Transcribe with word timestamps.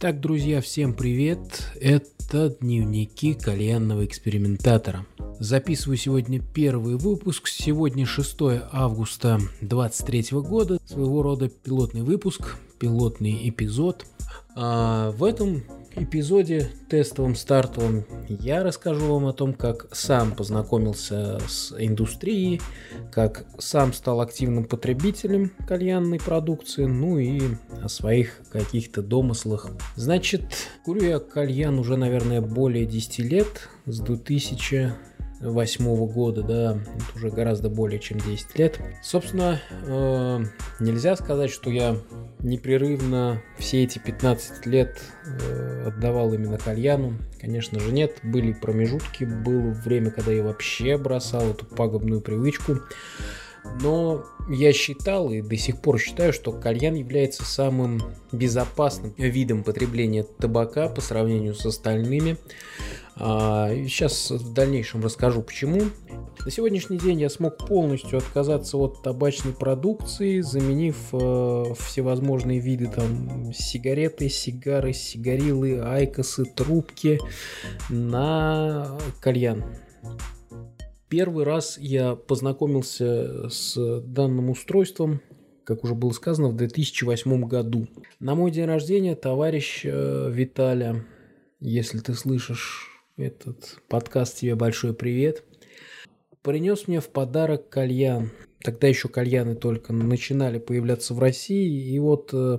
Так, 0.00 0.20
друзья, 0.20 0.60
всем 0.60 0.94
привет! 0.94 1.72
Это 1.80 2.50
дневники 2.60 3.34
кальянного 3.34 4.04
экспериментатора. 4.04 5.04
Записываю 5.40 5.96
сегодня 5.96 6.40
первый 6.40 6.94
выпуск. 6.94 7.48
Сегодня 7.48 8.06
6 8.06 8.36
августа 8.70 9.40
2023 9.60 10.38
года. 10.38 10.78
Своего 10.86 11.22
рода 11.22 11.48
пилотный 11.48 12.02
выпуск, 12.02 12.58
пилотный 12.78 13.48
эпизод. 13.48 14.06
А 14.54 15.10
в 15.10 15.24
этом 15.24 15.64
эпизоде 16.02 16.70
тестовом, 16.88 17.34
стартовом, 17.34 18.04
я 18.28 18.62
расскажу 18.62 19.06
вам 19.06 19.26
о 19.26 19.32
том, 19.32 19.52
как 19.52 19.94
сам 19.94 20.32
познакомился 20.32 21.38
с 21.48 21.74
индустрией, 21.78 22.60
как 23.12 23.44
сам 23.58 23.92
стал 23.92 24.20
активным 24.20 24.64
потребителем 24.64 25.52
кальянной 25.66 26.18
продукции, 26.18 26.84
ну 26.84 27.18
и 27.18 27.40
о 27.82 27.88
своих 27.88 28.40
каких-то 28.50 29.02
домыслах. 29.02 29.70
Значит, 29.96 30.42
курю 30.84 31.02
я 31.02 31.18
кальян 31.18 31.78
уже, 31.78 31.96
наверное, 31.96 32.40
более 32.40 32.86
10 32.86 33.18
лет, 33.20 33.68
с 33.86 34.00
2000 34.00 34.92
восьмого 35.40 36.06
года, 36.06 36.42
да, 36.42 36.72
это 36.72 37.16
уже 37.16 37.30
гораздо 37.30 37.68
более 37.68 38.00
чем 38.00 38.18
10 38.18 38.58
лет. 38.58 38.80
Собственно, 39.02 39.60
э, 39.70 40.44
нельзя 40.80 41.16
сказать, 41.16 41.50
что 41.50 41.70
я 41.70 41.96
непрерывно 42.40 43.42
все 43.58 43.84
эти 43.84 43.98
15 43.98 44.66
лет 44.66 45.00
э, 45.24 45.88
отдавал 45.88 46.32
именно 46.32 46.58
кальяну. 46.58 47.14
Конечно 47.40 47.78
же 47.80 47.92
нет, 47.92 48.18
были 48.22 48.52
промежутки, 48.52 49.24
было 49.24 49.70
время, 49.70 50.10
когда 50.10 50.32
я 50.32 50.42
вообще 50.42 50.98
бросал 50.98 51.50
эту 51.50 51.66
пагубную 51.66 52.20
привычку. 52.20 52.78
Но 53.80 54.24
я 54.48 54.72
считал 54.72 55.30
и 55.30 55.42
до 55.42 55.56
сих 55.56 55.80
пор 55.80 55.98
считаю, 55.98 56.32
что 56.32 56.52
кальян 56.52 56.94
является 56.94 57.44
самым 57.44 58.00
безопасным 58.32 59.14
видом 59.16 59.62
потребления 59.62 60.22
табака 60.22 60.88
по 60.88 61.00
сравнению 61.00 61.54
с 61.54 61.64
остальными. 61.66 62.36
Сейчас 63.18 64.30
а, 64.30 64.38
в 64.38 64.52
дальнейшем 64.52 65.02
расскажу 65.02 65.42
почему. 65.42 65.82
На 66.44 66.50
сегодняшний 66.52 66.98
день 66.98 67.20
я 67.20 67.28
смог 67.28 67.58
полностью 67.58 68.18
отказаться 68.18 68.76
от 68.76 69.02
табачной 69.02 69.52
продукции, 69.52 70.40
заменив 70.40 70.96
э, 71.12 71.74
всевозможные 71.80 72.60
виды 72.60 72.86
там 72.86 73.52
сигареты, 73.52 74.28
сигары, 74.28 74.92
сигарилы, 74.92 75.80
айкосы, 75.80 76.44
трубки 76.44 77.18
на 77.90 78.98
кальян. 79.20 79.64
Первый 81.08 81.44
раз 81.44 81.78
я 81.78 82.14
познакомился 82.14 83.48
с 83.48 84.00
данным 84.02 84.50
устройством, 84.50 85.22
как 85.64 85.84
уже 85.84 85.94
было 85.94 86.10
сказано, 86.10 86.48
в 86.48 86.56
2008 86.56 87.44
году. 87.46 87.88
На 88.20 88.34
мой 88.34 88.50
день 88.50 88.66
рождения 88.66 89.14
товарищ 89.14 89.82
э, 89.84 90.30
Виталя, 90.30 91.06
если 91.60 91.98
ты 92.00 92.12
слышишь 92.12 92.88
этот 93.16 93.80
подкаст 93.88 94.38
тебе 94.38 94.54
большой 94.54 94.94
привет. 94.94 95.44
Принес 96.42 96.86
мне 96.88 97.00
в 97.00 97.08
подарок 97.08 97.68
кальян. 97.68 98.30
Тогда 98.62 98.86
еще 98.86 99.08
кальяны 99.08 99.54
только 99.56 99.92
начинали 99.92 100.58
появляться 100.58 101.14
в 101.14 101.18
России. 101.18 101.90
И 101.90 101.98
вот 101.98 102.30
э, 102.32 102.58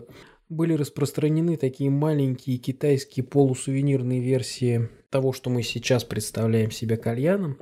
были 0.50 0.73
распространены 0.73 1.56
такие 1.56 1.89
маленькие 1.89 2.58
китайские 2.58 3.23
полусувенирные 3.25 4.19
версии 4.19 4.89
того, 5.09 5.34
что 5.34 5.50
мы 5.50 5.63
сейчас 5.63 6.03
представляем 6.03 6.72
себе 6.72 6.97
кальяном. 6.97 7.58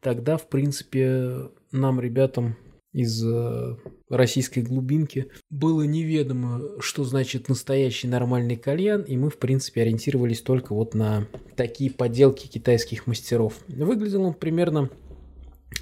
Тогда, 0.00 0.36
в 0.36 0.48
принципе, 0.48 1.50
нам, 1.72 2.00
ребятам, 2.00 2.56
из 2.96 3.22
э, 3.22 3.76
российской 4.08 4.60
глубинки. 4.60 5.26
Было 5.50 5.82
неведомо, 5.82 6.62
что 6.80 7.04
значит 7.04 7.50
настоящий 7.50 8.08
нормальный 8.08 8.56
кальян, 8.56 9.02
и 9.02 9.18
мы, 9.18 9.28
в 9.28 9.36
принципе, 9.36 9.82
ориентировались 9.82 10.40
только 10.40 10.74
вот 10.74 10.94
на 10.94 11.28
такие 11.56 11.90
поделки 11.90 12.46
китайских 12.46 13.06
мастеров. 13.06 13.60
Выглядел 13.68 14.22
он 14.22 14.32
примерно 14.32 14.88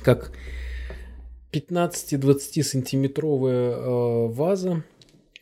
как 0.03 0.33
15-20 1.53 2.65
сантиметровая 2.65 3.71
э, 3.71 4.27
ваза 4.27 4.83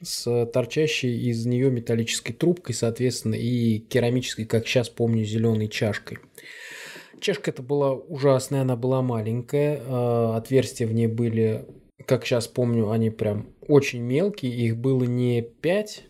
с 0.03 0.47
торчащей 0.53 1.31
из 1.31 1.47
нее 1.47 1.71
металлической 1.71 2.35
трубкой, 2.35 2.75
соответственно, 2.75 3.35
и 3.35 3.79
керамической, 3.79 4.45
как 4.45 4.67
сейчас 4.67 4.91
помню, 4.91 5.25
зеленой 5.25 5.69
чашкой. 5.69 6.19
Чашка 7.23 7.53
это 7.53 7.63
была 7.63 7.93
ужасная, 7.93 8.63
она 8.63 8.75
была 8.75 9.01
маленькая, 9.01 9.77
э, 9.77 10.37
отверстия 10.37 10.89
в 10.89 10.93
ней 10.93 11.07
были, 11.07 11.65
как 12.05 12.27
сейчас 12.27 12.49
помню, 12.49 12.91
они 12.91 13.11
прям 13.11 13.47
очень 13.69 14.03
мелкие, 14.03 14.53
их 14.53 14.77
было 14.77 15.05
не 15.05 15.41
5, 15.41 16.05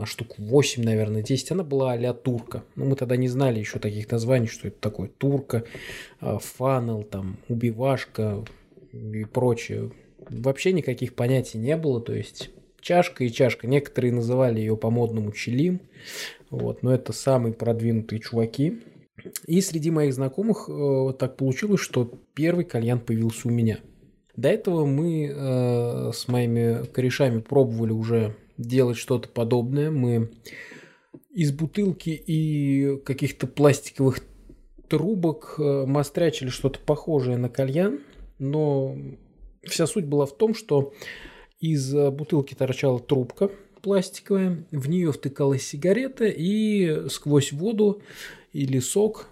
а 0.00 0.04
штук 0.04 0.34
8, 0.36 0.82
наверное, 0.82 1.22
10. 1.22 1.52
Она 1.52 1.62
была 1.62 1.92
а 1.92 2.12
турка. 2.12 2.64
Но 2.74 2.84
ну, 2.84 2.90
мы 2.90 2.96
тогда 2.96 3.16
не 3.16 3.28
знали 3.28 3.60
еще 3.60 3.78
таких 3.78 4.10
названий, 4.10 4.48
что 4.48 4.66
это 4.66 4.80
такое. 4.80 5.08
Турка, 5.08 5.62
э, 6.20 6.38
фанел, 6.40 7.04
там, 7.04 7.38
убивашка 7.48 8.44
и 8.92 9.24
прочее. 9.26 9.92
Вообще 10.28 10.72
никаких 10.72 11.14
понятий 11.14 11.58
не 11.58 11.76
было, 11.76 12.00
то 12.00 12.14
есть 12.14 12.50
чашка 12.80 13.22
и 13.22 13.30
чашка. 13.30 13.68
Некоторые 13.68 14.12
называли 14.12 14.58
ее 14.58 14.76
по-модному 14.76 15.30
чилим, 15.30 15.80
вот, 16.50 16.82
но 16.82 16.92
это 16.92 17.12
самые 17.12 17.52
продвинутые 17.54 18.18
чуваки. 18.18 18.80
И 19.46 19.60
среди 19.60 19.90
моих 19.90 20.14
знакомых 20.14 20.68
э, 20.68 21.12
так 21.18 21.36
получилось, 21.36 21.80
что 21.80 22.10
первый 22.34 22.64
кальян 22.64 23.00
появился 23.00 23.48
у 23.48 23.50
меня. 23.50 23.78
До 24.36 24.48
этого 24.48 24.84
мы 24.84 25.26
э, 25.26 26.12
с 26.12 26.28
моими 26.28 26.86
корешами 26.86 27.40
пробовали 27.40 27.92
уже 27.92 28.36
делать 28.56 28.96
что-то 28.96 29.28
подобное. 29.28 29.90
Мы 29.90 30.30
из 31.30 31.52
бутылки 31.52 32.10
и 32.10 32.98
каких-то 33.04 33.46
пластиковых 33.46 34.20
трубок 34.88 35.56
э, 35.58 35.84
мастрячили 35.86 36.48
что-то 36.48 36.78
похожее 36.80 37.36
на 37.36 37.48
кальян, 37.48 38.00
но 38.38 38.96
вся 39.62 39.86
суть 39.86 40.06
была 40.06 40.26
в 40.26 40.36
том, 40.36 40.54
что 40.54 40.92
из 41.60 41.92
бутылки 41.92 42.54
торчала 42.54 43.00
трубка 43.00 43.50
пластиковая, 43.80 44.64
в 44.70 44.88
нее 44.88 45.12
втыкалась 45.12 45.62
сигарета, 45.62 46.26
и 46.26 47.08
сквозь 47.08 47.52
воду 47.52 48.02
или 48.52 48.78
сок 48.78 49.28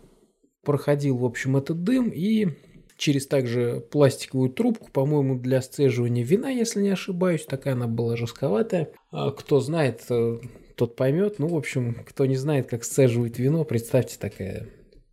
проходил, 0.63 1.19
в 1.19 1.25
общем, 1.25 1.57
этот 1.57 1.85
дым, 1.85 2.09
и 2.09 2.49
через 2.97 3.27
также 3.27 3.85
пластиковую 3.91 4.51
трубку, 4.51 4.91
по-моему, 4.91 5.39
для 5.39 5.63
сцеживания 5.63 6.25
вина, 6.25 6.51
если 6.51 6.83
не 6.83 6.91
ошибаюсь, 6.91 7.45
такая 7.45 7.75
она 7.75 7.87
была 7.87 8.17
жестковатая. 8.17 8.91
А 9.11 9.31
кто 9.31 9.61
знает, 9.61 10.05
э, 10.11 10.39
тот 10.77 10.97
поймет. 10.97 11.39
Ну, 11.39 11.49
в 11.49 11.57
общем, 11.57 12.05
кто 12.07 12.27
не 12.27 12.37
знает, 12.37 12.69
как 12.69 12.85
сцеживать 12.85 13.39
вино, 13.39 13.65
представьте 13.65 14.17
такая 14.19 14.69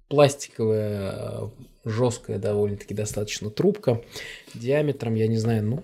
пластиковая, 0.08 1.52
жесткая 1.86 2.38
довольно-таки 2.38 2.94
достаточно 2.94 3.50
трубка 3.50 4.02
диаметром, 4.54 5.16
я 5.16 5.28
не 5.28 5.38
знаю, 5.38 5.64
ну, 5.64 5.84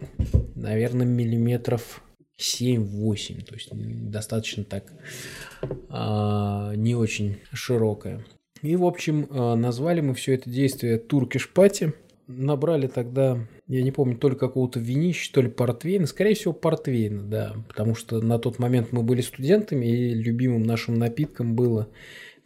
наверное, 0.56 1.06
миллиметров 1.06 2.04
7-8, 2.40 3.46
то 3.46 3.54
есть 3.56 3.70
достаточно 4.10 4.64
так 4.64 4.86
а, 5.90 6.74
не 6.76 6.96
очень 6.96 7.38
широкая. 7.54 8.26
И, 8.62 8.76
в 8.76 8.86
общем, 8.86 9.28
а, 9.30 9.56
назвали 9.56 10.02
мы 10.02 10.14
все 10.14 10.34
это 10.34 10.50
действие 10.50 10.98
Туркиш 10.98 11.50
Пати. 11.52 11.94
Набрали 12.28 12.88
тогда, 12.88 13.40
я 13.68 13.82
не 13.82 13.92
помню, 13.92 14.16
то 14.16 14.30
ли 14.30 14.36
какого-то 14.36 14.80
винища, 14.80 15.34
то 15.34 15.42
ли 15.42 15.50
портвейна. 15.50 16.06
Скорее 16.06 16.36
всего, 16.36 16.54
портвейна, 16.54 17.24
да. 17.24 17.56
Потому 17.68 17.96
что 17.96 18.22
на 18.22 18.38
тот 18.38 18.60
момент 18.60 18.92
мы 18.92 19.02
были 19.02 19.22
студентами, 19.22 19.88
и 19.88 20.14
любимым 20.14 20.64
нашим 20.64 20.96
напитком 20.96 21.56
было 21.56 21.90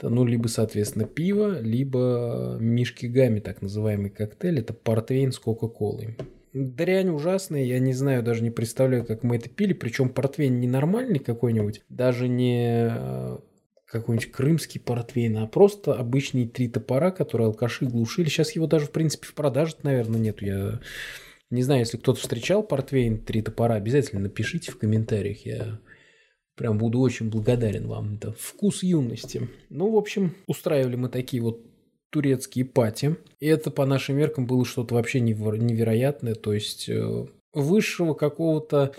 ну, 0.02 0.26
либо, 0.26 0.48
соответственно, 0.48 1.06
пиво, 1.06 1.59
либо 1.59 2.58
мишки 2.59 3.06
гами, 3.06 3.40
так 3.40 3.62
называемый 3.62 4.09
коктейль. 4.09 4.59
Это 4.59 4.74
портвейн 4.74 5.32
с 5.32 5.40
Кока-Колой. 5.40 6.18
Дрянь 6.53 7.09
ужасная, 7.09 7.64
я 7.64 7.80
не 7.80 7.94
знаю, 7.94 8.22
даже 8.22 8.44
не 8.44 8.52
представляю, 8.52 9.06
как 9.06 9.24
мы 9.24 9.38
это 9.38 9.50
пили. 9.50 9.74
Причем 9.74 10.09
портвейн 10.09 10.59
не 10.59 10.68
нормальный 10.68 11.17
какой-нибудь, 11.17 11.82
даже 11.90 12.28
не 12.28 12.90
э, 12.91 13.38
какой-нибудь 13.88 14.32
крымский 14.32 14.79
портвейн, 14.79 15.38
а 15.38 15.47
просто 15.47 15.94
обычный 15.96 16.47
три 16.47 16.67
топора, 16.67 17.09
которые 17.09 17.47
алкаши 17.47 17.85
глушили. 17.85 18.29
Сейчас 18.29 18.55
его 18.55 18.67
даже, 18.67 18.85
в 18.85 18.91
принципе, 18.91 19.26
в 19.26 19.34
продаже, 19.34 19.78
наверное, 19.82 20.20
нету. 20.20 20.46
Я 20.46 20.79
не 21.50 21.64
знаю, 21.64 21.82
если 21.82 21.97
кто-то 21.97 22.20
встречал 22.20 22.61
портвейн 22.61 23.20
три 23.20 23.41
топора, 23.41 23.76
обязательно 23.76 24.22
напишите 24.22 24.72
в 24.72 24.78
комментариях. 24.78 25.47
Я 25.47 25.79
прям 26.55 26.78
буду 26.78 27.00
очень 27.00 27.32
благодарен 27.32 27.88
вам. 27.88 28.16
Это 28.16 28.32
вкус 28.32 28.84
юности. 28.84 29.50
Ну, 29.70 29.91
в 29.91 29.97
общем, 29.97 30.35
устраивали 30.46 30.97
мы 30.97 31.09
такие 31.09 31.41
вот 31.41 31.72
турецкие 32.14 32.64
пати. 32.64 33.18
И 33.40 33.48
это 33.48 33.72
по 33.72 33.86
нашим 33.86 34.18
меркам 34.18 34.46
было 34.46 34.64
что-то 34.64 34.94
вообще 34.94 35.20
невероятное. 35.20 36.36
То 36.36 36.54
есть 36.54 36.88
э, 36.88 37.26
высшего 37.54 38.14
какого-то 38.14 38.94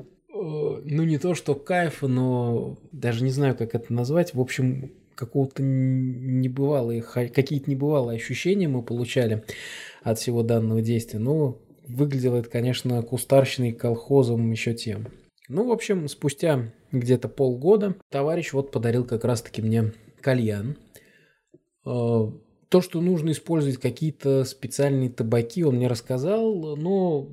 э, 0.00 0.02
ну 0.34 1.04
не 1.04 1.18
то 1.18 1.34
что 1.34 1.54
кайфа, 1.54 2.08
но 2.08 2.76
даже 2.90 3.22
не 3.22 3.30
знаю, 3.30 3.56
как 3.56 3.76
это 3.76 3.92
назвать. 3.92 4.34
В 4.34 4.40
общем, 4.40 4.90
какого-то 5.14 5.62
небывалые, 5.62 7.02
какие-то 7.02 7.70
небывалые 7.70 8.16
ощущения 8.16 8.66
мы 8.66 8.82
получали 8.82 9.44
от 10.02 10.18
всего 10.18 10.42
данного 10.42 10.82
действия. 10.82 11.20
Но 11.20 11.62
выглядело 11.86 12.36
это, 12.36 12.50
конечно, 12.50 13.00
кустарщиной 13.02 13.72
колхозом 13.72 14.50
еще 14.50 14.74
тем. 14.74 15.06
Ну, 15.48 15.68
в 15.68 15.70
общем, 15.70 16.08
спустя 16.08 16.72
где-то 16.90 17.28
полгода 17.28 17.94
товарищ 18.10 18.52
вот 18.52 18.72
подарил 18.72 19.04
как 19.04 19.24
раз-таки 19.24 19.62
мне 19.62 19.92
кальян. 20.20 20.76
То, 22.68 22.80
что 22.80 23.00
нужно 23.00 23.30
использовать 23.30 23.78
какие-то 23.78 24.44
специальные 24.44 25.10
табаки, 25.10 25.62
он 25.62 25.76
мне 25.76 25.86
рассказал, 25.86 26.76
но 26.76 27.28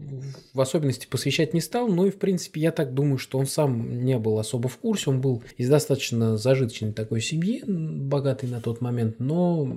в 0.54 0.62
особенности 0.62 1.08
посвящать 1.08 1.56
не 1.56 1.62
стал. 1.62 1.88
Ну 1.88 2.06
и, 2.06 2.12
в 2.12 2.18
принципе, 2.18 2.62
я 2.62 2.72
так 2.72 2.94
думаю, 2.94 3.18
что 3.18 3.40
он 3.40 3.48
сам 3.48 4.04
не 4.04 4.20
был 4.20 4.38
особо 4.38 4.70
в 4.70 4.78
курсе. 4.78 5.10
Он 5.10 5.22
был 5.22 5.42
из 5.58 5.70
достаточно 5.70 6.38
зажиточной 6.38 6.94
такой 6.94 7.20
семьи, 7.22 7.64
богатой 7.66 8.48
на 8.48 8.62
тот 8.62 8.82
момент, 8.82 9.20
но 9.20 9.76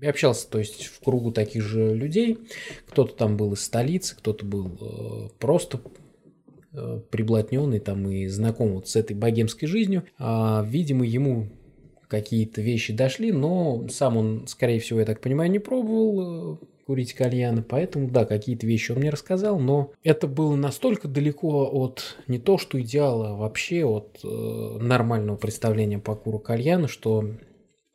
я 0.00 0.10
общался, 0.10 0.48
то 0.48 0.58
есть, 0.58 0.86
в 0.86 1.00
кругу 1.00 1.30
таких 1.30 1.62
же 1.62 1.94
людей. 1.94 2.38
Кто-то 2.88 3.14
там 3.14 3.36
был 3.36 3.52
из 3.52 3.60
столицы, 3.60 4.16
кто-то 4.16 4.46
был 4.46 4.78
э, 4.80 5.28
просто 5.38 5.80
э, 6.72 7.00
приблотненный 7.10 7.80
там 7.80 8.08
и 8.08 8.26
знаком 8.26 8.72
вот 8.76 8.88
с 8.88 8.96
этой 8.96 9.14
богемской 9.14 9.68
жизнью. 9.68 10.04
А, 10.18 10.64
видимо, 10.66 11.04
ему 11.04 11.50
какие-то 12.10 12.60
вещи 12.60 12.92
дошли, 12.92 13.32
но 13.32 13.86
сам 13.88 14.16
он, 14.16 14.46
скорее 14.48 14.80
всего, 14.80 14.98
я 15.00 15.06
так 15.06 15.20
понимаю, 15.20 15.50
не 15.50 15.60
пробовал 15.60 16.54
э, 16.54 16.56
курить 16.84 17.14
кальяны, 17.14 17.62
поэтому, 17.62 18.10
да, 18.10 18.26
какие-то 18.26 18.66
вещи 18.66 18.90
он 18.90 18.98
мне 18.98 19.10
рассказал, 19.10 19.60
но 19.60 19.92
это 20.02 20.26
было 20.26 20.56
настолько 20.56 21.06
далеко 21.06 21.70
от 21.72 22.18
не 22.26 22.38
то 22.38 22.58
что 22.58 22.80
идеала, 22.80 23.30
а 23.30 23.34
вообще 23.36 23.84
от 23.84 24.18
э, 24.24 24.78
нормального 24.80 25.36
представления 25.36 26.00
по 26.00 26.16
куру 26.16 26.40
кальяна, 26.40 26.88
что 26.88 27.24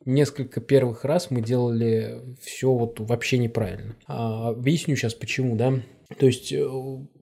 несколько 0.06 0.62
первых 0.62 1.04
раз 1.04 1.30
мы 1.30 1.42
делали 1.42 2.22
все 2.40 2.72
вот 2.72 2.98
вообще 3.00 3.36
неправильно. 3.36 3.96
А, 4.06 4.48
объясню 4.48 4.96
сейчас 4.96 5.12
почему, 5.12 5.56
да. 5.56 5.74
То 6.18 6.26
есть 6.26 6.52
э, 6.52 6.66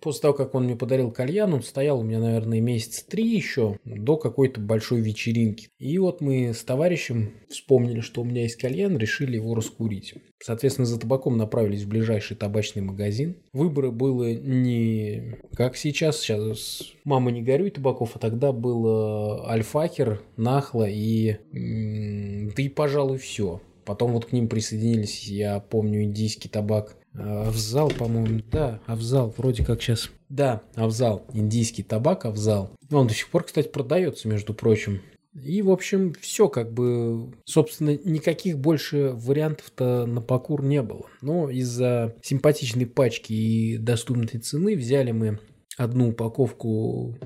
после 0.01 0.23
того, 0.23 0.35
как 0.35 0.55
он 0.55 0.65
мне 0.65 0.77
подарил 0.77 1.11
кальян, 1.11 1.53
он 1.55 1.63
стоял 1.63 2.01
у 2.01 2.03
меня, 2.03 2.21
наверное, 2.21 2.61
месяц 2.61 3.03
три 3.03 3.27
еще 3.27 3.79
до 3.85 4.17
какой-то 4.17 4.61
большой 4.61 5.01
вечеринки. 5.01 5.69
И 5.79 5.99
вот 5.99 6.21
мы 6.21 6.53
с 6.53 6.63
товарищем 6.63 7.33
вспомнили, 7.49 8.01
что 8.01 8.23
у 8.23 8.25
меня 8.25 8.43
есть 8.43 8.57
кальян, 8.57 8.97
решили 8.97 9.37
его 9.37 9.55
раскурить. 9.55 10.15
Соответственно, 10.43 10.87
за 10.87 11.01
табаком 11.01 11.39
направились 11.39 11.85
в 11.85 11.89
ближайший 11.89 12.37
табачный 12.37 12.83
магазин. 12.83 13.37
Выбора 13.53 13.91
было 13.91 14.35
не 14.35 15.39
как 15.55 15.77
сейчас, 15.77 16.21
сейчас 16.21 16.93
«Мама, 17.05 17.31
не 17.31 17.43
горюй» 17.43 17.71
табаков, 17.71 18.11
а 18.15 18.19
тогда 18.19 18.53
было 18.53 19.49
Альфакер, 19.51 20.23
Нахла 20.37 20.89
и... 20.89 21.37
Да 21.53 22.63
и, 22.63 22.69
пожалуй, 22.69 23.19
все. 23.19 23.63
Потом 23.85 24.13
вот 24.13 24.27
к 24.27 24.33
ним 24.33 24.49
присоединились, 24.49 25.25
я 25.29 25.61
помню, 25.61 26.03
индийский 26.03 26.49
табак 26.49 26.97
Авзал, 27.15 27.91
по-моему, 27.91 28.41
да, 28.51 28.81
Авзал, 28.87 29.33
вроде 29.37 29.65
как 29.65 29.81
сейчас. 29.81 30.11
Да, 30.29 30.63
Авзал, 30.75 31.27
индийский 31.33 31.83
табак 31.83 32.25
Авзал. 32.25 32.71
Он 32.91 33.07
до 33.07 33.15
сих 33.15 33.29
пор, 33.29 33.45
кстати, 33.45 33.69
продается, 33.69 34.29
между 34.29 34.53
прочим. 34.53 35.01
И, 35.43 35.63
в 35.63 35.71
общем, 35.71 36.13
все 36.21 36.49
как 36.49 36.73
бы, 36.73 37.33
собственно, 37.45 37.99
никаких 38.05 38.59
больше 38.59 39.13
вариантов-то 39.15 40.07
на 40.07 40.21
покур 40.21 40.63
не 40.63 40.81
было. 40.83 41.07
Но 41.23 41.51
из-за 41.51 42.15
симпатичной 42.23 42.87
пачки 42.87 43.33
и 43.33 43.79
доступной 43.79 44.27
цены 44.27 44.77
взяли 44.77 45.11
мы 45.11 45.41
одну 45.77 46.11
упаковку 46.11 47.17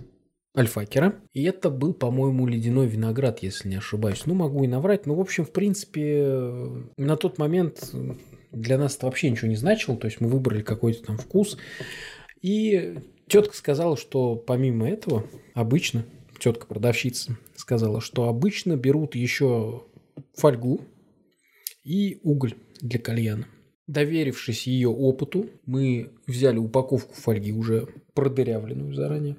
альфакера. 0.56 1.16
И 1.34 1.44
это 1.44 1.68
был, 1.70 1.92
по-моему, 1.92 2.46
ледяной 2.46 2.86
виноград, 2.86 3.42
если 3.42 3.68
не 3.68 3.76
ошибаюсь. 3.76 4.24
Ну, 4.24 4.34
могу 4.34 4.64
и 4.64 4.68
наврать. 4.68 5.06
Но, 5.06 5.14
в 5.14 5.20
общем, 5.20 5.44
в 5.44 5.52
принципе, 5.52 6.40
на 6.96 7.16
тот 7.16 7.38
момент 7.38 7.92
для 8.52 8.78
нас 8.78 8.96
это 8.96 9.06
вообще 9.06 9.30
ничего 9.30 9.48
не 9.48 9.56
значило, 9.56 9.96
то 9.96 10.06
есть 10.06 10.20
мы 10.20 10.28
выбрали 10.28 10.62
какой-то 10.62 11.04
там 11.04 11.18
вкус. 11.18 11.58
И 12.40 12.98
тетка 13.26 13.56
сказала, 13.56 13.96
что 13.96 14.36
помимо 14.36 14.88
этого 14.88 15.24
обычно, 15.54 16.04
тетка 16.38 16.66
продавщица 16.66 17.36
сказала, 17.56 18.00
что 18.00 18.28
обычно 18.28 18.76
берут 18.76 19.14
еще 19.14 19.84
фольгу 20.34 20.80
и 21.84 22.20
уголь 22.22 22.54
для 22.80 22.98
кальяна. 22.98 23.46
Доверившись 23.86 24.66
ее 24.66 24.90
опыту, 24.90 25.48
мы 25.64 26.10
взяли 26.26 26.58
упаковку 26.58 27.14
фольги, 27.14 27.52
уже 27.52 27.88
продырявленную 28.14 28.92
заранее, 28.92 29.36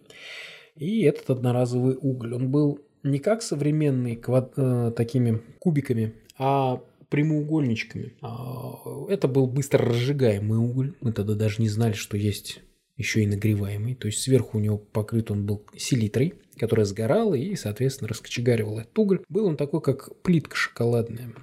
и 0.75 1.03
этот 1.03 1.29
одноразовый 1.29 1.97
уголь. 2.01 2.33
Он 2.33 2.49
был 2.49 2.79
не 3.03 3.19
как 3.19 3.41
современный, 3.41 4.15
квад... 4.15 4.53
э, 4.57 4.91
такими 4.95 5.41
кубиками, 5.59 6.15
а 6.37 6.81
прямоугольничками. 7.09 8.13
А, 8.21 9.05
это 9.09 9.27
был 9.27 9.47
быстро 9.47 9.85
разжигаемый 9.85 10.59
уголь. 10.59 10.93
Мы 11.01 11.11
тогда 11.11 11.33
даже 11.33 11.61
не 11.61 11.69
знали, 11.69 11.93
что 11.93 12.17
есть 12.17 12.61
еще 12.97 13.23
и 13.23 13.27
нагреваемый. 13.27 13.95
То 13.95 14.07
есть 14.07 14.21
сверху 14.21 14.57
у 14.57 14.61
него 14.61 14.77
покрыт 14.77 15.31
он 15.31 15.45
был 15.45 15.63
селитрой, 15.75 16.35
которая 16.57 16.85
сгорала 16.85 17.33
и, 17.33 17.55
соответственно, 17.55 18.09
раскочегаривала 18.09 18.81
этот 18.81 18.97
уголь. 18.97 19.21
Был 19.29 19.45
он 19.45 19.57
такой, 19.57 19.81
как 19.81 20.21
плитка 20.21 20.55
шоколадная. 20.55 21.33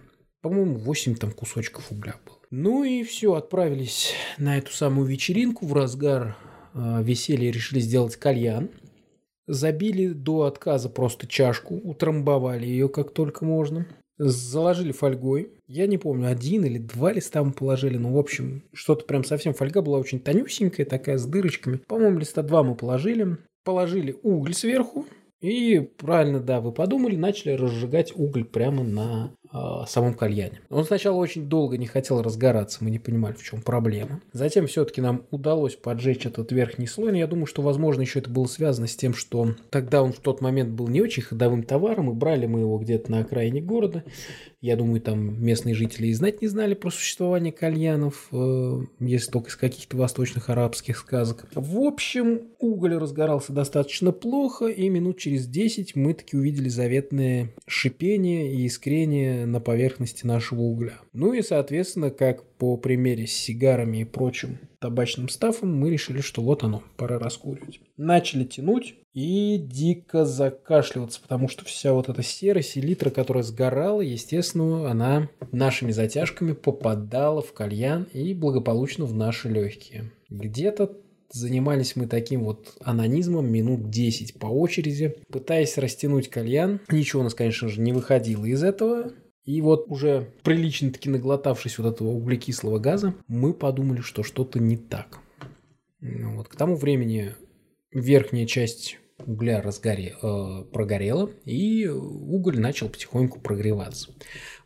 По-моему, 0.43 0.77
8 0.77 1.17
там 1.17 1.33
кусочков 1.33 1.91
угля 1.91 2.15
было. 2.25 2.37
Ну 2.51 2.85
и 2.85 3.03
все, 3.03 3.35
отправились 3.35 4.13
на 4.39 4.59
эту 4.59 4.73
самую 4.73 5.09
вечеринку. 5.09 5.67
В 5.67 5.73
разгар 5.73 6.37
э, 6.75 7.03
веселья 7.03 7.51
решили 7.51 7.81
сделать 7.81 8.17
кальян. 8.17 8.71
Забили 9.49 10.09
до 10.09 10.43
отказа 10.43 10.89
просто 10.89 11.27
чашку, 11.27 11.77
утрамбовали 11.77 12.67
ее 12.67 12.89
как 12.89 13.13
только 13.13 13.45
можно 13.45 13.87
заложили 14.19 14.93
фольгой. 14.93 15.51
Я 15.67 15.87
не 15.87 15.99
помню, 15.99 16.29
один 16.29 16.65
или 16.65 16.79
два 16.79 17.13
листа 17.13 17.43
мы 17.43 17.53
положили. 17.53 17.97
Ну, 17.97 18.13
в 18.13 18.19
общем, 18.19 18.63
что-то 18.73 19.05
прям 19.05 19.25
совсем 19.25 19.55
фольга 19.55 19.83
была 19.83 19.99
очень 19.99 20.21
тонюсенькая, 20.21 20.87
такая 20.87 21.19
с 21.19 21.27
дырочками. 21.27 21.77
По-моему, 21.77 22.19
листа 22.19 22.43
два 22.43 22.63
мы 22.63 22.75
положили. 22.75 23.39
Положили 23.65 24.17
уголь 24.23 24.55
сверху. 24.55 25.07
И 25.41 25.81
правильно, 25.99 26.41
да, 26.41 26.61
вы 26.61 26.73
подумали, 26.73 27.15
начали 27.15 27.53
разжигать 27.53 28.13
уголь 28.17 28.45
прямо 28.45 28.83
на 28.83 29.33
самом 29.89 30.15
кальяне. 30.15 30.61
Он 30.71 30.85
сначала 30.85 31.17
очень 31.17 31.49
долго 31.49 31.77
не 31.77 31.87
хотел 31.87 32.23
разгораться, 32.23 32.83
мы 32.83 32.91
не 32.91 32.99
понимали, 32.99 33.35
в 33.35 33.43
чем 33.43 33.63
проблема. 33.63 34.21
Затем 34.33 34.67
все-таки 34.67 35.01
нам 35.01 35.25
удалось 35.31 35.77
поджечь 35.77 36.27
этот 36.27 36.53
верхний 36.53 36.87
слой, 36.87 37.13
но 37.13 37.19
я 37.19 37.27
думаю, 37.27 37.47
что, 37.47 37.63
возможно, 37.63 38.03
еще 38.03 38.19
это 38.19 38.31
было 38.31 38.47
связано 38.47 38.87
с 38.87 38.97
тем, 38.97 39.15
что 39.15 39.55
тогда 39.71 40.03
он 40.03 40.13
в 40.13 40.21
тот 40.21 40.41
момент 40.41 40.71
был 40.71 40.89
не 40.89 41.01
очень 41.01 41.23
ходовым 41.23 41.63
товаром, 41.63 42.11
и 42.11 42.15
брали 42.15 42.47
мы 42.47 42.61
его 42.61 42.79
где-то 42.79 43.11
на 43.11 43.21
окраине 43.21 43.61
города. 43.61 44.05
Я 44.67 44.75
думаю, 44.75 45.01
там 45.01 45.41
местные 45.41 45.77
жители 45.77 46.09
и 46.09 46.13
знать 46.13 46.43
не 46.43 46.49
знали 46.49 46.75
про 46.75 46.91
существование 46.91 47.53
кальянов, 47.53 48.27
э, 48.33 48.81
если 48.99 49.31
только 49.31 49.51
из 49.51 49.55
каких-то 49.55 49.97
восточных 49.97 50.51
арабских 50.51 50.99
сказок. 50.99 51.47
В 51.55 51.79
общем, 51.79 52.49
уголь 52.59 52.97
разгорался 52.97 53.53
достаточно 53.53 54.11
плохо, 54.11 54.67
и 54.67 54.89
минут 54.89 55.19
через 55.19 55.47
10 55.47 55.95
мы 55.95 56.15
таки 56.15 56.37
увидели 56.37 56.69
заветное 56.69 57.55
шипение 57.69 58.55
и 58.55 58.67
искрение 58.67 59.47
на 59.47 59.61
поверхности 59.61 60.27
нашего 60.27 60.63
угля. 60.63 60.95
Ну 61.13 61.33
и, 61.33 61.43
соответственно, 61.43 62.11
как 62.11 62.43
по 62.59 62.77
примере 62.77 63.27
с 63.27 63.33
сигарами 63.33 63.99
и 63.99 64.05
прочим 64.05 64.59
табачным 64.79 65.29
стафом, 65.29 65.77
мы 65.77 65.91
решили, 65.91 66.21
что 66.21 66.43
вот 66.43 66.63
оно, 66.63 66.83
пора 66.97 67.19
раскуривать. 67.19 67.81
Начали 67.97 68.45
тянуть 68.45 68.95
и 69.15 69.59
дико 69.59 70.25
закашливаться, 70.25 71.21
потому 71.21 71.49
что 71.49 71.65
вся 71.65 71.93
вот 71.93 72.09
эта 72.09 72.23
сера, 72.23 72.61
селитра, 72.61 73.11
которая 73.11 73.43
сгорала, 73.43 74.01
естественно, 74.01 74.91
она 74.91 75.29
нашими 75.53 75.91
затяжками 75.91 76.53
попадала 76.53 77.43
в 77.43 77.53
кальян 77.53 78.07
и 78.13 78.35
благополучно 78.35 79.07
в 79.07 79.15
наши 79.15 79.49
легкие. 79.49 80.11
Где-то 80.29 80.97
занимались 81.33 81.97
мы 81.97 82.07
таким 82.07 82.45
вот 82.45 82.77
анонизмом 82.81 83.51
минут 83.51 83.91
10 83.91 84.35
по 84.35 84.47
очереди, 84.47 85.17
пытаясь 85.31 85.79
растянуть 85.79 86.29
кальян. 86.29 86.81
Ничего 86.91 87.21
у 87.21 87.25
нас, 87.25 87.35
конечно 87.35 87.69
же, 87.69 87.81
не 87.81 87.93
выходило 87.93 88.45
из 88.45 88.63
этого. 88.63 89.13
И 89.47 89.61
вот 89.61 89.87
уже 89.89 90.33
прилично-таки 90.43 91.09
наглотавшись 91.09 91.79
вот 91.79 91.95
этого 91.95 92.09
углекислого 92.09 92.79
газа, 92.79 93.15
мы 93.29 93.55
подумали, 93.55 94.01
что 94.01 94.23
что-то 94.25 94.59
не 94.59 94.77
так. 94.77 95.21
Ну 96.01 96.37
вот. 96.37 96.49
К 96.49 96.57
тому 96.57 96.75
времени 96.77 97.35
верхняя 97.93 98.47
часть 98.47 98.99
угля 99.25 99.63
разгоре, 99.63 100.15
э, 100.21 100.65
прогорела, 100.73 101.31
и 101.45 101.87
уголь 101.87 102.59
начал 102.59 102.89
потихоньку 102.89 103.41
прогреваться. 103.41 104.11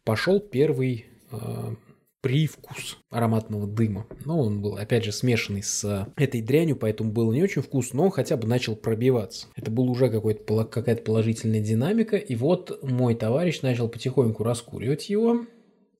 Пошел 0.02 0.40
первый 0.40 1.06
э, 1.30 1.75
привкус 2.20 2.98
ароматного 3.10 3.66
дыма. 3.66 4.06
Но 4.24 4.40
он 4.40 4.60
был, 4.62 4.76
опять 4.76 5.04
же, 5.04 5.12
смешанный 5.12 5.62
с 5.62 6.08
этой 6.16 6.42
дрянью, 6.42 6.76
поэтому 6.76 7.12
было 7.12 7.32
не 7.32 7.42
очень 7.42 7.62
вкусно, 7.62 7.98
но 7.98 8.04
он 8.04 8.10
хотя 8.10 8.36
бы 8.36 8.46
начал 8.46 8.76
пробиваться. 8.76 9.46
Это 9.56 9.70
был 9.70 9.90
уже 9.90 10.10
какая-то 10.10 11.02
положительная 11.02 11.60
динамика, 11.60 12.16
и 12.16 12.34
вот 12.36 12.82
мой 12.82 13.14
товарищ 13.14 13.62
начал 13.62 13.88
потихоньку 13.88 14.44
раскуривать 14.44 15.08
его, 15.08 15.46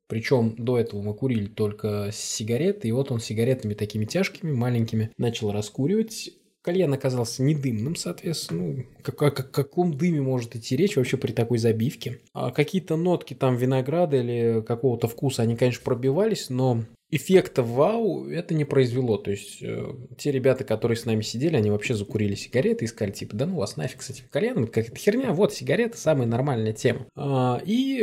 причем 0.08 0.56
до 0.58 0.76
этого 0.78 1.02
мы 1.02 1.14
курили 1.14 1.46
только 1.46 2.10
сигареты, 2.12 2.88
и 2.88 2.92
вот 2.92 3.12
он 3.12 3.20
сигаретами 3.20 3.74
такими 3.74 4.04
тяжкими, 4.04 4.50
маленькими, 4.50 5.12
начал 5.16 5.52
раскуривать 5.52 6.30
кальян 6.70 6.92
оказался 6.92 7.42
не 7.42 7.54
дымным, 7.56 7.96
соответственно. 7.96 8.60
Ну, 8.62 8.84
как, 9.02 9.40
о 9.40 9.42
каком 9.42 9.92
дыме 9.94 10.20
может 10.20 10.54
идти 10.54 10.76
речь 10.76 10.96
вообще 10.96 11.16
при 11.16 11.32
такой 11.32 11.58
забивке? 11.58 12.20
А 12.32 12.52
какие-то 12.52 12.96
нотки 12.96 13.34
там 13.34 13.56
винограда 13.56 14.18
или 14.18 14.62
какого-то 14.62 15.08
вкуса, 15.08 15.42
они, 15.42 15.56
конечно, 15.56 15.82
пробивались, 15.84 16.48
но 16.48 16.84
эффекта 17.10 17.64
вау 17.64 18.28
это 18.28 18.54
не 18.54 18.64
произвело. 18.64 19.16
То 19.16 19.32
есть 19.32 19.62
э, 19.62 19.94
те 20.16 20.30
ребята, 20.30 20.64
которые 20.64 20.96
с 20.96 21.06
нами 21.06 21.22
сидели, 21.22 21.56
они 21.56 21.70
вообще 21.70 21.94
закурили 21.94 22.34
сигареты 22.36 22.84
и 22.84 22.88
сказали, 22.88 23.12
типа, 23.12 23.36
да 23.36 23.46
ну 23.46 23.56
вас 23.56 23.76
нафиг 23.76 24.02
с 24.02 24.10
этим 24.10 24.24
кальяном, 24.30 24.66
какая-то 24.66 24.94
херня, 24.96 25.32
вот 25.32 25.52
сигарета 25.52 25.98
самая 25.98 26.26
нормальная 26.26 26.72
тема. 26.72 27.06
А, 27.16 27.60
и 27.64 27.98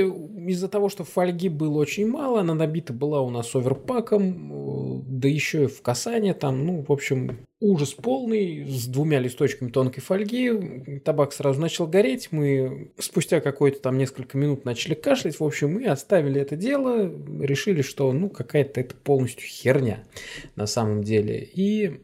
из-за 0.47 0.67
того, 0.67 0.89
что 0.89 1.05
фольги 1.05 1.47
было 1.47 1.77
очень 1.77 2.07
мало, 2.07 2.41
она 2.41 2.53
набита 2.53 2.91
была 2.91 3.21
у 3.21 3.29
нас 3.29 3.55
оверпаком, 3.55 4.99
э, 4.99 5.03
да 5.07 5.27
еще 5.29 5.63
и 5.63 5.67
в 5.67 5.81
касание 5.81 6.33
там, 6.33 6.65
ну, 6.65 6.83
в 6.85 6.91
общем, 6.91 7.46
ужас 7.59 7.93
полный, 7.93 8.65
с 8.65 8.87
двумя 8.87 9.19
листочками 9.19 9.69
тонкой 9.69 10.01
фольги. 10.01 10.99
Табак 11.03 11.33
сразу 11.33 11.59
начал 11.59 11.87
гореть. 11.87 12.29
Мы 12.31 12.91
спустя 12.99 13.39
какое-то 13.41 13.79
там 13.79 13.97
несколько 13.97 14.37
минут 14.37 14.65
начали 14.65 14.93
кашлять. 14.93 15.39
В 15.39 15.43
общем, 15.43 15.73
мы 15.73 15.85
оставили 15.85 16.39
это 16.39 16.55
дело. 16.55 17.11
Решили, 17.41 17.81
что 17.81 18.11
ну 18.13 18.29
какая-то 18.29 18.79
это 18.81 18.95
полностью 18.95 19.47
херня 19.47 20.03
на 20.55 20.67
самом 20.67 21.03
деле. 21.03 21.43
И 21.43 22.01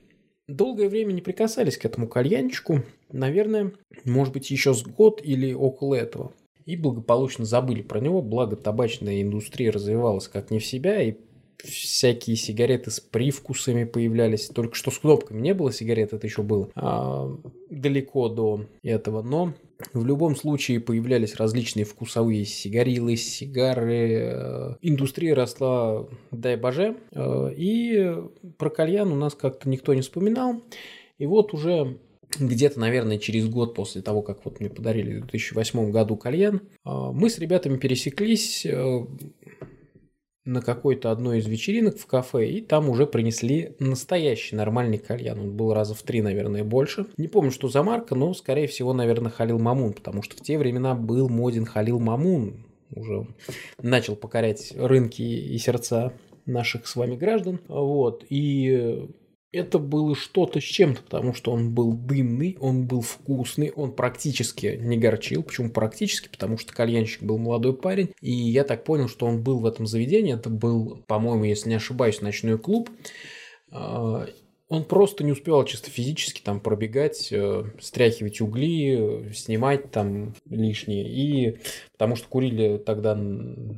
долгое 0.47 0.89
время 0.89 1.11
не 1.11 1.21
прикасались 1.21 1.77
к 1.77 1.85
этому 1.85 2.07
кальянчику. 2.07 2.81
Наверное, 3.11 3.73
может 4.05 4.33
быть, 4.33 4.49
еще 4.49 4.73
с 4.73 4.83
год 4.83 5.21
или 5.23 5.53
около 5.53 5.95
этого. 5.95 6.33
И 6.65 6.77
благополучно 6.77 7.43
забыли 7.45 7.81
про 7.81 7.99
него, 7.99 8.21
благо 8.21 8.55
табачная 8.55 9.21
индустрия 9.21 9.69
развивалась 9.71 10.29
как 10.29 10.49
не 10.49 10.59
в 10.59 10.65
себя, 10.65 11.01
и 11.01 11.15
всякие 11.63 12.35
сигареты 12.35 12.91
с 12.91 12.99
привкусами 12.99 13.85
появлялись. 13.85 14.47
Только 14.47 14.75
что 14.75 14.91
с 14.91 14.99
кнопками 14.99 15.41
не 15.41 15.53
было 15.53 15.71
сигарет, 15.71 16.13
это 16.13 16.27
еще 16.27 16.43
было 16.43 16.69
а, 16.75 17.35
далеко 17.69 18.29
до 18.29 18.65
этого. 18.83 19.21
Но 19.21 19.53
в 19.93 20.05
любом 20.05 20.35
случае 20.35 20.79
появлялись 20.79 21.35
различные 21.35 21.85
вкусовые 21.85 22.45
сигарилы, 22.45 23.15
сигары. 23.15 24.11
Э, 24.11 24.75
индустрия 24.81 25.35
росла, 25.35 26.07
дай 26.31 26.55
боже. 26.55 26.97
Э, 27.11 27.51
и 27.55 28.15
про 28.57 28.69
кальян 28.69 29.11
у 29.11 29.15
нас 29.15 29.33
как-то 29.33 29.67
никто 29.69 29.93
не 29.93 30.01
вспоминал. 30.01 30.61
И 31.17 31.25
вот 31.25 31.53
уже 31.53 31.97
где-то, 32.39 32.79
наверное, 32.79 33.19
через 33.19 33.47
год 33.47 33.75
после 33.75 34.01
того, 34.01 34.21
как 34.21 34.45
вот 34.45 34.59
мне 34.59 34.69
подарили 34.69 35.19
в 35.19 35.27
2008 35.27 35.91
году 35.91 36.15
кальян, 36.15 36.61
э, 36.85 36.89
мы 36.89 37.29
с 37.29 37.37
ребятами 37.39 37.77
пересеклись 37.77 38.65
на 40.45 40.61
какой-то 40.61 41.11
одной 41.11 41.39
из 41.39 41.47
вечеринок 41.47 41.97
в 41.97 42.05
кафе, 42.05 42.49
и 42.49 42.61
там 42.61 42.89
уже 42.89 43.07
принесли 43.07 43.75
настоящий 43.79 44.55
нормальный 44.55 44.97
кальян. 44.97 45.39
Он 45.39 45.55
был 45.55 45.73
раза 45.73 45.93
в 45.95 46.01
три, 46.03 46.21
наверное, 46.21 46.63
больше. 46.63 47.05
Не 47.17 47.27
помню, 47.27 47.51
что 47.51 47.69
за 47.69 47.83
марка, 47.83 48.15
но, 48.15 48.33
скорее 48.33 48.67
всего, 48.67 48.93
наверное, 48.93 49.31
Халил 49.31 49.59
Мамун, 49.59 49.93
потому 49.93 50.21
что 50.21 50.35
в 50.35 50.41
те 50.41 50.57
времена 50.57 50.95
был 50.95 51.29
моден 51.29 51.65
Халил 51.65 51.99
Мамун. 51.99 52.65
Уже 52.95 53.27
начал 53.81 54.15
покорять 54.15 54.73
рынки 54.75 55.21
и 55.21 55.57
сердца 55.57 56.13
наших 56.45 56.87
с 56.87 56.95
вами 56.95 57.15
граждан. 57.15 57.59
Вот. 57.67 58.25
И 58.29 59.07
это 59.53 59.77
было 59.77 60.15
что-то 60.15 60.59
с 60.59 60.63
чем-то, 60.63 61.03
потому 61.03 61.33
что 61.33 61.51
он 61.51 61.73
был 61.73 61.93
дымный, 61.93 62.57
он 62.59 62.87
был 62.87 63.01
вкусный, 63.01 63.71
он 63.71 63.93
практически 63.93 64.77
не 64.81 64.97
горчил. 64.97 65.43
Почему 65.43 65.69
практически? 65.69 66.27
Потому 66.27 66.57
что 66.57 66.73
кальянщик 66.73 67.21
был 67.21 67.37
молодой 67.37 67.73
парень, 67.77 68.09
и 68.19 68.31
я 68.31 68.63
так 68.63 68.83
понял, 68.83 69.07
что 69.07 69.27
он 69.27 69.43
был 69.43 69.59
в 69.59 69.65
этом 69.65 69.85
заведении. 69.85 70.33
Это 70.33 70.49
был, 70.49 71.03
по-моему, 71.07 71.43
если 71.45 71.69
не 71.69 71.75
ошибаюсь, 71.75 72.21
ночной 72.21 72.57
клуб. 72.57 72.89
Он 74.73 74.85
просто 74.85 75.23
не 75.23 75.33
успевал 75.33 75.65
чисто 75.65 75.91
физически 75.91 76.41
там 76.41 76.59
пробегать, 76.59 77.27
э, 77.31 77.63
стряхивать 77.79 78.41
угли, 78.41 79.31
снимать 79.31 79.91
там 79.91 80.33
лишние. 80.49 81.07
И 81.07 81.59
потому 81.91 82.15
что 82.15 82.27
курили 82.27 82.77
тогда, 82.83 83.15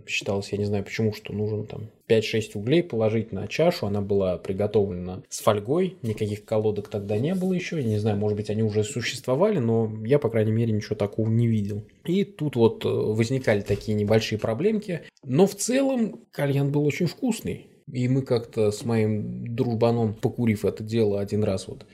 считалось, 0.08 0.54
я 0.54 0.58
не 0.58 0.64
знаю 0.64 0.86
почему, 0.86 1.12
что 1.12 1.34
нужно 1.34 1.66
там 1.66 1.90
5-6 2.08 2.52
углей 2.54 2.82
положить 2.82 3.34
на 3.34 3.46
чашу. 3.50 3.88
Она 3.88 4.00
была 4.00 4.38
приготовлена 4.38 5.22
с 5.28 5.42
фольгой, 5.42 5.98
никаких 6.02 6.46
колодок 6.46 6.88
тогда 6.88 7.18
не 7.18 7.36
было 7.36 7.52
еще. 7.52 7.76
Я 7.76 7.84
не 7.84 7.98
знаю, 7.98 8.16
может 8.16 8.38
быть, 8.38 8.50
они 8.50 8.64
уже 8.64 8.86
существовали, 8.86 9.60
но 9.60 9.92
я, 10.06 10.18
по 10.18 10.30
крайней 10.30 10.54
мере, 10.54 10.72
ничего 10.72 10.96
такого 10.96 11.28
не 11.30 11.46
видел. 11.46 11.84
И 12.06 12.24
тут 12.24 12.56
вот 12.56 12.86
э, 12.86 12.88
возникали 12.88 13.60
такие 13.60 13.96
небольшие 13.96 14.40
проблемки. 14.40 15.02
Но 15.26 15.46
в 15.46 15.56
целом 15.56 16.22
кальян 16.32 16.72
был 16.72 16.86
очень 16.86 17.08
вкусный. 17.08 17.68
И 17.92 18.08
мы 18.08 18.24
как-то 18.24 18.72
с 18.72 18.84
моим 18.84 19.56
дружбаном, 19.56 20.14
покурив 20.14 20.66
это 20.66 20.84
дело 20.84 21.20
один 21.20 21.44
раз 21.44 21.68
вот 21.68 21.86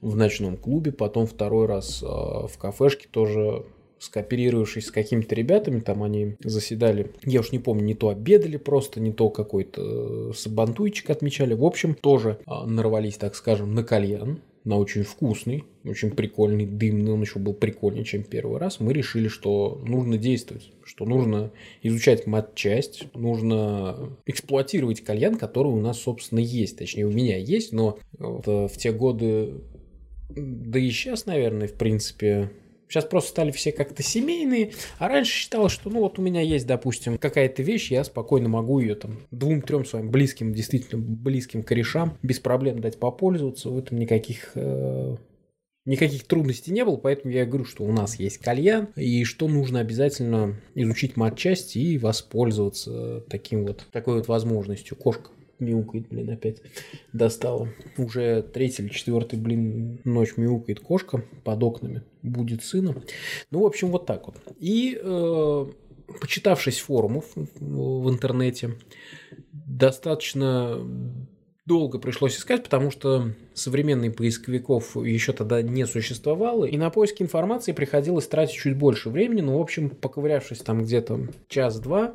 в 0.00 0.16
ночном 0.16 0.56
клубе, 0.56 0.92
потом 0.92 1.26
второй 1.26 1.66
раз 1.66 2.02
э, 2.02 2.06
в 2.06 2.52
кафешке 2.58 3.08
тоже 3.10 3.64
скооперировавшись 3.98 4.86
с 4.86 4.90
какими-то 4.90 5.34
ребятами, 5.36 5.78
там 5.78 6.02
они 6.02 6.36
заседали, 6.42 7.12
я 7.24 7.40
уж 7.40 7.52
не 7.52 7.60
помню, 7.60 7.84
не 7.84 7.94
то 7.94 8.08
обедали 8.08 8.56
просто, 8.56 9.00
не 9.00 9.12
то 9.12 9.30
какой-то 9.30 10.30
э, 10.30 10.32
сабантуйчик 10.34 11.08
отмечали. 11.10 11.54
В 11.54 11.64
общем, 11.64 11.94
тоже 11.94 12.40
э, 12.46 12.66
нарвались, 12.66 13.16
так 13.16 13.36
скажем, 13.36 13.74
на 13.74 13.84
кальян 13.84 14.40
на 14.64 14.78
очень 14.78 15.02
вкусный, 15.02 15.64
очень 15.84 16.10
прикольный, 16.10 16.66
дымный, 16.66 17.12
он 17.12 17.22
еще 17.22 17.38
был 17.38 17.52
прикольнее, 17.52 18.04
чем 18.04 18.22
первый 18.22 18.58
раз, 18.58 18.78
мы 18.78 18.92
решили, 18.92 19.28
что 19.28 19.82
нужно 19.84 20.18
действовать, 20.18 20.70
что 20.84 21.04
нужно 21.04 21.52
изучать 21.82 22.26
матчасть, 22.26 23.06
нужно 23.14 24.16
эксплуатировать 24.26 25.02
кальян, 25.02 25.36
который 25.36 25.72
у 25.72 25.80
нас, 25.80 26.00
собственно, 26.00 26.38
есть. 26.38 26.78
Точнее, 26.78 27.06
у 27.06 27.12
меня 27.12 27.36
есть, 27.36 27.72
но 27.72 27.98
э, 28.18 28.22
в 28.68 28.76
те 28.76 28.92
годы, 28.92 29.54
да 30.30 30.78
и 30.78 30.90
сейчас, 30.90 31.26
наверное, 31.26 31.66
в 31.66 31.74
принципе, 31.74 32.50
Сейчас 32.92 33.06
просто 33.06 33.30
стали 33.30 33.52
все 33.52 33.72
как-то 33.72 34.02
семейные, 34.02 34.72
а 34.98 35.08
раньше 35.08 35.32
считалось, 35.32 35.72
что 35.72 35.88
ну 35.88 36.00
вот 36.00 36.18
у 36.18 36.22
меня 36.22 36.42
есть, 36.42 36.66
допустим, 36.66 37.16
какая-то 37.16 37.62
вещь, 37.62 37.90
я 37.90 38.04
спокойно 38.04 38.50
могу 38.50 38.80
ее 38.80 38.96
там 38.96 39.20
двум-трем 39.30 39.86
своим 39.86 40.10
близким, 40.10 40.52
действительно 40.52 41.00
близким 41.02 41.62
корешам 41.62 42.18
без 42.22 42.38
проблем 42.38 42.82
дать 42.82 42.98
попользоваться. 42.98 43.70
В 43.70 43.78
этом 43.78 43.98
никаких 43.98 44.50
э, 44.56 45.16
никаких 45.86 46.24
трудностей 46.24 46.70
не 46.70 46.84
было, 46.84 46.96
поэтому 46.96 47.32
я 47.32 47.46
говорю, 47.46 47.64
что 47.64 47.82
у 47.84 47.92
нас 47.92 48.16
есть 48.16 48.36
кальян, 48.36 48.88
и 48.94 49.24
что 49.24 49.48
нужно 49.48 49.80
обязательно 49.80 50.60
изучить 50.74 51.16
матчасть 51.16 51.76
и 51.76 51.96
воспользоваться 51.96 53.24
таким 53.30 53.64
вот, 53.64 53.86
такой 53.90 54.16
вот 54.16 54.28
возможностью. 54.28 54.98
Кошка 54.98 55.30
мяукает, 55.62 56.08
блин, 56.08 56.30
опять 56.30 56.62
достала. 57.12 57.68
Уже 57.96 58.42
третий 58.42 58.82
или 58.82 58.90
четвертый, 58.90 59.38
блин, 59.38 60.00
ночь 60.04 60.36
мяукает 60.36 60.80
кошка 60.80 61.24
под 61.44 61.62
окнами, 61.62 62.02
будет 62.22 62.62
сыном. 62.62 63.02
Ну, 63.50 63.60
в 63.60 63.66
общем, 63.66 63.90
вот 63.90 64.06
так 64.06 64.26
вот. 64.26 64.36
И 64.58 64.98
э, 65.02 65.66
почитавшись 66.20 66.80
форумов 66.80 67.32
в 67.34 68.10
интернете, 68.10 68.76
достаточно 69.52 70.78
долго 71.64 71.98
пришлось 71.98 72.36
искать, 72.36 72.64
потому 72.64 72.90
что 72.90 73.32
современных 73.54 74.16
поисковиков 74.16 74.96
еще 74.96 75.32
тогда 75.32 75.62
не 75.62 75.86
существовало, 75.86 76.64
и 76.64 76.76
на 76.76 76.90
поиски 76.90 77.22
информации 77.22 77.72
приходилось 77.72 78.26
тратить 78.26 78.56
чуть 78.56 78.76
больше 78.76 79.10
времени, 79.10 79.42
но, 79.42 79.58
в 79.58 79.60
общем, 79.60 79.90
поковырявшись 79.90 80.58
там 80.58 80.82
где-то 80.82 81.28
час-два, 81.48 82.14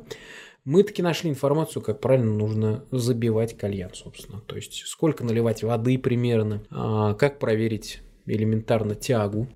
мы 0.68 0.82
таки 0.82 1.00
нашли 1.00 1.30
информацию, 1.30 1.80
как 1.80 1.98
правильно 1.98 2.30
нужно 2.30 2.84
забивать 2.90 3.56
кальян, 3.56 3.88
собственно. 3.94 4.42
То 4.42 4.54
есть, 4.54 4.82
сколько 4.84 5.24
наливать 5.24 5.62
воды 5.62 5.98
примерно, 5.98 6.62
а, 6.68 7.14
как 7.14 7.38
проверить 7.38 8.02
элементарно 8.26 8.94
тягу, 8.94 9.48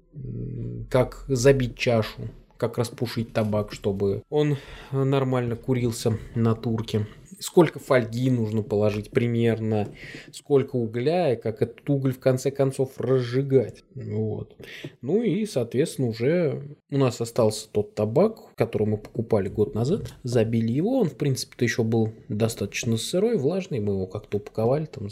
как 0.88 1.26
забить 1.28 1.76
чашу, 1.76 2.30
как 2.56 2.78
распушить 2.78 3.34
табак, 3.34 3.72
чтобы 3.74 4.22
он 4.30 4.56
нормально 4.90 5.54
курился 5.54 6.18
на 6.34 6.54
турке 6.54 7.06
сколько 7.42 7.78
фольги 7.78 8.30
нужно 8.30 8.62
положить 8.62 9.10
примерно, 9.10 9.88
сколько 10.30 10.76
угля 10.76 11.34
и 11.34 11.36
как 11.36 11.60
этот 11.60 11.88
уголь 11.90 12.12
в 12.12 12.20
конце 12.20 12.50
концов 12.50 12.98
разжигать. 12.98 13.84
Вот. 13.94 14.56
Ну 15.00 15.22
и, 15.22 15.44
соответственно, 15.44 16.08
уже 16.08 16.62
у 16.90 16.98
нас 16.98 17.20
остался 17.20 17.68
тот 17.70 17.94
табак, 17.94 18.54
который 18.54 18.86
мы 18.86 18.96
покупали 18.96 19.48
год 19.48 19.74
назад. 19.74 20.14
Забили 20.22 20.72
его, 20.72 21.00
он, 21.00 21.08
в 21.08 21.16
принципе-то, 21.16 21.64
еще 21.64 21.82
был 21.82 22.12
достаточно 22.28 22.96
сырой, 22.96 23.36
влажный, 23.36 23.80
мы 23.80 23.94
его 23.94 24.06
как-то 24.06 24.38
упаковали, 24.38 24.86
там, 24.86 25.08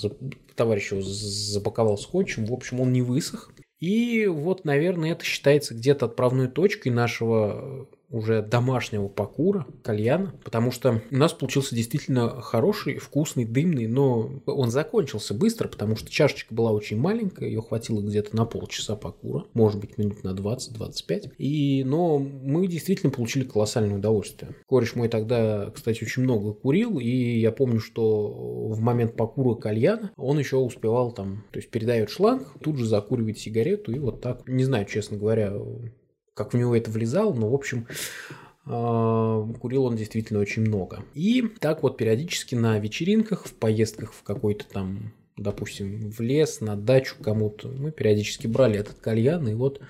товарищ 0.54 0.92
его 0.92 1.02
запаковал 1.02 1.98
скотчем, 1.98 2.46
в 2.46 2.52
общем, 2.52 2.80
он 2.80 2.92
не 2.92 3.02
высох. 3.02 3.52
И 3.80 4.26
вот, 4.26 4.64
наверное, 4.64 5.12
это 5.12 5.24
считается 5.24 5.74
где-то 5.74 6.06
отправной 6.06 6.48
точкой 6.48 6.90
нашего 6.90 7.88
уже 8.10 8.42
домашнего 8.42 9.08
покура, 9.08 9.66
кальяна, 9.82 10.34
потому 10.44 10.72
что 10.72 11.02
у 11.10 11.16
нас 11.16 11.32
получился 11.32 11.74
действительно 11.74 12.40
хороший, 12.40 12.98
вкусный, 12.98 13.44
дымный, 13.44 13.86
но 13.86 14.30
он 14.46 14.70
закончился 14.70 15.32
быстро, 15.34 15.68
потому 15.68 15.96
что 15.96 16.10
чашечка 16.10 16.54
была 16.54 16.72
очень 16.72 16.98
маленькая, 16.98 17.48
ее 17.48 17.62
хватило 17.62 18.00
где-то 18.00 18.36
на 18.36 18.44
полчаса 18.44 18.96
покура, 18.96 19.44
может 19.54 19.80
быть, 19.80 19.96
минут 19.96 20.24
на 20.24 20.30
20-25. 20.30 21.32
И, 21.38 21.84
но 21.84 22.18
мы 22.18 22.66
действительно 22.66 23.12
получили 23.12 23.44
колоссальное 23.44 23.96
удовольствие. 23.96 24.54
Кореш 24.68 24.94
мой 24.96 25.08
тогда, 25.08 25.70
кстати, 25.74 26.02
очень 26.02 26.24
много 26.24 26.52
курил, 26.52 26.98
и 26.98 27.38
я 27.38 27.52
помню, 27.52 27.80
что 27.80 28.28
в 28.68 28.80
момент 28.80 29.16
покура 29.16 29.54
кальяна 29.54 30.10
он 30.16 30.38
еще 30.38 30.56
успевал 30.56 31.12
там, 31.12 31.44
то 31.52 31.58
есть 31.58 31.70
передает 31.70 32.10
шланг, 32.10 32.54
тут 32.62 32.76
же 32.76 32.86
закуривает 32.86 33.38
сигарету, 33.38 33.92
и 33.92 33.98
вот 33.98 34.20
так, 34.20 34.48
не 34.48 34.64
знаю, 34.64 34.86
честно 34.86 35.16
говоря, 35.16 35.52
как 36.40 36.54
в 36.54 36.56
него 36.56 36.74
это 36.74 36.90
влезало, 36.90 37.34
но, 37.34 37.50
в 37.50 37.54
общем, 37.54 37.86
а, 38.64 39.46
курил 39.60 39.84
он 39.84 39.96
действительно 39.96 40.40
очень 40.40 40.62
много. 40.62 41.04
И 41.12 41.42
так 41.42 41.82
вот 41.82 41.98
периодически 41.98 42.54
на 42.54 42.78
вечеринках, 42.78 43.44
в 43.44 43.52
поездках 43.52 44.14
в 44.14 44.22
какой-то 44.22 44.64
там 44.66 45.12
допустим, 45.36 46.10
в 46.10 46.20
лес, 46.20 46.60
на 46.60 46.76
дачу 46.76 47.16
кому-то. 47.22 47.68
Мы 47.68 47.92
периодически 47.92 48.46
брали 48.46 48.78
этот 48.78 49.00
кальян 49.00 49.48
и 49.48 49.54
вот 49.54 49.80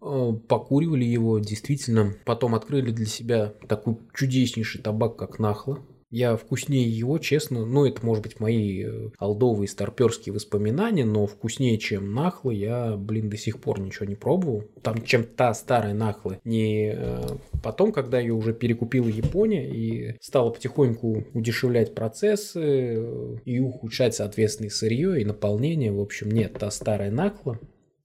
а, 0.00 0.32
покуривали 0.32 1.04
его, 1.04 1.38
действительно. 1.38 2.14
Потом 2.24 2.56
открыли 2.56 2.90
для 2.90 3.06
себя 3.06 3.54
такой 3.68 3.96
чудеснейший 4.12 4.80
табак, 4.80 5.16
как 5.16 5.38
нахла. 5.38 5.80
Я 6.14 6.36
вкуснее 6.36 6.88
его, 6.88 7.18
честно, 7.18 7.66
ну, 7.66 7.86
это, 7.86 8.06
может 8.06 8.22
быть, 8.22 8.38
мои 8.38 8.84
э, 8.84 9.10
алдовые 9.18 9.66
старперские 9.66 10.32
воспоминания, 10.32 11.04
но 11.04 11.26
вкуснее, 11.26 11.76
чем 11.76 12.14
нахлы, 12.14 12.54
я, 12.54 12.96
блин, 12.96 13.28
до 13.28 13.36
сих 13.36 13.60
пор 13.60 13.80
ничего 13.80 14.06
не 14.06 14.14
пробовал. 14.14 14.62
Там, 14.80 15.02
чем 15.02 15.24
та 15.24 15.52
старая 15.54 15.92
нахлы. 15.92 16.38
Не 16.44 16.94
э, 16.94 17.20
потом, 17.64 17.90
когда 17.90 18.20
ее 18.20 18.32
уже 18.32 18.54
перекупила 18.54 19.08
Япония 19.08 19.68
и 19.68 20.16
стала 20.20 20.50
потихоньку 20.50 21.24
удешевлять 21.34 21.96
процессы 21.96 22.60
э, 22.62 23.36
и 23.44 23.58
ухудшать, 23.58 24.14
соответственно, 24.14 24.68
и 24.68 24.70
сырье, 24.70 25.20
и 25.20 25.24
наполнение. 25.24 25.90
В 25.90 26.00
общем, 26.00 26.30
нет, 26.30 26.52
та 26.52 26.70
старая 26.70 27.10
нахла, 27.10 27.58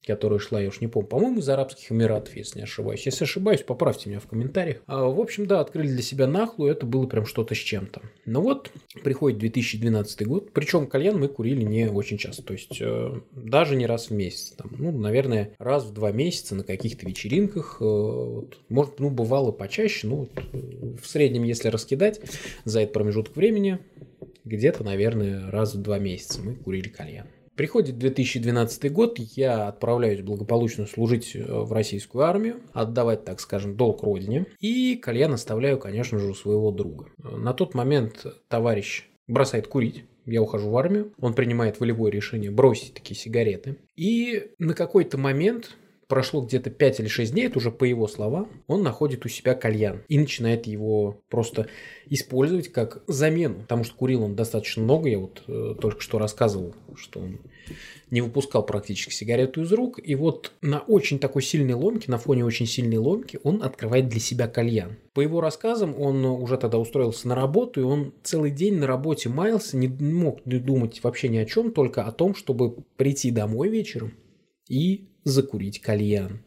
которая 0.09 0.39
шла, 0.39 0.59
я 0.59 0.69
уж 0.69 0.81
не 0.81 0.87
помню, 0.87 1.07
по-моему, 1.07 1.39
из 1.39 1.47
Арабских 1.49 1.91
Эмиратов, 1.91 2.35
если 2.35 2.57
не 2.57 2.63
ошибаюсь. 2.63 3.05
Если 3.05 3.25
ошибаюсь, 3.25 3.61
поправьте 3.61 4.09
меня 4.09 4.19
в 4.19 4.25
комментариях. 4.25 4.77
А, 4.87 5.05
в 5.05 5.19
общем, 5.19 5.45
да, 5.45 5.59
открыли 5.59 5.89
для 5.89 6.01
себя 6.01 6.25
нахлу, 6.25 6.65
это 6.65 6.87
было 6.87 7.05
прям 7.05 7.27
что-то 7.27 7.53
с 7.53 7.59
чем-то. 7.59 8.01
Но 8.25 8.41
вот 8.41 8.71
приходит 9.03 9.37
2012 9.37 10.25
год, 10.25 10.51
причем 10.51 10.87
кальян 10.87 11.19
мы 11.19 11.27
курили 11.27 11.61
не 11.61 11.87
очень 11.91 12.17
часто, 12.17 12.41
то 12.41 12.53
есть 12.53 12.81
э, 12.81 13.21
даже 13.33 13.75
не 13.75 13.85
раз 13.85 14.09
в 14.09 14.13
месяц. 14.15 14.55
Там, 14.57 14.71
ну, 14.79 14.91
наверное, 14.91 15.51
раз 15.59 15.85
в 15.85 15.93
два 15.93 16.11
месяца 16.11 16.55
на 16.55 16.63
каких-то 16.63 17.05
вечеринках. 17.05 17.77
Э, 17.79 17.83
вот, 17.83 18.57
может, 18.67 18.99
ну, 18.99 19.11
бывало 19.11 19.51
почаще, 19.51 20.07
ну, 20.07 20.15
вот, 20.15 20.31
э, 20.35 20.57
в 20.99 21.05
среднем, 21.05 21.43
если 21.43 21.67
раскидать 21.67 22.19
за 22.65 22.81
этот 22.81 22.93
промежуток 22.93 23.35
времени, 23.35 23.77
где-то, 24.43 24.83
наверное, 24.83 25.51
раз 25.51 25.75
в 25.75 25.81
два 25.83 25.99
месяца 25.99 26.41
мы 26.41 26.55
курили 26.55 26.89
кальян. 26.89 27.27
Приходит 27.59 27.97
2012 27.97 28.89
год, 28.89 29.19
я 29.19 29.67
отправляюсь 29.67 30.21
благополучно 30.21 30.85
служить 30.85 31.35
э, 31.35 31.43
в 31.43 31.73
российскую 31.73 32.23
армию, 32.23 32.61
отдавать, 32.71 33.25
так 33.25 33.41
скажем, 33.41 33.75
долг 33.75 34.01
родине. 34.01 34.45
И 34.61 34.95
кальян 34.95 35.33
оставляю, 35.33 35.77
конечно 35.77 36.19
же, 36.19 36.29
у 36.29 36.33
своего 36.33 36.71
друга. 36.71 37.07
На 37.17 37.51
тот 37.53 37.73
момент 37.73 38.25
товарищ 38.47 39.09
бросает 39.27 39.67
курить, 39.67 40.05
я 40.25 40.41
ухожу 40.41 40.69
в 40.69 40.77
армию, 40.77 41.11
он 41.19 41.33
принимает 41.33 41.81
волевое 41.81 42.13
решение 42.13 42.49
бросить 42.49 42.93
такие 42.93 43.19
сигареты. 43.19 43.75
И 43.97 44.51
на 44.57 44.73
какой-то 44.73 45.17
момент 45.17 45.75
прошло 46.09 46.41
где-то 46.41 46.71
5 46.71 46.99
или 47.01 47.07
6 47.07 47.31
дней, 47.31 47.45
это 47.45 47.59
уже 47.59 47.71
по 47.71 47.83
его 47.83 48.07
словам, 48.07 48.49
он 48.67 48.81
находит 48.81 49.25
у 49.25 49.29
себя 49.29 49.53
кальян 49.53 50.01
и 50.09 50.17
начинает 50.17 50.65
его 50.65 51.21
просто 51.29 51.67
использовать 52.07 52.69
как 52.69 53.03
замену, 53.07 53.61
потому 53.61 53.83
что 53.83 53.95
курил 53.95 54.23
он 54.23 54.35
достаточно 54.35 54.83
много, 54.83 55.07
я 55.07 55.19
вот 55.19 55.43
э, 55.47 55.75
только 55.79 56.01
что 56.01 56.17
рассказывал, 56.17 56.73
что 56.95 57.19
он 57.19 57.39
не 58.09 58.21
выпускал 58.21 58.65
практически 58.65 59.13
сигарету 59.13 59.61
из 59.61 59.71
рук, 59.71 59.99
и 60.03 60.15
вот 60.15 60.51
на 60.63 60.79
очень 60.79 61.19
такой 61.19 61.43
сильной 61.43 61.75
ломке, 61.75 62.09
на 62.09 62.17
фоне 62.17 62.43
очень 62.43 62.65
сильной 62.65 62.97
ломки, 62.97 63.39
он 63.43 63.61
открывает 63.61 64.09
для 64.09 64.19
себя 64.19 64.47
кальян. 64.47 64.97
По 65.13 65.21
его 65.21 65.41
рассказам, 65.41 65.93
он 66.01 66.25
уже 66.25 66.57
тогда 66.57 66.79
устроился 66.79 67.27
на 67.27 67.35
работу, 67.35 67.81
и 67.81 67.83
он 67.83 68.15
целый 68.23 68.49
день 68.49 68.77
на 68.77 68.87
работе 68.87 69.29
маялся, 69.29 69.77
не 69.77 69.87
мог 69.87 70.41
думать 70.43 71.03
вообще 71.03 71.29
ни 71.29 71.37
о 71.37 71.45
чем, 71.45 71.71
только 71.71 72.03
о 72.03 72.11
том, 72.11 72.33
чтобы 72.33 72.77
прийти 72.97 73.29
домой 73.29 73.69
вечером 73.69 74.13
и 74.67 75.09
закурить 75.29 75.81
кальян. 75.81 76.41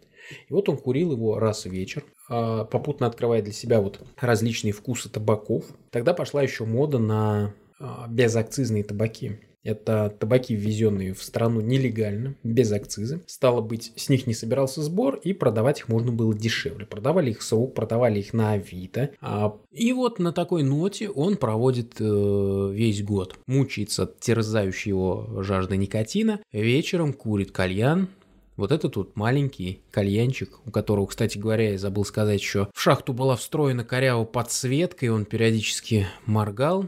И 0.48 0.52
вот 0.52 0.68
он 0.68 0.76
курил 0.76 1.12
его 1.12 1.38
раз 1.38 1.64
в 1.64 1.70
вечер, 1.70 2.04
а, 2.28 2.64
попутно 2.64 3.06
открывая 3.06 3.42
для 3.42 3.52
себя 3.52 3.80
вот 3.80 4.00
различные 4.20 4.72
вкусы 4.72 5.08
табаков. 5.08 5.64
Тогда 5.90 6.14
пошла 6.14 6.42
еще 6.42 6.64
мода 6.64 6.98
на 6.98 7.54
а, 7.78 8.06
безакцизные 8.08 8.84
табаки. 8.84 9.38
Это 9.64 10.12
табаки, 10.18 10.56
ввезенные 10.56 11.14
в 11.14 11.22
страну 11.22 11.60
нелегально, 11.60 12.34
без 12.42 12.72
акциза. 12.72 13.20
Стало 13.26 13.60
быть, 13.60 13.92
с 13.94 14.08
них 14.08 14.26
не 14.26 14.34
собирался 14.34 14.82
сбор, 14.82 15.20
и 15.22 15.32
продавать 15.32 15.80
их 15.80 15.88
можно 15.88 16.10
было 16.10 16.34
дешевле. 16.34 16.84
Продавали 16.84 17.30
их 17.30 17.42
срок, 17.42 17.72
продавали 17.72 18.18
их 18.18 18.32
на 18.32 18.52
Авито. 18.52 19.10
А, 19.20 19.56
и 19.70 19.92
вот 19.92 20.18
на 20.18 20.32
такой 20.32 20.64
ноте 20.64 21.08
он 21.08 21.36
проводит 21.36 21.94
э, 22.00 22.70
весь 22.72 23.04
год. 23.04 23.36
Мучается 23.46 24.02
от 24.04 24.18
терзающей 24.18 24.88
его 24.88 25.42
жажды 25.42 25.76
никотина. 25.76 26.40
Вечером 26.50 27.12
курит 27.12 27.52
кальян, 27.52 28.08
вот 28.56 28.72
этот 28.72 28.96
вот 28.96 29.16
маленький 29.16 29.82
кальянчик, 29.90 30.60
у 30.66 30.70
которого, 30.70 31.06
кстати 31.06 31.38
говоря, 31.38 31.72
я 31.72 31.78
забыл 31.78 32.04
сказать 32.04 32.40
еще, 32.40 32.68
в 32.74 32.80
шахту 32.80 33.12
была 33.12 33.36
встроена 33.36 33.84
коряво 33.84 34.24
подсветка, 34.24 35.06
и 35.06 35.08
он 35.08 35.24
периодически 35.24 36.06
моргал. 36.26 36.86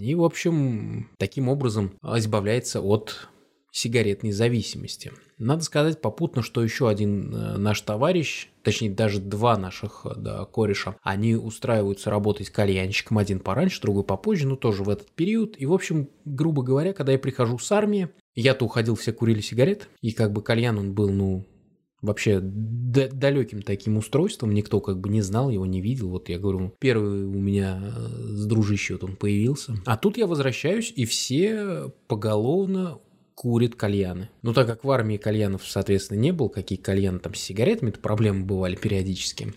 И, 0.00 0.14
в 0.14 0.24
общем, 0.24 1.08
таким 1.18 1.48
образом 1.48 1.92
избавляется 2.02 2.80
от 2.80 3.28
сигаретной 3.76 4.32
зависимости. 4.32 5.12
Надо 5.38 5.62
сказать 5.62 6.00
попутно, 6.00 6.42
что 6.42 6.62
еще 6.62 6.88
один 6.88 7.34
э, 7.34 7.56
наш 7.58 7.82
товарищ, 7.82 8.48
точнее 8.62 8.90
даже 8.90 9.20
два 9.20 9.58
наших 9.58 10.06
да, 10.16 10.46
кореша, 10.46 10.96
они 11.02 11.34
устраиваются 11.34 12.08
работать 12.08 12.48
кальянщиком, 12.48 13.18
один 13.18 13.40
пораньше, 13.40 13.82
другой 13.82 14.02
попозже, 14.02 14.48
но 14.48 14.56
тоже 14.56 14.82
в 14.82 14.88
этот 14.88 15.10
период. 15.10 15.56
И, 15.58 15.66
в 15.66 15.74
общем, 15.74 16.08
грубо 16.24 16.62
говоря, 16.62 16.94
когда 16.94 17.12
я 17.12 17.18
прихожу 17.18 17.58
с 17.58 17.70
армии, 17.70 18.08
я-то 18.36 18.64
уходил, 18.64 18.94
все 18.94 19.12
курили 19.12 19.40
сигарет, 19.40 19.88
и 20.00 20.12
как 20.12 20.32
бы 20.32 20.42
кальян 20.42 20.78
он 20.78 20.92
был, 20.92 21.10
ну, 21.10 21.46
вообще 22.02 22.40
далеким 22.40 23.62
таким 23.62 23.96
устройством, 23.96 24.54
никто 24.54 24.80
как 24.80 25.00
бы 25.00 25.08
не 25.08 25.22
знал, 25.22 25.50
его 25.50 25.66
не 25.66 25.80
видел. 25.80 26.10
Вот 26.10 26.28
я 26.28 26.38
говорю, 26.38 26.74
первый 26.78 27.24
у 27.24 27.40
меня 27.40 27.80
э, 27.82 28.08
с 28.28 28.46
дружище 28.46 28.94
вот 28.94 29.04
он 29.04 29.16
появился. 29.16 29.74
А 29.86 29.96
тут 29.96 30.16
я 30.16 30.26
возвращаюсь, 30.26 30.92
и 30.94 31.04
все 31.04 31.90
поголовно 32.06 33.00
курит 33.34 33.74
кальяны. 33.74 34.30
Ну, 34.42 34.54
так 34.54 34.66
как 34.66 34.84
в 34.84 34.90
армии 34.90 35.16
кальянов, 35.16 35.66
соответственно, 35.66 36.18
не 36.18 36.32
было, 36.32 36.48
какие 36.48 36.78
кальяны 36.78 37.18
там 37.18 37.34
с 37.34 37.40
сигаретами, 37.40 37.90
то 37.90 38.00
проблемы 38.00 38.44
бывали 38.44 38.76
периодически. 38.76 39.54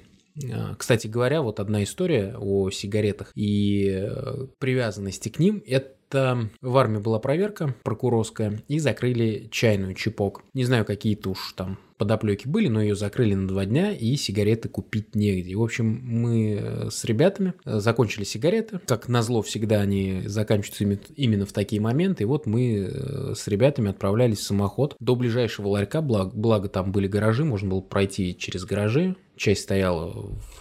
А, 0.52 0.76
кстати 0.76 1.08
говоря, 1.08 1.42
вот 1.42 1.60
одна 1.60 1.84
история 1.84 2.36
о 2.38 2.70
сигаретах 2.72 3.32
и 3.36 3.89
э, 3.89 4.48
привязанности 4.60 5.30
к 5.30 5.39
ним– 5.39 5.63
это 5.68 5.96
в 6.13 6.78
армии 6.78 7.00
была 7.00 7.19
проверка 7.19 7.76
прокурорская, 7.84 8.62
и 8.67 8.80
закрыли 8.80 9.48
чайную 9.52 9.93
чипок. 9.93 10.43
Не 10.54 10.63
знаю, 10.63 10.86
какие-то 10.86 11.32
уж 11.32 11.54
там 11.56 11.78
подоплеки 12.00 12.48
были, 12.48 12.69
но 12.69 12.82
ее 12.82 12.95
закрыли 12.95 13.36
на 13.36 13.48
два 13.48 13.65
дня, 13.65 13.91
и 13.91 14.15
сигареты 14.15 14.69
купить 14.69 15.13
негде. 15.13 15.56
В 15.56 15.62
общем, 15.62 16.00
мы 16.02 16.58
э, 16.60 16.89
с 16.89 17.04
ребятами 17.04 17.54
э, 17.65 17.80
закончили 17.80 18.24
сигареты. 18.24 18.80
Как 18.88 19.10
назло, 19.10 19.41
всегда 19.41 19.82
они 19.82 20.24
заканчиваются 20.26 21.12
именно 21.15 21.45
в 21.45 21.52
такие 21.52 21.82
моменты. 21.82 22.24
И 22.24 22.26
вот 22.26 22.45
мы 22.45 22.89
э, 22.89 23.34
с 23.36 23.48
ребятами 23.48 23.89
отправлялись 23.89 24.39
в 24.39 24.43
самоход 24.43 24.95
до 25.00 25.15
ближайшего 25.15 25.67
ларька, 25.67 26.02
благо, 26.02 26.32
благо 26.34 26.69
там 26.69 26.91
были 26.93 27.08
гаражи, 27.08 27.43
можно 27.43 27.69
было 27.69 27.82
пройти 27.82 28.36
через 28.36 28.63
гаражи. 28.63 29.15
Часть 29.36 29.63
стояла 29.63 30.12
в 30.12 30.59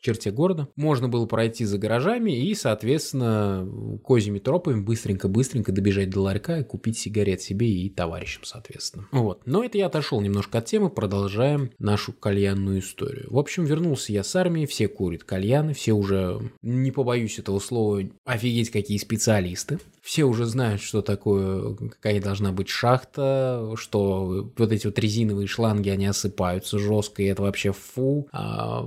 черте 0.00 0.30
города. 0.30 0.68
Можно 0.76 1.08
было 1.08 1.26
пройти 1.26 1.64
за 1.64 1.78
гаражами 1.78 2.32
и, 2.32 2.54
соответственно, 2.54 3.68
козьими 4.02 4.38
тропами 4.38 4.80
быстренько-быстренько 4.80 5.72
добежать 5.72 6.10
до 6.10 6.20
ларька 6.20 6.58
и 6.58 6.64
купить 6.64 6.98
сигарет 6.98 7.40
себе 7.42 7.70
и 7.70 7.90
товарищам, 7.90 8.44
соответственно. 8.44 9.06
Вот. 9.12 9.42
Но 9.46 9.64
это 9.64 9.78
я 9.78 9.86
отошел 9.86 10.20
немножко 10.20 10.58
от 10.58 10.66
темы, 10.66 10.90
продолжаем 10.90 11.70
нашу 11.78 12.12
кальянную 12.12 12.80
историю. 12.80 13.26
В 13.30 13.38
общем, 13.38 13.64
вернулся 13.64 14.12
я 14.12 14.24
с 14.24 14.34
армии, 14.36 14.66
все 14.66 14.88
курят 14.88 15.24
кальяны, 15.24 15.74
все 15.74 15.92
уже, 15.92 16.40
не 16.62 16.90
побоюсь 16.90 17.38
этого 17.38 17.58
слова, 17.58 18.02
офигеть 18.24 18.70
какие 18.70 18.98
специалисты. 18.98 19.78
Все 20.02 20.24
уже 20.24 20.46
знают, 20.46 20.80
что 20.80 21.02
такое, 21.02 21.74
какая 21.74 22.22
должна 22.22 22.52
быть 22.52 22.68
шахта, 22.68 23.72
что 23.76 24.50
вот 24.56 24.72
эти 24.72 24.86
вот 24.86 24.98
резиновые 24.98 25.46
шланги, 25.46 25.90
они 25.90 26.06
осыпаются 26.06 26.78
жестко, 26.78 27.22
и 27.22 27.26
это 27.26 27.42
вообще 27.42 27.72
фу. 27.72 28.26
А 28.32 28.82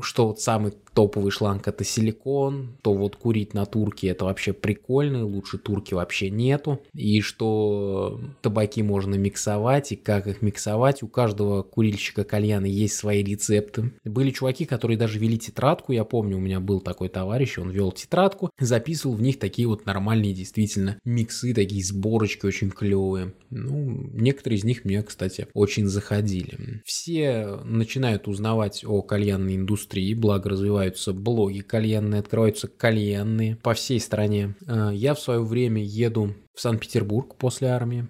что 0.00 0.35
вот 0.36 0.40
самый 0.40 0.72
топовый 0.96 1.30
шланг 1.30 1.68
это 1.68 1.84
силикон, 1.84 2.76
то 2.82 2.94
вот 2.94 3.16
курить 3.16 3.52
на 3.52 3.66
турке 3.66 4.08
это 4.08 4.24
вообще 4.24 4.52
прикольно, 4.52 5.26
лучше 5.26 5.58
турки 5.58 5.92
вообще 5.92 6.30
нету, 6.30 6.80
и 6.94 7.20
что 7.20 8.20
табаки 8.40 8.82
можно 8.82 9.14
миксовать, 9.16 9.92
и 9.92 9.96
как 9.96 10.26
их 10.26 10.40
миксовать, 10.40 11.02
у 11.02 11.08
каждого 11.08 11.62
курильщика 11.62 12.24
кальяна 12.24 12.64
есть 12.64 12.94
свои 12.94 13.22
рецепты. 13.22 13.92
Были 14.04 14.30
чуваки, 14.30 14.64
которые 14.64 14.96
даже 14.96 15.18
вели 15.18 15.38
тетрадку, 15.38 15.92
я 15.92 16.04
помню, 16.04 16.38
у 16.38 16.40
меня 16.40 16.60
был 16.60 16.80
такой 16.80 17.10
товарищ, 17.10 17.58
он 17.58 17.70
вел 17.70 17.92
тетрадку, 17.92 18.50
записывал 18.58 19.16
в 19.16 19.22
них 19.22 19.38
такие 19.38 19.68
вот 19.68 19.84
нормальные 19.84 20.32
действительно 20.32 20.98
миксы, 21.04 21.52
такие 21.52 21.84
сборочки 21.84 22.46
очень 22.46 22.70
клевые. 22.70 23.34
Ну, 23.50 24.10
некоторые 24.14 24.58
из 24.58 24.64
них 24.64 24.84
мне, 24.84 25.02
кстати, 25.02 25.46
очень 25.52 25.86
заходили. 25.86 26.82
Все 26.86 27.60
начинают 27.64 28.28
узнавать 28.28 28.82
о 28.86 29.02
кальянной 29.02 29.56
индустрии, 29.56 30.14
благо 30.26 30.50
развиваются 30.50 31.12
блоги 31.12 31.60
кальянные, 31.60 32.18
открываются 32.18 32.66
кальянные 32.66 33.54
по 33.54 33.74
всей 33.74 34.00
стране. 34.00 34.56
А, 34.66 34.90
я 34.90 35.14
в 35.14 35.20
свое 35.20 35.40
время 35.40 35.84
еду 35.84 36.34
в 36.52 36.60
Санкт-Петербург 36.60 37.36
после 37.36 37.68
армии 37.68 38.08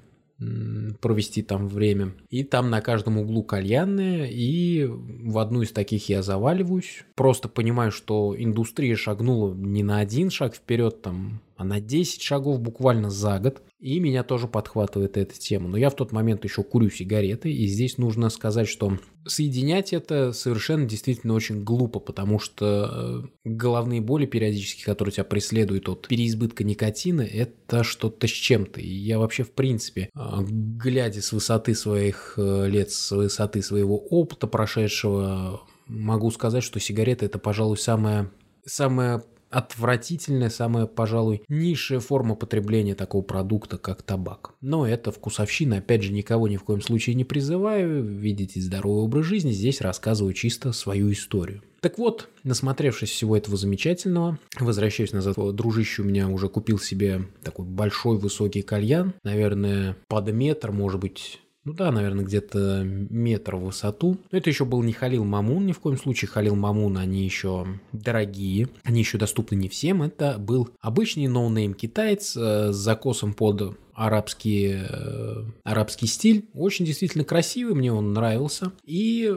провести 1.01 1.43
там 1.43 1.69
время. 1.69 2.13
И 2.29 2.43
там 2.45 2.69
на 2.71 2.81
каждом 2.81 3.19
углу 3.19 3.43
кальянные, 3.43 4.31
и 4.31 4.85
в 4.87 5.39
одну 5.39 5.63
из 5.63 5.73
таких 5.73 6.09
я 6.09 6.23
заваливаюсь. 6.23 7.05
Просто 7.15 7.49
понимаю, 7.49 7.91
что 7.91 8.35
индустрия 8.37 8.97
шагнула 8.97 9.55
не 9.55 9.83
на 9.83 9.99
один 9.99 10.31
шаг 10.31 10.55
вперед, 10.55 11.01
там, 11.01 11.41
а 11.57 11.65
на 11.65 11.81
10 11.81 12.23
шагов 12.23 12.61
буквально 12.61 13.11
за 13.11 13.39
год. 13.39 13.63
И 13.79 13.99
меня 14.01 14.23
тоже 14.25 14.49
подхватывает 14.49 15.17
эта 15.17 15.35
тема. 15.39 15.69
Но 15.69 15.77
я 15.77 15.91
в 15.91 15.97
тот 15.97 16.13
момент 16.13 16.45
еще 16.45 16.63
курю 16.63 16.91
сигареты, 16.91 17.53
и 17.53 17.67
здесь 17.67 17.99
нужно 17.99 18.31
сказать, 18.31 18.69
что 18.69 18.99
соединять 19.27 19.93
это 19.93 20.33
совершенно 20.33 20.87
действительно 20.87 21.35
очень 21.35 21.63
глупо, 21.63 22.01
потому 22.01 22.39
что 22.39 23.25
э, 23.25 23.29
головные 23.45 24.01
боли 24.01 24.27
периодически, 24.27 24.85
которые 24.85 25.13
тебя 25.13 25.25
преследуют 25.25 25.89
от 25.89 26.09
переизбытка 26.09 26.65
никотина, 26.65 27.23
это 27.23 27.85
что-то 27.85 28.27
с 28.27 28.31
чем-то. 28.31 28.81
И 28.81 28.89
я 28.89 29.19
вообще 29.19 29.43
в 29.43 29.53
принципе, 29.53 30.11
э, 30.15 30.21
глядя 30.49 31.21
с 31.23 31.33
высоты 31.33 31.75
своих 31.75 32.35
э, 32.37 32.69
лет, 32.69 32.91
с 32.91 33.11
высоты 33.11 33.63
своего 33.63 33.99
опыта 33.99 34.47
прошедшего, 34.47 35.63
могу 35.87 36.31
сказать, 36.31 36.63
что 36.63 36.81
сигарета 36.81 37.27
это, 37.27 37.39
пожалуй, 37.39 37.77
самая 37.77 38.31
самая 38.67 39.23
отвратительная, 39.51 40.51
самая, 40.51 40.87
пожалуй, 40.87 41.43
низшая 41.49 42.01
форма 42.01 42.35
потребления 42.35 42.95
такого 42.95 43.23
продукта, 43.23 43.79
как 43.79 44.03
табак. 44.03 44.55
Но 44.61 44.87
это 44.87 45.13
вкусовщина, 45.13 45.79
опять 45.79 46.03
же, 46.03 46.13
никого 46.13 46.49
ни 46.49 46.57
в 46.57 46.65
коем 46.65 46.81
случае 46.81 47.15
не 47.15 47.25
призываю, 47.25 48.03
видите 48.03 48.61
здоровый 48.61 49.05
образ 49.05 49.27
жизни, 49.27 49.53
здесь 49.53 49.81
рассказываю 49.81 50.35
чисто 50.35 50.73
свою 50.73 51.13
историю. 51.13 51.63
Так 51.81 51.99
вот, 51.99 52.29
насмотревшись 52.43 53.11
всего 53.11 53.37
этого 53.37 53.57
замечательного, 53.57 54.39
возвращаюсь 54.59 55.13
назад, 55.13 55.37
дружище 55.55 56.03
у 56.03 56.05
меня 56.05 56.29
уже 56.29 56.49
купил 56.49 56.79
себе 56.79 57.27
такой 57.43 57.65
большой 57.65 58.19
высокий 58.19 58.63
кальян, 58.63 59.15
наверное, 59.23 59.97
под 60.09 60.33
метр, 60.33 60.73
может 60.73 61.01
быть, 61.01 61.41
ну 61.67 61.73
да, 61.73 61.91
наверное, 61.91 62.25
где-то 62.25 62.83
метр 62.85 63.57
в 63.57 63.65
высоту. 63.65 64.19
Но 64.31 64.39
это 64.39 64.49
еще 64.49 64.65
был 64.65 64.83
не 64.85 64.93
Халил 64.93 65.25
Мамун, 65.25 65.67
ни 65.67 65.73
в 65.73 65.81
коем 65.81 65.99
случае. 65.99 66.29
Халил 66.29 66.55
Мамун, 66.55 66.97
они 66.97 67.25
еще 67.25 67.67
дорогие, 67.93 68.69
они 68.85 69.01
еще 69.01 69.19
доступны 69.19 69.57
не 69.57 69.69
всем. 69.69 70.05
Это 70.05 70.39
был 70.39 70.71
обычный 70.81 71.27
no-name 71.27 71.75
китаец 71.75 72.37
э, 72.37 72.73
с 72.73 72.77
закосом 72.77 73.35
под 73.35 73.77
арабский, 73.95 74.77
э, 74.89 75.43
арабский 75.65 76.07
стиль. 76.07 76.47
Очень 76.55 76.87
действительно 76.87 77.25
красивый, 77.25 77.75
мне 77.75 77.93
он 77.93 78.13
нравился. 78.13 78.71
И 78.85 79.37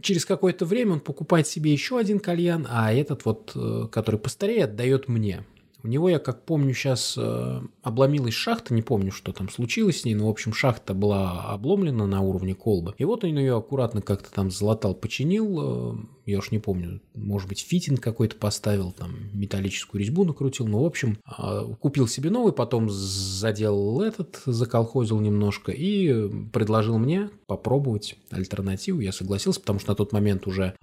через 0.00 0.24
какое-то 0.24 0.64
время 0.64 0.94
он 0.94 1.00
покупает 1.00 1.46
себе 1.46 1.70
еще 1.70 1.98
один 1.98 2.18
кальян, 2.18 2.66
а 2.70 2.94
этот 2.94 3.26
вот, 3.26 3.52
э, 3.54 3.88
который 3.92 4.18
постарее, 4.18 4.64
отдает 4.64 5.08
мне. 5.08 5.44
У 5.82 5.86
него, 5.86 6.08
я 6.08 6.18
как 6.18 6.44
помню, 6.44 6.74
сейчас 6.74 7.14
э, 7.16 7.60
обломилась 7.82 8.34
шахта, 8.34 8.74
не 8.74 8.82
помню, 8.82 9.12
что 9.12 9.32
там 9.32 9.48
случилось 9.48 10.00
с 10.00 10.04
ней, 10.04 10.14
но, 10.14 10.26
в 10.26 10.30
общем, 10.30 10.52
шахта 10.52 10.92
была 10.92 11.52
обломлена 11.52 12.06
на 12.06 12.20
уровне 12.20 12.54
колбы. 12.54 12.94
И 12.98 13.04
вот 13.04 13.22
он 13.22 13.38
ее 13.38 13.56
аккуратно 13.56 14.02
как-то 14.02 14.32
там 14.32 14.50
залатал, 14.50 14.94
починил, 14.94 15.58
э, 15.60 15.96
я 16.26 16.38
уж 16.38 16.50
не 16.50 16.58
помню, 16.58 17.00
может 17.14 17.48
быть, 17.48 17.60
фитинг 17.60 18.00
какой-то 18.00 18.34
поставил, 18.34 18.90
там, 18.90 19.12
металлическую 19.32 20.00
резьбу 20.00 20.24
накрутил, 20.24 20.66
ну, 20.66 20.82
в 20.82 20.86
общем, 20.86 21.18
э, 21.38 21.74
купил 21.80 22.08
себе 22.08 22.30
новый, 22.30 22.52
потом 22.52 22.90
заделал 22.90 24.02
этот, 24.02 24.42
заколхозил 24.46 25.20
немножко 25.20 25.70
и 25.70 26.28
предложил 26.52 26.98
мне 26.98 27.30
попробовать 27.46 28.16
альтернативу. 28.30 28.98
Я 28.98 29.12
согласился, 29.12 29.60
потому 29.60 29.78
что 29.78 29.90
на 29.90 29.94
тот 29.94 30.12
момент 30.12 30.46
уже 30.48 30.74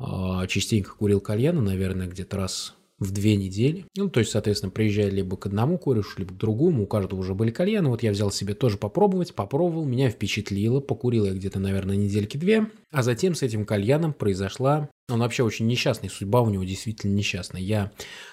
частенько 0.47 0.95
курил 0.95 1.19
кальяна, 1.19 1.61
наверное, 1.61 2.07
где-то 2.07 2.37
раз 2.37 2.75
в 2.99 3.11
две 3.11 3.35
недели. 3.35 3.85
Ну, 3.97 4.09
то 4.09 4.19
есть, 4.19 4.31
соответственно, 4.31 4.71
приезжая 4.71 5.09
либо 5.09 5.35
к 5.37 5.45
одному 5.45 5.77
корешу, 5.77 6.19
либо 6.19 6.33
к 6.33 6.37
другому, 6.37 6.83
у 6.83 6.87
каждого 6.87 7.19
уже 7.19 7.33
были 7.33 7.51
кальяны. 7.51 7.89
Вот 7.89 8.03
я 8.03 8.11
взял 8.11 8.31
себе 8.31 8.53
тоже 8.53 8.77
попробовать, 8.77 9.33
попробовал, 9.33 9.85
меня 9.85 10.09
впечатлило, 10.09 10.79
покурил 10.79 11.25
я 11.25 11.33
где-то, 11.33 11.59
наверное, 11.59 11.95
недельки 11.95 12.37
две. 12.37 12.67
А 12.91 13.03
затем 13.03 13.35
с 13.35 13.43
этим 13.43 13.65
кальяном 13.65 14.13
произошла 14.13 14.89
он 15.09 15.19
вообще 15.19 15.43
очень 15.43 15.67
несчастный, 15.67 16.09
судьба 16.09 16.41
у 16.41 16.49
него 16.49 16.63
действительно 16.63 17.13
несчастная. 17.13 17.61
Я 17.61 17.91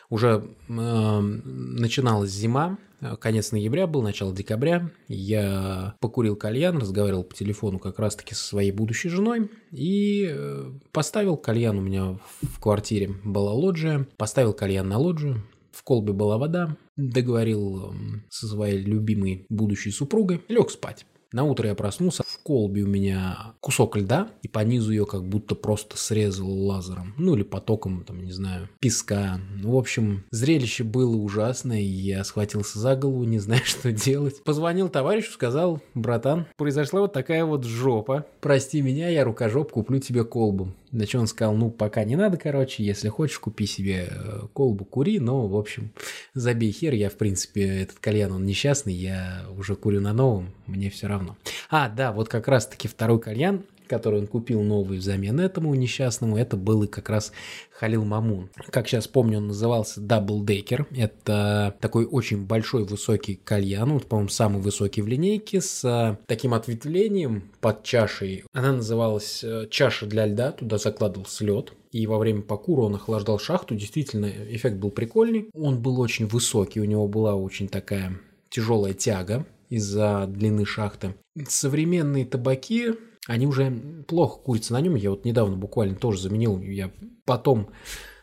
уже 0.09 0.49
э, 0.69 1.21
начиналась 1.21 2.31
зима, 2.31 2.79
конец 3.21 3.53
ноября 3.53 3.87
был, 3.87 4.03
начало 4.03 4.35
декабря. 4.35 4.91
Я 5.09 5.95
покурил 6.01 6.37
кальян, 6.37 6.79
разговаривал 6.79 7.25
по 7.25 7.35
телефону 7.35 7.79
как 7.79 7.99
раз-таки 7.99 8.35
со 8.35 8.45
своей 8.45 8.73
будущей 8.73 9.09
женой 9.09 9.51
и 9.71 10.27
э, 10.31 10.71
поставил 10.93 11.37
кальян 11.37 11.79
у 11.79 11.83
меня 11.83 12.19
в 12.41 12.61
квартире 12.61 13.15
была 13.25 13.53
лоджия, 13.53 14.07
поставил 14.17 14.53
кальян 14.53 14.89
на 14.89 14.99
лоджию, 14.99 15.43
в 15.73 15.83
колбе 15.83 16.13
была 16.13 16.39
вода, 16.39 16.77
договорил 16.97 17.91
эм, 17.91 18.25
со 18.31 18.47
своей 18.47 18.79
любимой 18.79 19.47
будущей 19.49 19.91
супругой, 19.91 20.43
лег 20.49 20.71
спать. 20.71 21.07
На 21.33 21.45
утро 21.45 21.69
я 21.69 21.75
проснулся, 21.75 22.23
в 22.27 22.39
колбе 22.43 22.83
у 22.83 22.87
меня 22.87 23.55
кусок 23.61 23.97
льда, 23.97 24.29
и 24.43 24.49
по 24.49 24.61
низу 24.61 24.93
ее 24.93 25.07
как 25.07 25.25
будто 25.25 25.55
просто 25.55 25.97
срезал 25.97 26.51
лазером. 26.51 27.15
Ну 27.17 27.35
или 27.35 27.43
потоком, 27.43 28.05
там, 28.05 28.23
не 28.23 28.33
знаю, 28.33 28.69
песка. 28.81 29.41
Ну, 29.57 29.73
в 29.73 29.77
общем, 29.77 30.25
зрелище 30.31 30.85
было 30.85 31.17
ужасное, 31.17 31.81
и 31.81 31.85
я 31.85 32.23
схватился 32.25 32.79
за 32.79 32.97
голову, 32.97 33.25
не 33.25 33.39
знаю, 33.41 33.63
что 33.65 33.93
делать. 33.93 34.45
Позвонил 34.45 34.89
товарищу, 34.89 35.33
сказал, 35.33 35.81
братан, 35.95 36.47
произошла 36.57 37.01
вот 37.01 37.13
такая 37.13 37.45
вот 37.45 37.65
жопа. 37.65 38.27
Прости 38.41 38.83
меня, 38.83 39.09
я 39.09 39.25
рукожоп, 39.25 39.73
куплю 39.73 39.99
тебе 40.01 40.25
колбу. 40.25 40.75
На 40.93 41.07
что 41.07 41.21
он 41.21 41.27
сказал, 41.27 41.55
ну, 41.55 41.71
пока 41.71 42.05
не 42.05 42.17
надо, 42.17 42.37
короче, 42.37 42.85
если 42.85 43.09
хочешь, 43.09 43.39
купи 43.39 43.67
себе 43.67 44.09
э, 44.11 44.41
колбу, 44.53 44.85
кури, 44.85 45.19
но, 45.19 45.49
в 45.49 45.57
общем, 45.57 45.91
забей 46.35 46.71
хер, 46.71 46.93
я, 46.93 47.09
в 47.09 47.15
принципе, 47.15 47.83
этот 47.83 47.99
кальян, 47.99 48.31
он 48.31 48.45
несчастный, 48.45 48.93
я 48.93 49.47
уже 49.57 49.75
курю 49.75 50.01
на 50.01 50.13
новом, 50.13 50.53
мне 50.67 50.91
все 50.91 51.07
равно. 51.07 51.37
А, 51.71 51.89
да, 51.89 52.13
вот 52.13 52.29
как 52.29 52.47
раз-таки 52.47 52.89
второй 52.89 53.21
кальян, 53.21 53.65
который 53.93 54.21
он 54.21 54.27
купил 54.27 54.63
новый 54.63 54.97
взамен 54.97 55.39
этому 55.39 55.75
несчастному, 55.75 56.39
это 56.39 56.57
был 56.57 56.85
и 56.85 56.87
как 56.87 57.11
раз 57.11 57.31
Халил 57.73 58.07
Мамун. 58.07 58.49
Как 58.71 58.89
сейчас 58.89 59.07
помню, 59.07 59.37
он 59.37 59.49
назывался 59.49 60.01
Double 60.01 60.43
Daker. 60.47 60.87
Это 60.97 61.77
такой 61.79 62.07
очень 62.07 62.47
большой 62.47 62.85
высокий 62.85 63.35
кальян, 63.35 63.93
вот, 63.93 64.07
по-моему, 64.07 64.31
самый 64.31 64.63
высокий 64.63 65.03
в 65.03 65.07
линейке, 65.07 65.61
с 65.61 65.85
а, 65.85 66.19
таким 66.27 66.55
ответвлением 66.55 67.51
под 67.61 67.83
чашей. 67.83 68.45
Она 68.55 68.73
называлась 68.73 69.45
э, 69.45 69.67
чаша 69.71 70.07
для 70.07 70.25
льда, 70.25 70.53
туда 70.53 70.79
закладывался 70.79 71.45
лед. 71.45 71.75
И 71.91 72.07
во 72.07 72.17
время 72.17 72.41
покура 72.41 72.87
он 72.87 72.95
охлаждал 72.95 73.39
шахту. 73.39 73.75
Действительно, 73.75 74.25
эффект 74.25 74.77
был 74.79 74.91
прикольный. 74.91 75.51
Он 75.53 75.83
был 75.83 76.01
очень 76.01 76.27
высокий, 76.27 76.81
у 76.81 76.85
него 76.85 77.07
была 77.09 77.35
очень 77.35 77.69
такая 77.69 78.19
тяжелая 78.49 78.95
тяга 78.95 79.45
из-за 79.69 80.25
длины 80.27 80.65
шахты. 80.65 81.15
Современные 81.47 82.25
табаки 82.25 82.93
они 83.27 83.47
уже 83.47 83.71
плохо 84.09 84.39
курятся 84.41 84.73
на 84.73 84.81
нем. 84.81 84.95
Я 84.95 85.11
вот 85.11 85.25
недавно 85.25 85.57
буквально 85.57 85.95
тоже 85.95 86.21
заменил. 86.21 86.61
Я 86.61 86.91
потом, 87.25 87.71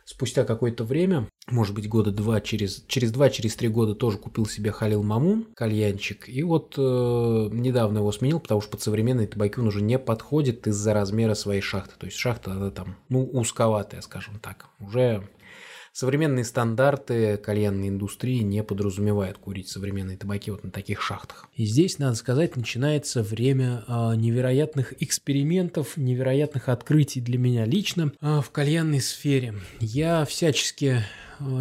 спустя 0.04 0.44
какое-то 0.44 0.84
время, 0.84 1.28
может 1.48 1.74
быть, 1.74 1.88
года 1.88 2.12
два, 2.12 2.42
через, 2.42 2.84
через 2.88 3.12
два, 3.12 3.30
через 3.30 3.56
три 3.56 3.70
года 3.70 3.96
тоже 3.96 4.18
купил 4.18 4.46
себе 4.46 4.72
Халил 4.72 5.04
Мамун, 5.04 5.48
кальянчик. 5.56 6.28
И 6.28 6.44
вот 6.44 6.76
э, 6.78 6.82
недавно 6.82 8.00
его 8.00 8.12
сменил, 8.12 8.40
потому 8.40 8.62
что 8.62 8.72
под 8.72 8.82
современный 8.82 9.28
табаки 9.28 9.60
он 9.60 9.68
уже 9.68 9.82
не 9.82 9.98
подходит 9.98 10.68
из-за 10.68 10.94
размера 10.94 11.34
своей 11.34 11.62
шахты. 11.62 11.94
То 11.98 12.06
есть 12.06 12.18
шахта, 12.18 12.52
она 12.52 12.70
там, 12.70 12.98
ну, 13.08 13.24
узковатая, 13.24 14.02
скажем 14.02 14.40
так. 14.40 14.68
Уже 14.80 15.30
Современные 16.00 16.46
стандарты 16.46 17.36
кальянной 17.36 17.90
индустрии 17.90 18.40
не 18.40 18.64
подразумевают 18.64 19.38
курить 19.38 19.68
современные 19.68 20.16
табаки 20.16 20.50
вот 20.50 20.64
на 20.64 20.72
таких 20.72 21.02
шахтах. 21.02 21.50
И 21.56 21.66
здесь, 21.66 22.00
надо 22.00 22.16
сказать, 22.16 22.56
начинается 22.56 23.22
время 23.22 23.84
э, 23.86 24.16
невероятных 24.16 24.94
экспериментов, 25.04 25.98
невероятных 25.98 26.70
открытий 26.70 27.20
для 27.20 27.38
меня 27.38 27.66
лично 27.66 28.14
э, 28.22 28.40
в 28.40 28.50
кальянной 28.50 29.02
сфере. 29.02 29.56
Я 29.82 30.24
всячески 30.24 31.04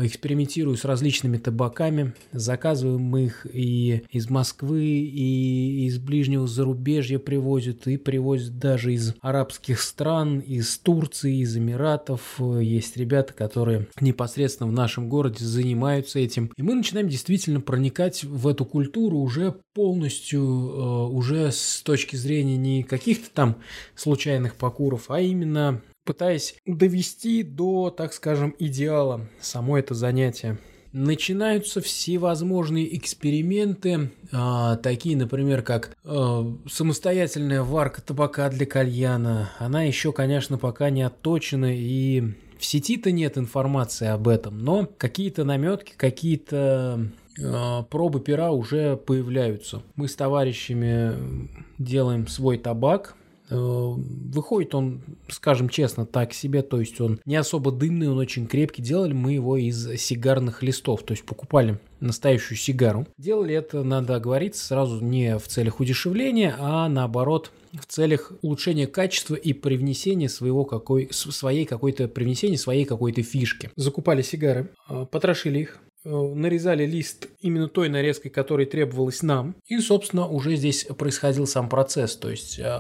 экспериментирую 0.03 0.77
с 0.77 0.85
различными 0.85 1.37
табаками. 1.37 2.15
Заказываем 2.33 3.17
их 3.17 3.47
и 3.53 4.05
из 4.11 4.29
Москвы, 4.31 4.85
и 4.85 5.87
из 5.87 5.99
ближнего 5.99 6.47
зарубежья 6.47 7.19
привозят, 7.19 7.87
и 7.87 7.97
привозят 7.97 8.59
даже 8.59 8.95
из 8.95 9.15
арабских 9.21 9.81
стран, 9.81 10.41
из 10.41 10.79
Турции, 10.79 11.41
из 11.41 11.57
Эмиратов. 11.57 12.41
Есть 12.61 12.97
ребята, 12.97 13.33
которые 13.33 13.89
непосредственно 14.01 14.69
в 14.69 14.73
нашем 14.73 15.09
городе 15.09 15.45
занимаются 15.45 16.19
этим. 16.19 16.51
И 16.57 16.63
мы 16.63 16.75
начинаем 16.75 17.09
действительно 17.09 17.61
проникать 17.61 18.25
в 18.25 18.49
эту 18.49 18.65
культуру 18.65 19.19
уже 19.19 19.57
полностью, 19.75 20.41
э, 20.41 21.07
уже 21.13 21.51
с 21.53 21.83
точки 21.83 22.17
зрения 22.17 22.57
не 22.57 22.83
каких-то 22.83 23.31
там 23.33 23.57
случайных 23.95 24.57
покуров, 24.57 25.11
а 25.11 25.21
именно 25.21 25.81
пытаясь 26.09 26.55
довести 26.65 27.43
до, 27.43 27.91
так 27.91 28.15
скажем, 28.15 28.57
идеала 28.59 29.29
само 29.43 29.77
это 29.79 29.93
занятие. 29.93 30.57
Начинаются 30.95 31.83
всевозможные 31.83 32.97
эксперименты, 32.97 34.11
а, 34.33 34.77
такие, 34.77 35.19
например, 35.19 35.61
как 35.61 35.95
а, 36.05 36.51
самостоятельная 36.67 37.63
варка 37.63 38.01
табака 38.01 38.49
для 38.49 38.65
кальяна. 38.65 39.51
Она 39.59 39.83
еще, 39.83 40.15
конечно, 40.15 40.57
пока 40.57 40.89
не 40.89 41.03
отточена 41.03 41.77
и 41.77 42.33
в 42.59 42.65
сети-то 42.65 43.13
нет 43.13 43.37
информации 43.37 44.09
об 44.09 44.29
этом, 44.29 44.61
но 44.61 44.89
какие-то 44.97 45.45
наметки, 45.45 45.93
какие-то 45.95 47.07
а, 47.39 47.83
пробы 47.83 48.21
пера 48.21 48.51
уже 48.51 48.97
появляются. 48.97 49.83
Мы 49.95 50.09
с 50.09 50.17
товарищами 50.17 51.51
делаем 51.77 52.27
свой 52.29 52.57
табак, 52.57 53.15
Э, 53.19 53.28
выходит 53.51 54.75
он, 54.75 55.01
скажем 55.29 55.69
честно, 55.69 56.07
так 56.07 56.33
себе, 56.33 56.63
то 56.63 56.81
есть 56.81 57.01
он 57.01 57.21
не 57.25 57.37
особо 57.37 57.73
дымный, 57.73 58.09
он 58.09 58.19
очень 58.19 58.47
крепкий. 58.47 58.83
Делали 58.83 59.13
мы 59.13 59.33
его 59.33 59.57
из 59.57 59.99
сигарных 60.01 60.63
листов, 60.63 61.03
то 61.03 61.13
есть 61.13 61.25
покупали 61.25 61.79
настоящую 62.01 62.59
сигару. 62.59 63.07
Делали 63.17 63.55
это, 63.55 63.83
надо 63.83 64.17
оговориться, 64.17 64.65
сразу 64.65 65.05
не 65.05 65.39
в 65.39 65.49
целях 65.49 65.81
удешевления, 65.81 66.55
а 66.59 66.89
наоборот 66.89 67.51
в 67.73 67.87
целях 67.87 68.33
улучшения 68.43 68.87
качества 68.87 69.35
и 69.35 69.53
привнесения 69.53 70.29
своего 70.29 70.65
какой, 70.65 71.09
своей 71.13 71.65
какой-то 71.65 72.09
привнесения 72.09 72.57
своей 72.57 72.85
какой-то 72.85 73.23
фишки. 73.23 73.71
Закупали 73.77 74.23
сигары, 74.23 74.71
э, 74.89 75.07
потрошили 75.11 75.61
их, 75.61 75.81
Э, 75.81 75.88
нарезали 76.05 76.87
лист 76.87 77.29
именно 77.41 77.69
той 77.69 77.89
нарезкой, 77.89 78.31
которой 78.31 78.67
требовалось 78.67 79.23
нам. 79.23 79.57
И, 79.67 79.79
собственно, 79.79 80.27
уже 80.27 80.57
здесь 80.57 80.85
происходил 80.85 81.47
сам 81.47 81.69
процесс, 81.69 82.17
то 82.17 82.31
есть 82.31 82.59
э, 82.59 82.79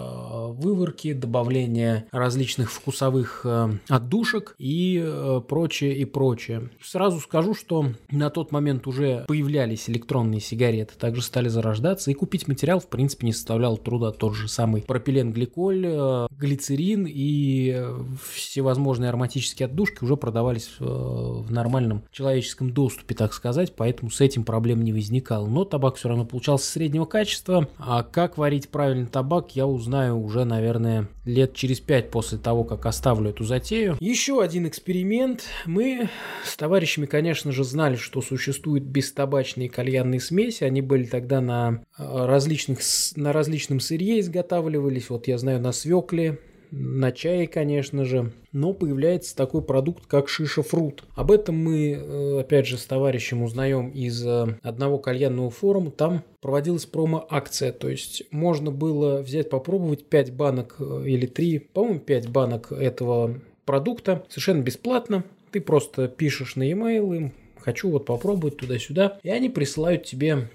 выворки, 0.53 1.13
добавление 1.13 2.07
различных 2.13 2.71
вкусовых 2.71 3.43
э, 3.45 3.71
отдушек 3.89 4.55
и 4.59 5.05
прочее, 5.49 5.97
и 5.97 6.05
прочее. 6.05 6.71
Сразу 6.83 7.21
скажу, 7.21 7.55
что 7.55 7.87
на 8.11 8.31
тот 8.31 8.53
момент 8.53 8.87
уже 8.87 9.25
появлялись 9.27 9.89
электронные 9.91 10.41
сигареты, 10.41 10.95
также 10.99 11.23
стали 11.23 11.49
зарождаться, 11.49 12.11
и 12.11 12.15
купить 12.15 12.49
материал, 12.49 12.81
в 12.81 12.89
принципе, 12.89 13.27
не 13.27 13.33
составлял 13.33 13.77
труда. 13.77 14.13
Тот 14.13 14.35
же 14.35 14.49
самый 14.49 14.83
пропиленгликоль, 14.83 16.29
глицерин 16.31 17.07
и 17.09 17.85
всевозможные 18.33 19.09
ароматические 19.09 19.67
отдушки 19.67 20.05
уже 20.05 20.17
продавались 20.17 20.71
в 20.79 21.51
нормальном 21.51 22.05
человеческом 22.11 22.73
доступе 22.73 23.08
доступе, 23.09 23.15
так 23.15 23.33
сказать, 23.33 23.73
поэтому 23.75 24.11
с 24.11 24.21
этим 24.21 24.45
проблем 24.45 24.83
не 24.83 24.93
возникало. 24.93 25.47
Но 25.47 25.65
табак 25.65 25.97
все 25.97 26.09
равно 26.09 26.25
получался 26.25 26.71
среднего 26.71 27.05
качества. 27.05 27.69
А 27.79 28.03
как 28.03 28.39
варить 28.39 28.69
правильный 28.69 29.07
табак, 29.07 29.57
я 29.57 29.67
узнаю 29.67 30.21
уже, 30.21 30.45
наверное, 30.45 31.09
лет 31.25 31.55
через 31.55 31.81
пять 31.81 32.11
после 32.11 32.39
того, 32.39 32.65
как 32.65 32.87
оставлю 32.87 33.31
эту 33.31 33.45
затею. 33.45 33.97
Еще 34.01 34.43
один 34.43 34.67
эксперимент. 34.67 35.45
Мы 35.67 36.09
с 36.45 36.57
товарищами, 36.57 37.07
конечно 37.07 37.53
же, 37.53 37.65
знали, 37.65 37.97
что 37.97 38.21
существуют 38.21 38.85
бестабачные 38.85 39.69
кальянные 39.69 40.21
смеси. 40.21 40.65
Они 40.65 40.83
были 40.83 41.05
тогда 41.05 41.41
на 41.41 41.83
э, 41.99 42.27
различных, 42.27 42.81
на 43.17 43.33
различном 43.33 43.81
сырье 43.81 44.21
изготавливались. 44.21 45.11
Вот 45.11 45.29
я 45.29 45.39
знаю, 45.39 45.61
на 45.61 45.73
свекле, 45.73 46.39
на 46.71 47.13
чае, 47.13 47.47
конечно 47.47 48.05
же, 48.05 48.33
но 48.53 48.73
появляется 48.73 49.37
такой 49.37 49.63
продукт, 49.63 50.07
как 50.07 50.29
шиша 50.29 50.63
фрут. 50.63 51.05
Об 51.15 51.31
этом 51.31 51.57
мы, 51.57 51.93
э, 51.93 52.41
опять 52.41 52.67
же, 52.67 52.79
с 52.79 52.85
товарищем 52.85 53.43
узнаем 53.43 53.89
из 53.91 54.25
э, 54.27 54.59
одного 54.63 54.99
кальянного 54.99 55.51
форума. 55.51 55.91
Там 55.91 56.23
проводилась 56.41 56.87
промо-акция, 56.87 57.73
то 57.73 57.89
есть 57.89 58.25
можно 58.31 58.71
было 58.71 59.23
взять, 59.23 59.51
попробовать 59.51 60.07
5 60.07 60.33
банок 60.33 60.77
э, 60.79 61.05
или 61.07 61.27
3, 61.27 61.59
по-моему, 61.59 62.01
5 62.01 62.29
банок 62.29 62.73
этого 62.73 63.41
продукта 63.65 64.25
совершенно 64.29 64.63
бесплатно. 64.63 65.25
Ты 65.51 65.61
просто 65.61 66.09
пишешь 66.09 66.57
на 66.57 66.63
e-mail 66.63 67.17
им, 67.17 67.33
хочу 67.59 67.91
вот 67.91 68.07
попробовать 68.07 68.57
туда-сюда, 68.59 69.19
и 69.23 69.31
они 69.31 69.49
присылают 69.49 70.05
тебе 70.05 70.49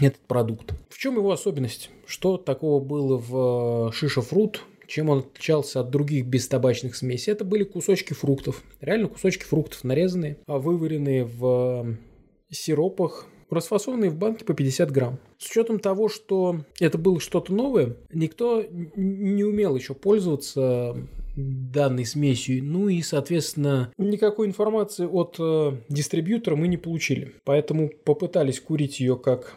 этот 0.00 0.20
продукт. 0.20 0.74
В 0.90 0.98
чем 0.98 1.16
его 1.16 1.30
особенность? 1.30 1.90
Что 2.06 2.36
такого 2.36 2.82
было 2.82 3.16
в 3.16 3.92
Шиша 3.92 4.20
Фрут, 4.20 4.62
чем 4.86 5.10
он 5.10 5.18
отличался 5.18 5.80
от 5.80 5.90
других 5.90 6.26
бестабачных 6.26 6.96
смесей? 6.96 7.32
Это 7.32 7.44
были 7.44 7.64
кусочки 7.64 8.12
фруктов. 8.12 8.62
Реально 8.80 9.08
кусочки 9.08 9.44
фруктов 9.44 9.84
нарезанные, 9.84 10.38
а 10.46 10.58
вываренные 10.58 11.24
в 11.24 11.96
сиропах, 12.50 13.26
расфасованные 13.50 14.10
в 14.10 14.16
банке 14.16 14.44
по 14.44 14.54
50 14.54 14.90
грамм. 14.90 15.18
С 15.38 15.50
учетом 15.50 15.78
того, 15.78 16.08
что 16.08 16.60
это 16.80 16.98
было 16.98 17.20
что-то 17.20 17.52
новое, 17.52 17.96
никто 18.12 18.64
не 18.96 19.44
умел 19.44 19.76
еще 19.76 19.94
пользоваться 19.94 20.96
данной 21.36 22.06
смесью. 22.06 22.64
Ну 22.64 22.88
и, 22.88 23.02
соответственно, 23.02 23.92
никакой 23.98 24.46
информации 24.46 25.06
от 25.06 25.36
э, 25.38 25.76
дистрибьютора 25.88 26.56
мы 26.56 26.66
не 26.66 26.78
получили. 26.78 27.34
Поэтому 27.44 27.90
попытались 28.04 28.60
курить 28.60 29.00
ее 29.00 29.16
как 29.16 29.56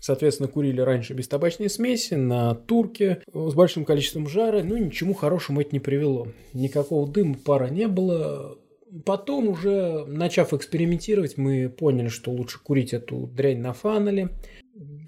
Соответственно, 0.00 0.48
курили 0.48 0.80
раньше 0.80 1.14
бестабачные 1.14 1.68
смеси 1.68 2.14
на 2.14 2.54
турке 2.54 3.22
с 3.32 3.54
большим 3.54 3.84
количеством 3.84 4.28
жара, 4.28 4.62
но 4.62 4.76
ничему 4.76 5.14
хорошему 5.14 5.60
это 5.60 5.70
не 5.72 5.80
привело. 5.80 6.28
Никакого 6.52 7.08
дыма, 7.08 7.36
пара 7.44 7.68
не 7.68 7.88
было. 7.88 8.58
Потом 9.04 9.48
уже, 9.48 10.04
начав 10.06 10.52
экспериментировать, 10.52 11.36
мы 11.36 11.68
поняли, 11.68 12.08
что 12.08 12.30
лучше 12.30 12.62
курить 12.62 12.92
эту 12.92 13.26
дрянь 13.26 13.60
на 13.60 13.72
фанеле 13.72 14.30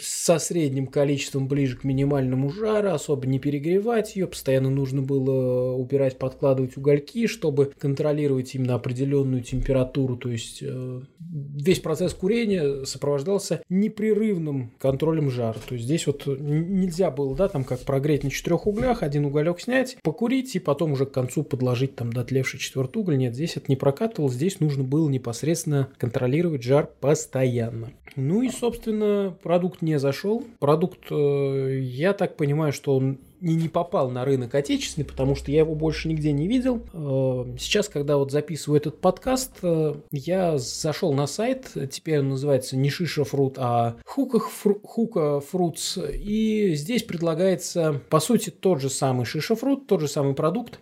со 0.01 0.39
средним 0.39 0.87
количеством 0.87 1.49
ближе 1.49 1.77
к 1.77 1.85
минимальному 1.85 2.51
жара, 2.51 2.95
особо 2.95 3.27
не 3.27 3.39
перегревать 3.39 4.17
ее, 4.17 4.27
постоянно 4.27 4.71
нужно 4.71 5.03
было 5.03 5.75
убирать, 5.75 6.19
подкладывать 6.19 6.77
угольки, 6.77 7.27
чтобы 7.27 7.73
контролировать 7.79 8.55
именно 8.55 8.75
определенную 8.75 9.43
температуру, 9.43 10.17
то 10.17 10.31
есть 10.31 10.61
э, 10.63 11.01
весь 11.21 11.81
процесс 11.81 12.15
курения 12.15 12.85
сопровождался 12.85 13.63
непрерывным 13.69 14.73
контролем 14.79 15.31
жара, 15.31 15.59
то 15.67 15.75
есть 15.75 15.85
здесь 15.85 16.07
вот 16.07 16.27
нельзя 16.27 17.11
было, 17.11 17.35
да, 17.37 17.49
там 17.49 17.65
как 17.65 17.81
прогреть 17.81 18.25
на 18.25 18.31
четырех 18.31 18.67
углях, 18.67 19.03
один 19.03 19.25
уголек 19.25 19.61
снять, 19.61 19.99
покурить 20.03 20.55
и 20.57 20.61
потом 20.61 20.93
уже 20.93 21.07
к 21.07 21.13
концу 21.13 21.43
подложить 21.43 21.97
там 21.97 22.13
дотлевший 22.13 22.61
четвертый 22.61 22.99
уголь, 22.99 23.19
нет, 23.19 23.35
здесь 23.35 23.57
это 23.57 23.67
не 23.69 23.77
прокатывалось, 23.77 24.35
здесь 24.35 24.61
нужно 24.61 24.85
было 24.85 25.09
непосредственно 25.09 25.89
контролировать 25.99 26.63
жар 26.63 26.89
постоянно. 27.01 27.91
Ну 28.17 28.43
и, 28.43 28.51
собственно, 28.51 29.37
продукт 29.59 29.83
не 29.83 29.99
зашел. 29.99 30.45
Продукт, 30.61 31.11
э, 31.11 31.81
я 31.83 32.13
так 32.13 32.37
понимаю, 32.37 32.73
что 32.73 32.95
он 32.95 33.19
и 33.41 33.55
не 33.55 33.69
попал 33.69 34.09
на 34.09 34.25
рынок 34.25 34.55
отечественный, 34.55 35.05
потому 35.05 35.35
что 35.35 35.51
я 35.51 35.59
его 35.59 35.75
больше 35.75 36.07
нигде 36.07 36.31
не 36.31 36.47
видел. 36.47 36.81
Э, 36.93 37.57
сейчас, 37.59 37.89
когда 37.89 38.19
вот 38.19 38.31
записываю 38.31 38.79
этот 38.79 39.01
подкаст, 39.01 39.55
э, 39.63 39.97
я 40.13 40.59
зашел 40.59 41.13
на 41.13 41.27
сайт, 41.27 41.73
теперь 41.91 42.21
он 42.21 42.29
называется 42.29 42.77
не 42.77 42.89
Шиша 42.89 43.25
Фрут, 43.25 43.55
а 43.59 43.97
Хука, 44.07 44.39
Хука 44.39 45.41
Фрутс, 45.41 45.99
и 46.15 46.75
здесь 46.77 47.03
предлагается, 47.03 48.01
по 48.11 48.21
сути, 48.21 48.51
тот 48.51 48.81
же 48.81 48.91
самый 48.91 49.27
Шиша 49.27 49.57
Фрут, 49.57 49.89
тот 49.89 50.03
же 50.03 50.07
самый 50.07 50.35
продукт 50.35 50.79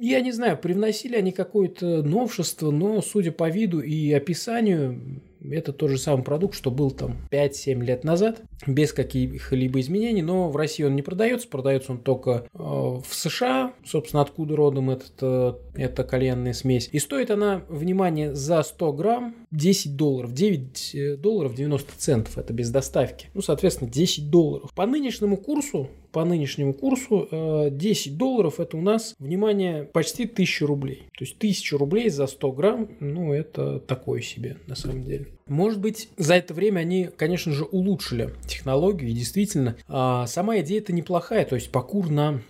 я 0.00 0.20
не 0.20 0.32
знаю, 0.32 0.56
привносили 0.56 1.16
они 1.16 1.32
какое-то 1.32 2.02
новшество, 2.02 2.70
но, 2.70 3.02
судя 3.02 3.32
по 3.32 3.50
виду 3.50 3.80
и 3.80 4.12
описанию, 4.12 5.20
это 5.50 5.72
тот 5.72 5.90
же 5.90 5.98
самый 5.98 6.22
продукт, 6.22 6.54
что 6.54 6.70
был 6.70 6.90
там 6.90 7.16
5-7 7.30 7.84
лет 7.84 8.04
назад, 8.04 8.42
без 8.66 8.92
каких-либо 8.92 9.80
изменений, 9.80 10.22
но 10.22 10.50
в 10.50 10.56
России 10.56 10.84
он 10.84 10.96
не 10.96 11.02
продается, 11.02 11.48
продается 11.48 11.92
он 11.92 11.98
только 11.98 12.46
э, 12.52 12.58
в 12.58 13.06
США, 13.10 13.72
собственно, 13.84 14.22
откуда 14.22 14.56
родом 14.56 14.90
этот, 14.90 15.12
э, 15.20 15.54
эта 15.74 16.04
кальянная 16.04 16.52
смесь. 16.52 16.88
И 16.92 16.98
стоит 16.98 17.30
она, 17.30 17.62
внимание, 17.68 18.34
за 18.34 18.62
100 18.62 18.92
грамм 18.92 19.36
10 19.50 19.96
долларов, 19.96 20.32
9 20.32 20.94
э, 20.94 21.16
долларов 21.16 21.54
90 21.54 21.92
центов, 21.96 22.38
это 22.38 22.52
без 22.52 22.70
доставки. 22.70 23.28
Ну, 23.34 23.42
соответственно, 23.42 23.90
10 23.90 24.30
долларов. 24.30 24.72
По 24.74 24.86
нынешнему 24.86 25.36
курсу 25.36 25.88
по 26.16 26.24
нынешнему 26.24 26.72
курсу 26.72 27.28
10 27.70 28.06
э, 28.06 28.10
долларов 28.16 28.58
это 28.58 28.78
у 28.78 28.80
нас, 28.80 29.14
внимание, 29.18 29.84
почти 29.84 30.24
1000 30.24 30.66
рублей. 30.66 31.02
То 31.12 31.26
есть 31.26 31.36
1000 31.36 31.76
рублей 31.76 32.08
за 32.08 32.26
100 32.26 32.52
грамм, 32.52 32.88
ну 33.00 33.34
это 33.34 33.80
такое 33.80 34.22
себе 34.22 34.56
на 34.66 34.76
самом 34.76 35.04
деле. 35.04 35.26
Может 35.46 35.78
быть, 35.78 36.08
за 36.16 36.36
это 36.36 36.54
время 36.54 36.80
они, 36.80 37.10
конечно 37.14 37.52
же, 37.52 37.64
улучшили 37.64 38.30
технологию, 38.46 39.10
и 39.10 39.12
действительно, 39.12 39.76
а, 39.88 40.26
сама 40.26 40.58
идея 40.60 40.78
это 40.78 40.94
неплохая, 40.94 41.44
то 41.44 41.54
есть 41.54 41.70
покур 41.70 42.08
на 42.08 42.40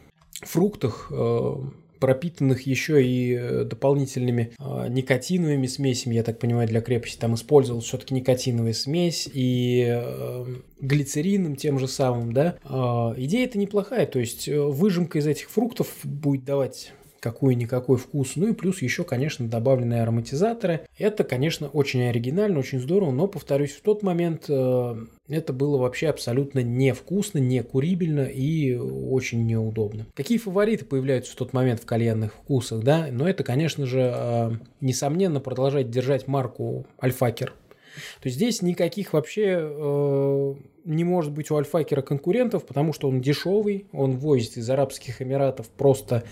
фруктах, 0.42 1.10
э, 1.10 1.54
пропитанных 1.98 2.62
еще 2.62 3.04
и 3.04 3.34
э, 3.34 3.64
дополнительными 3.64 4.52
э, 4.58 4.88
никотиновыми 4.88 5.66
смесями, 5.66 6.14
я 6.14 6.22
так 6.22 6.38
понимаю, 6.38 6.68
для 6.68 6.80
крепости. 6.80 7.18
Там 7.18 7.34
использовалась 7.34 7.86
все-таки 7.86 8.14
никотиновая 8.14 8.72
смесь 8.72 9.28
и 9.32 9.84
э, 9.88 10.46
глицерином 10.80 11.56
тем 11.56 11.78
же 11.78 11.88
самым, 11.88 12.32
да. 12.32 12.56
Э, 12.64 13.14
идея 13.16 13.46
это 13.46 13.58
неплохая, 13.58 14.06
то 14.06 14.18
есть 14.18 14.48
э, 14.48 14.60
выжимка 14.60 15.18
из 15.18 15.26
этих 15.26 15.50
фруктов 15.50 15.88
будет 16.04 16.44
давать 16.44 16.92
какой-никакой 17.26 17.96
вкус. 17.96 18.36
Ну 18.36 18.48
и 18.48 18.52
плюс 18.52 18.82
еще, 18.82 19.02
конечно, 19.02 19.48
добавленные 19.48 20.02
ароматизаторы. 20.02 20.82
Это, 20.96 21.24
конечно, 21.24 21.66
очень 21.66 22.04
оригинально, 22.04 22.60
очень 22.60 22.78
здорово, 22.78 23.10
но, 23.10 23.26
повторюсь, 23.26 23.72
в 23.72 23.80
тот 23.80 24.04
момент 24.04 24.44
э, 24.48 24.96
это 25.28 25.52
было 25.52 25.76
вообще 25.76 26.06
абсолютно 26.06 26.60
невкусно, 26.60 27.38
не 27.38 27.64
курибельно 27.64 28.26
и 28.26 28.76
очень 28.76 29.44
неудобно. 29.44 30.06
Какие 30.14 30.38
фавориты 30.38 30.84
появляются 30.84 31.32
в 31.32 31.34
тот 31.34 31.52
момент 31.52 31.80
в 31.80 31.84
кальянных 31.86 32.32
вкусах, 32.32 32.84
да? 32.84 33.08
Но 33.10 33.28
это, 33.28 33.42
конечно 33.42 33.86
же, 33.86 34.12
э, 34.14 34.50
несомненно, 34.80 35.40
продолжать 35.40 35.90
держать 35.90 36.28
марку 36.28 36.86
Альфакер. 37.02 37.54
То 38.20 38.26
есть 38.26 38.36
здесь 38.36 38.62
никаких 38.62 39.14
вообще 39.14 39.58
э, 39.58 40.54
не 40.84 41.02
может 41.02 41.32
быть 41.32 41.50
у 41.50 41.56
Альфакера 41.56 42.02
конкурентов, 42.02 42.64
потому 42.66 42.92
что 42.92 43.08
он 43.08 43.20
дешевый, 43.20 43.86
он 43.92 44.18
возит 44.18 44.56
из 44.56 44.68
Арабских 44.70 45.20
Эмиратов 45.20 45.68
просто 45.68 46.22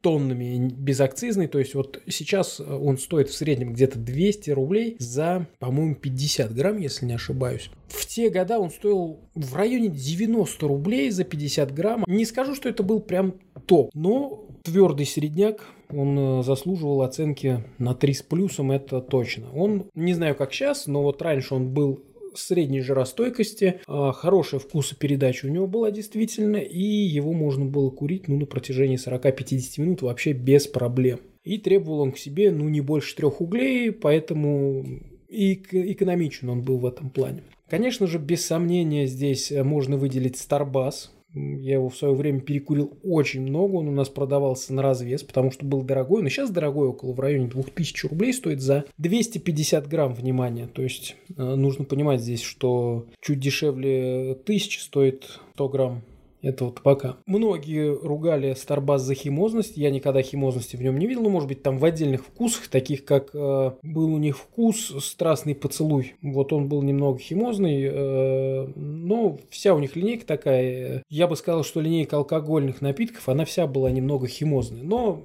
тоннами 0.00 0.68
безакцизный. 0.68 1.48
То 1.48 1.58
есть 1.58 1.74
вот 1.74 2.00
сейчас 2.08 2.60
э, 2.60 2.64
он 2.64 2.98
стоит 2.98 3.28
в 3.28 3.34
среднем 3.34 3.72
где-то 3.72 3.98
200 3.98 4.50
рублей 4.50 4.96
за, 4.98 5.48
по-моему, 5.58 5.94
50 5.94 6.54
грамм, 6.54 6.78
если 6.78 7.06
не 7.06 7.14
ошибаюсь. 7.14 7.70
В 7.88 8.06
те 8.06 8.30
года 8.30 8.58
он 8.58 8.70
стоил 8.70 9.20
в 9.34 9.54
районе 9.56 9.88
90 9.88 10.66
рублей 10.66 11.10
за 11.10 11.24
50 11.24 11.74
грамм. 11.74 12.04
Не 12.06 12.24
скажу, 12.24 12.54
что 12.54 12.68
это 12.68 12.82
был 12.82 13.00
прям 13.00 13.34
топ, 13.66 13.90
но 13.94 14.46
твердый 14.62 15.06
середняк, 15.06 15.66
он 15.90 16.18
э, 16.18 16.42
заслуживал 16.42 17.02
оценки 17.02 17.64
на 17.78 17.94
3 17.94 18.14
с 18.14 18.22
плюсом, 18.22 18.70
это 18.70 19.00
точно. 19.00 19.50
Он, 19.54 19.86
не 19.94 20.14
знаю 20.14 20.34
как 20.34 20.52
сейчас, 20.52 20.86
но 20.86 21.02
вот 21.02 21.22
раньше 21.22 21.54
он 21.54 21.72
был 21.72 22.00
средней 22.34 22.80
жиростойкости, 22.80 23.80
а, 23.86 24.12
хорошая 24.12 24.60
вкусопередача 24.60 25.46
у 25.46 25.50
него 25.50 25.66
была 25.66 25.90
действительно, 25.90 26.56
и 26.56 26.82
его 26.82 27.32
можно 27.32 27.64
было 27.64 27.90
курить 27.90 28.28
ну, 28.28 28.38
на 28.38 28.46
протяжении 28.46 28.98
40-50 28.98 29.80
минут 29.80 30.02
вообще 30.02 30.32
без 30.32 30.66
проблем. 30.66 31.20
И 31.44 31.58
требовал 31.58 32.00
он 32.00 32.12
к 32.12 32.18
себе 32.18 32.50
ну 32.50 32.68
не 32.68 32.80
больше 32.80 33.16
трех 33.16 33.40
углей, 33.40 33.92
поэтому 33.92 34.84
и 35.28 35.54
экономичен 35.54 36.48
он 36.50 36.62
был 36.62 36.78
в 36.78 36.86
этом 36.86 37.10
плане. 37.10 37.42
Конечно 37.68 38.06
же, 38.06 38.18
без 38.18 38.44
сомнения 38.46 39.06
здесь 39.06 39.50
можно 39.50 39.96
выделить 39.96 40.36
Starbass, 40.36 41.10
я 41.34 41.74
его 41.74 41.88
в 41.88 41.96
свое 41.96 42.14
время 42.14 42.40
перекурил 42.40 42.98
очень 43.02 43.42
много, 43.42 43.76
он 43.76 43.88
у 43.88 43.92
нас 43.92 44.08
продавался 44.08 44.72
на 44.72 44.82
развес, 44.82 45.22
потому 45.22 45.50
что 45.50 45.66
был 45.66 45.82
дорогой, 45.82 46.22
но 46.22 46.28
сейчас 46.28 46.50
дорогой, 46.50 46.88
около 46.88 47.12
в 47.12 47.20
районе 47.20 47.48
2000 47.48 48.06
рублей 48.06 48.32
стоит 48.32 48.60
за 48.60 48.84
250 48.98 49.86
грамм, 49.88 50.14
внимания. 50.14 50.68
То 50.68 50.82
есть 50.82 51.16
э, 51.36 51.42
нужно 51.42 51.84
понимать 51.84 52.20
здесь, 52.20 52.42
что 52.42 53.06
чуть 53.20 53.40
дешевле 53.40 54.32
1000 54.32 54.80
стоит 54.80 55.40
100 55.54 55.68
грамм 55.68 56.02
этого 56.48 56.72
табака. 56.72 57.16
Многие 57.26 57.94
ругали 57.94 58.54
Старбас 58.54 59.02
за 59.02 59.14
химозность. 59.14 59.76
Я 59.76 59.90
никогда 59.90 60.22
химозности 60.22 60.76
в 60.76 60.82
нем 60.82 60.98
не 60.98 61.06
видел. 61.06 61.22
Ну, 61.22 61.30
может 61.30 61.48
быть, 61.48 61.62
там 61.62 61.78
в 61.78 61.84
отдельных 61.84 62.24
вкусах, 62.24 62.68
таких 62.68 63.04
как 63.04 63.30
э, 63.34 63.72
был 63.82 64.12
у 64.12 64.18
них 64.18 64.36
вкус 64.36 64.94
страстный 65.04 65.54
поцелуй. 65.54 66.14
Вот 66.22 66.52
он 66.52 66.68
был 66.68 66.82
немного 66.82 67.18
химозный. 67.18 67.82
Э, 67.84 68.66
но 68.76 69.38
вся 69.50 69.74
у 69.74 69.78
них 69.78 69.96
линейка 69.96 70.26
такая. 70.26 71.02
Я 71.08 71.26
бы 71.26 71.36
сказал, 71.36 71.64
что 71.64 71.80
линейка 71.80 72.16
алкогольных 72.16 72.80
напитков, 72.80 73.28
она 73.28 73.44
вся 73.44 73.66
была 73.66 73.90
немного 73.90 74.26
химозная. 74.26 74.82
Но 74.82 75.24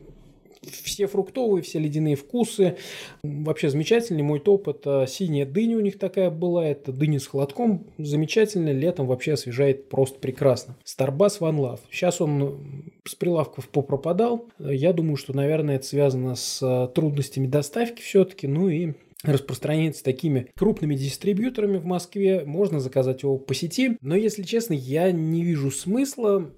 все 0.70 1.08
фруктовые, 1.08 1.62
все 1.62 1.80
ледяные 1.80 2.16
вкусы. 2.16 2.78
Вообще 3.24 3.70
замечательный. 3.70 4.24
Мой 4.24 4.40
топ– 4.40 4.68
это 4.70 5.06
синяя 5.08 5.46
дыня 5.46 5.78
у 5.78 5.82
них 5.82 5.98
такая 6.00 6.30
была. 6.30 6.66
Это 6.66 6.92
дыня 6.92 7.20
с 7.20 7.28
холодком. 7.28 7.86
Замечательно. 7.98 8.72
Летом 8.72 9.08
вообще 9.08 9.34
освежает 9.34 9.90
просто 9.90 10.20
прекрасно. 10.20 10.76
Starbucks 10.86 11.40
One 11.40 11.58
Love. 11.58 11.80
Сейчас 11.92 12.22
он 12.22 12.84
с 13.06 13.16
прилавков 13.16 13.70
попропадал. 13.70 14.46
Я 14.60 14.94
думаю, 14.94 15.18
что, 15.18 15.36
наверное, 15.36 15.76
это 15.76 15.86
связано 15.86 16.36
с 16.36 16.62
э, 16.62 16.88
трудностями 16.94 17.48
доставки 17.48 18.02
все-таки. 18.02 18.48
Ну 18.48 18.70
и 18.70 18.94
распространяется 19.24 20.04
такими 20.04 20.52
крупными 20.56 20.96
дистрибьюторами 20.96 21.78
в 21.78 21.86
Москве. 21.86 22.44
Можно 22.46 22.80
заказать 22.80 23.24
его 23.24 23.38
по 23.38 23.54
сети. 23.54 23.98
Но, 24.02 24.16
если 24.16 24.44
честно, 24.44 24.74
я 24.74 25.12
не 25.12 25.44
вижу 25.44 25.72
смысла 25.72 26.52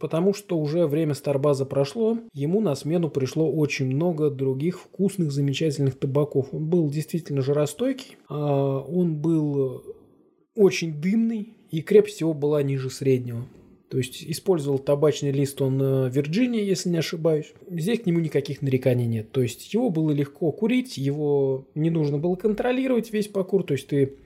потому 0.00 0.32
что 0.34 0.58
уже 0.58 0.86
время 0.86 1.14
Старбаза 1.14 1.66
прошло, 1.66 2.18
ему 2.32 2.60
на 2.60 2.74
смену 2.74 3.10
пришло 3.10 3.50
очень 3.50 3.86
много 3.86 4.30
других 4.30 4.80
вкусных, 4.80 5.30
замечательных 5.30 5.98
табаков. 5.98 6.48
Он 6.52 6.66
был 6.68 6.90
действительно 6.90 7.42
жиростойкий, 7.42 8.16
а, 8.28 8.78
он 8.80 9.16
был 9.16 9.82
очень 10.54 11.00
дымный, 11.00 11.54
и 11.70 11.82
крепость 11.82 12.20
его 12.20 12.34
была 12.34 12.62
ниже 12.62 12.90
среднего. 12.90 13.46
То 13.90 13.98
есть 13.98 14.22
использовал 14.22 14.78
табачный 14.78 15.30
лист 15.30 15.60
он 15.62 15.78
в 15.78 16.08
Вирджинии, 16.08 16.64
если 16.64 16.90
не 16.90 16.98
ошибаюсь. 16.98 17.52
Здесь 17.70 18.00
к 18.00 18.06
нему 18.06 18.20
никаких 18.20 18.60
нареканий 18.60 19.06
нет. 19.06 19.32
То 19.32 19.42
есть 19.42 19.72
его 19.72 19.90
было 19.90 20.10
легко 20.10 20.52
курить, 20.52 20.98
его 20.98 21.66
не 21.74 21.90
нужно 21.90 22.18
было 22.18 22.34
контролировать 22.34 23.12
весь 23.12 23.28
покур. 23.28 23.64
То 23.64 23.72
есть 23.72 23.88
ты 23.88 24.16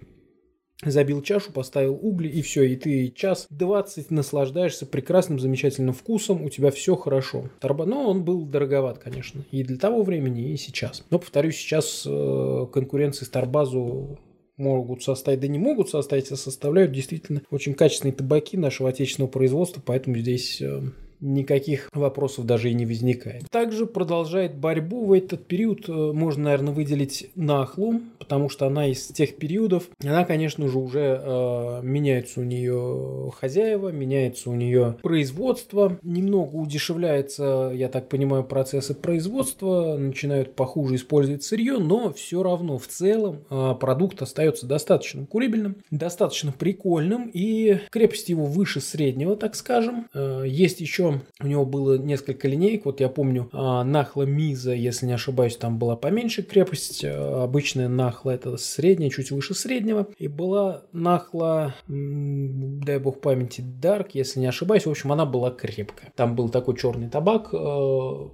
забил 0.84 1.22
чашу, 1.22 1.52
поставил 1.52 1.98
угли 2.00 2.28
и 2.28 2.42
все, 2.42 2.64
и 2.64 2.76
ты 2.76 3.08
час 3.10 3.46
20 3.50 4.10
наслаждаешься 4.10 4.86
прекрасным, 4.86 5.38
замечательным 5.38 5.94
вкусом, 5.94 6.42
у 6.42 6.50
тебя 6.50 6.70
все 6.70 6.96
хорошо. 6.96 7.44
Тарба, 7.60 7.86
но 7.86 8.08
он 8.08 8.24
был 8.24 8.44
дороговат, 8.44 8.98
конечно, 8.98 9.44
и 9.50 9.62
для 9.62 9.76
того 9.76 10.02
времени, 10.02 10.52
и 10.52 10.56
сейчас. 10.56 11.04
Но, 11.10 11.18
повторюсь, 11.18 11.56
сейчас 11.56 12.04
э, 12.06 12.66
конкуренции 12.72 13.24
Старбазу 13.24 14.18
могут 14.62 15.02
составить, 15.02 15.40
да 15.40 15.48
не 15.48 15.58
могут 15.58 15.90
составить, 15.90 16.30
а 16.30 16.36
составляют 16.36 16.92
действительно 16.92 17.42
очень 17.50 17.74
качественные 17.74 18.14
табаки 18.14 18.56
нашего 18.56 18.88
отечественного 18.88 19.30
производства, 19.30 19.82
поэтому 19.84 20.16
здесь 20.16 20.62
э, 20.62 20.82
никаких 21.22 21.88
вопросов 21.92 22.44
даже 22.44 22.70
и 22.70 22.74
не 22.74 22.84
возникает. 22.84 23.48
Также 23.50 23.86
продолжает 23.86 24.56
борьбу 24.56 25.06
в 25.06 25.12
этот 25.12 25.46
период, 25.46 25.88
э, 25.88 25.92
можно, 25.92 26.44
наверное, 26.44 26.74
выделить 26.74 27.30
Нахлу, 27.36 28.00
потому 28.18 28.48
что 28.48 28.66
она 28.66 28.88
из 28.88 29.06
тех 29.06 29.36
периодов, 29.36 29.88
она, 30.02 30.24
конечно 30.24 30.68
же, 30.68 30.78
уже 30.78 31.20
э, 31.22 31.80
меняется 31.82 32.40
у 32.40 32.44
нее 32.44 33.32
хозяева, 33.38 33.90
меняется 33.90 34.50
у 34.50 34.54
нее 34.54 34.96
производство, 35.02 35.98
немного 36.02 36.56
удешевляется, 36.56 37.72
я 37.74 37.88
так 37.88 38.08
понимаю, 38.08 38.44
процессы 38.44 38.94
производства, 38.94 39.96
начинают 39.96 40.54
похуже 40.54 40.96
использовать 40.96 41.44
сырье, 41.44 41.78
но 41.78 42.12
все 42.12 42.42
равно 42.42 42.78
в 42.78 42.88
целом 42.88 43.44
э, 43.48 43.74
продукт 43.78 44.20
остается 44.22 44.66
достаточно 44.66 45.24
курибельным, 45.26 45.76
достаточно 45.90 46.52
прикольным 46.52 47.30
и 47.32 47.78
крепость 47.90 48.28
его 48.28 48.46
выше 48.46 48.80
среднего, 48.80 49.36
так 49.36 49.54
скажем. 49.54 50.08
Э, 50.14 50.44
есть 50.46 50.80
еще 50.80 51.11
у 51.40 51.46
него 51.46 51.64
было 51.64 51.98
несколько 51.98 52.48
линеек. 52.48 52.84
Вот 52.84 53.00
я 53.00 53.08
помню, 53.08 53.48
а, 53.52 53.84
Нахла 53.84 54.22
Миза, 54.22 54.72
если 54.72 55.06
не 55.06 55.12
ошибаюсь, 55.12 55.56
там 55.56 55.78
была 55.78 55.96
поменьше 55.96 56.42
крепость. 56.42 57.04
А, 57.04 57.44
обычная 57.44 57.88
Нахла 57.88 58.30
это 58.30 58.56
средняя, 58.56 59.10
чуть 59.10 59.30
выше 59.30 59.54
среднего. 59.54 60.08
И 60.18 60.28
была 60.28 60.84
Нахла, 60.92 61.74
дай 61.88 62.98
бог 62.98 63.20
памяти, 63.20 63.62
Дарк, 63.62 64.14
если 64.14 64.40
не 64.40 64.46
ошибаюсь. 64.46 64.86
В 64.86 64.90
общем, 64.90 65.12
она 65.12 65.26
была 65.26 65.50
крепкая. 65.50 66.12
Там 66.16 66.36
был 66.36 66.48
такой 66.48 66.76
черный 66.76 67.08
табак, 67.08 67.50
а, 67.52 68.30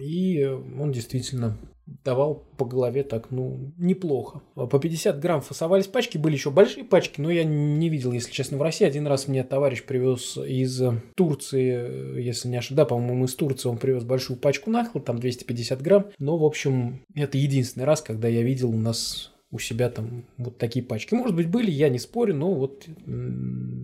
и 0.00 0.44
он 0.44 0.92
действительно 0.92 1.56
давал 2.04 2.44
по 2.56 2.64
голове 2.64 3.02
так, 3.02 3.30
ну, 3.30 3.72
неплохо. 3.76 4.42
По 4.54 4.78
50 4.78 5.20
грамм 5.20 5.40
фасовались 5.40 5.86
пачки, 5.86 6.18
были 6.18 6.34
еще 6.34 6.50
большие 6.50 6.84
пачки, 6.84 7.20
но 7.20 7.30
я 7.30 7.44
не 7.44 7.88
видел, 7.88 8.12
если 8.12 8.32
честно, 8.32 8.58
в 8.58 8.62
России. 8.62 8.86
Один 8.86 9.06
раз 9.06 9.28
мне 9.28 9.44
товарищ 9.44 9.84
привез 9.84 10.36
из 10.36 10.82
Турции, 11.14 12.20
если 12.20 12.48
не 12.48 12.56
ошибаюсь, 12.56 12.76
да, 12.76 12.84
по-моему, 12.84 13.24
из 13.24 13.34
Турции 13.34 13.68
он 13.68 13.78
привез 13.78 14.04
большую 14.04 14.38
пачку 14.38 14.70
нахла, 14.70 15.00
там 15.00 15.18
250 15.18 15.82
грамм. 15.82 16.06
Но, 16.18 16.36
в 16.36 16.44
общем, 16.44 17.00
это 17.14 17.38
единственный 17.38 17.84
раз, 17.84 18.02
когда 18.02 18.28
я 18.28 18.42
видел 18.42 18.70
у 18.70 18.76
нас 18.76 19.32
у 19.50 19.58
себя 19.58 19.88
там 19.88 20.24
вот 20.36 20.58
такие 20.58 20.84
пачки. 20.84 21.14
Может 21.14 21.34
быть, 21.34 21.48
были, 21.48 21.70
я 21.70 21.88
не 21.88 21.98
спорю, 21.98 22.34
но 22.34 22.52
вот 22.52 22.86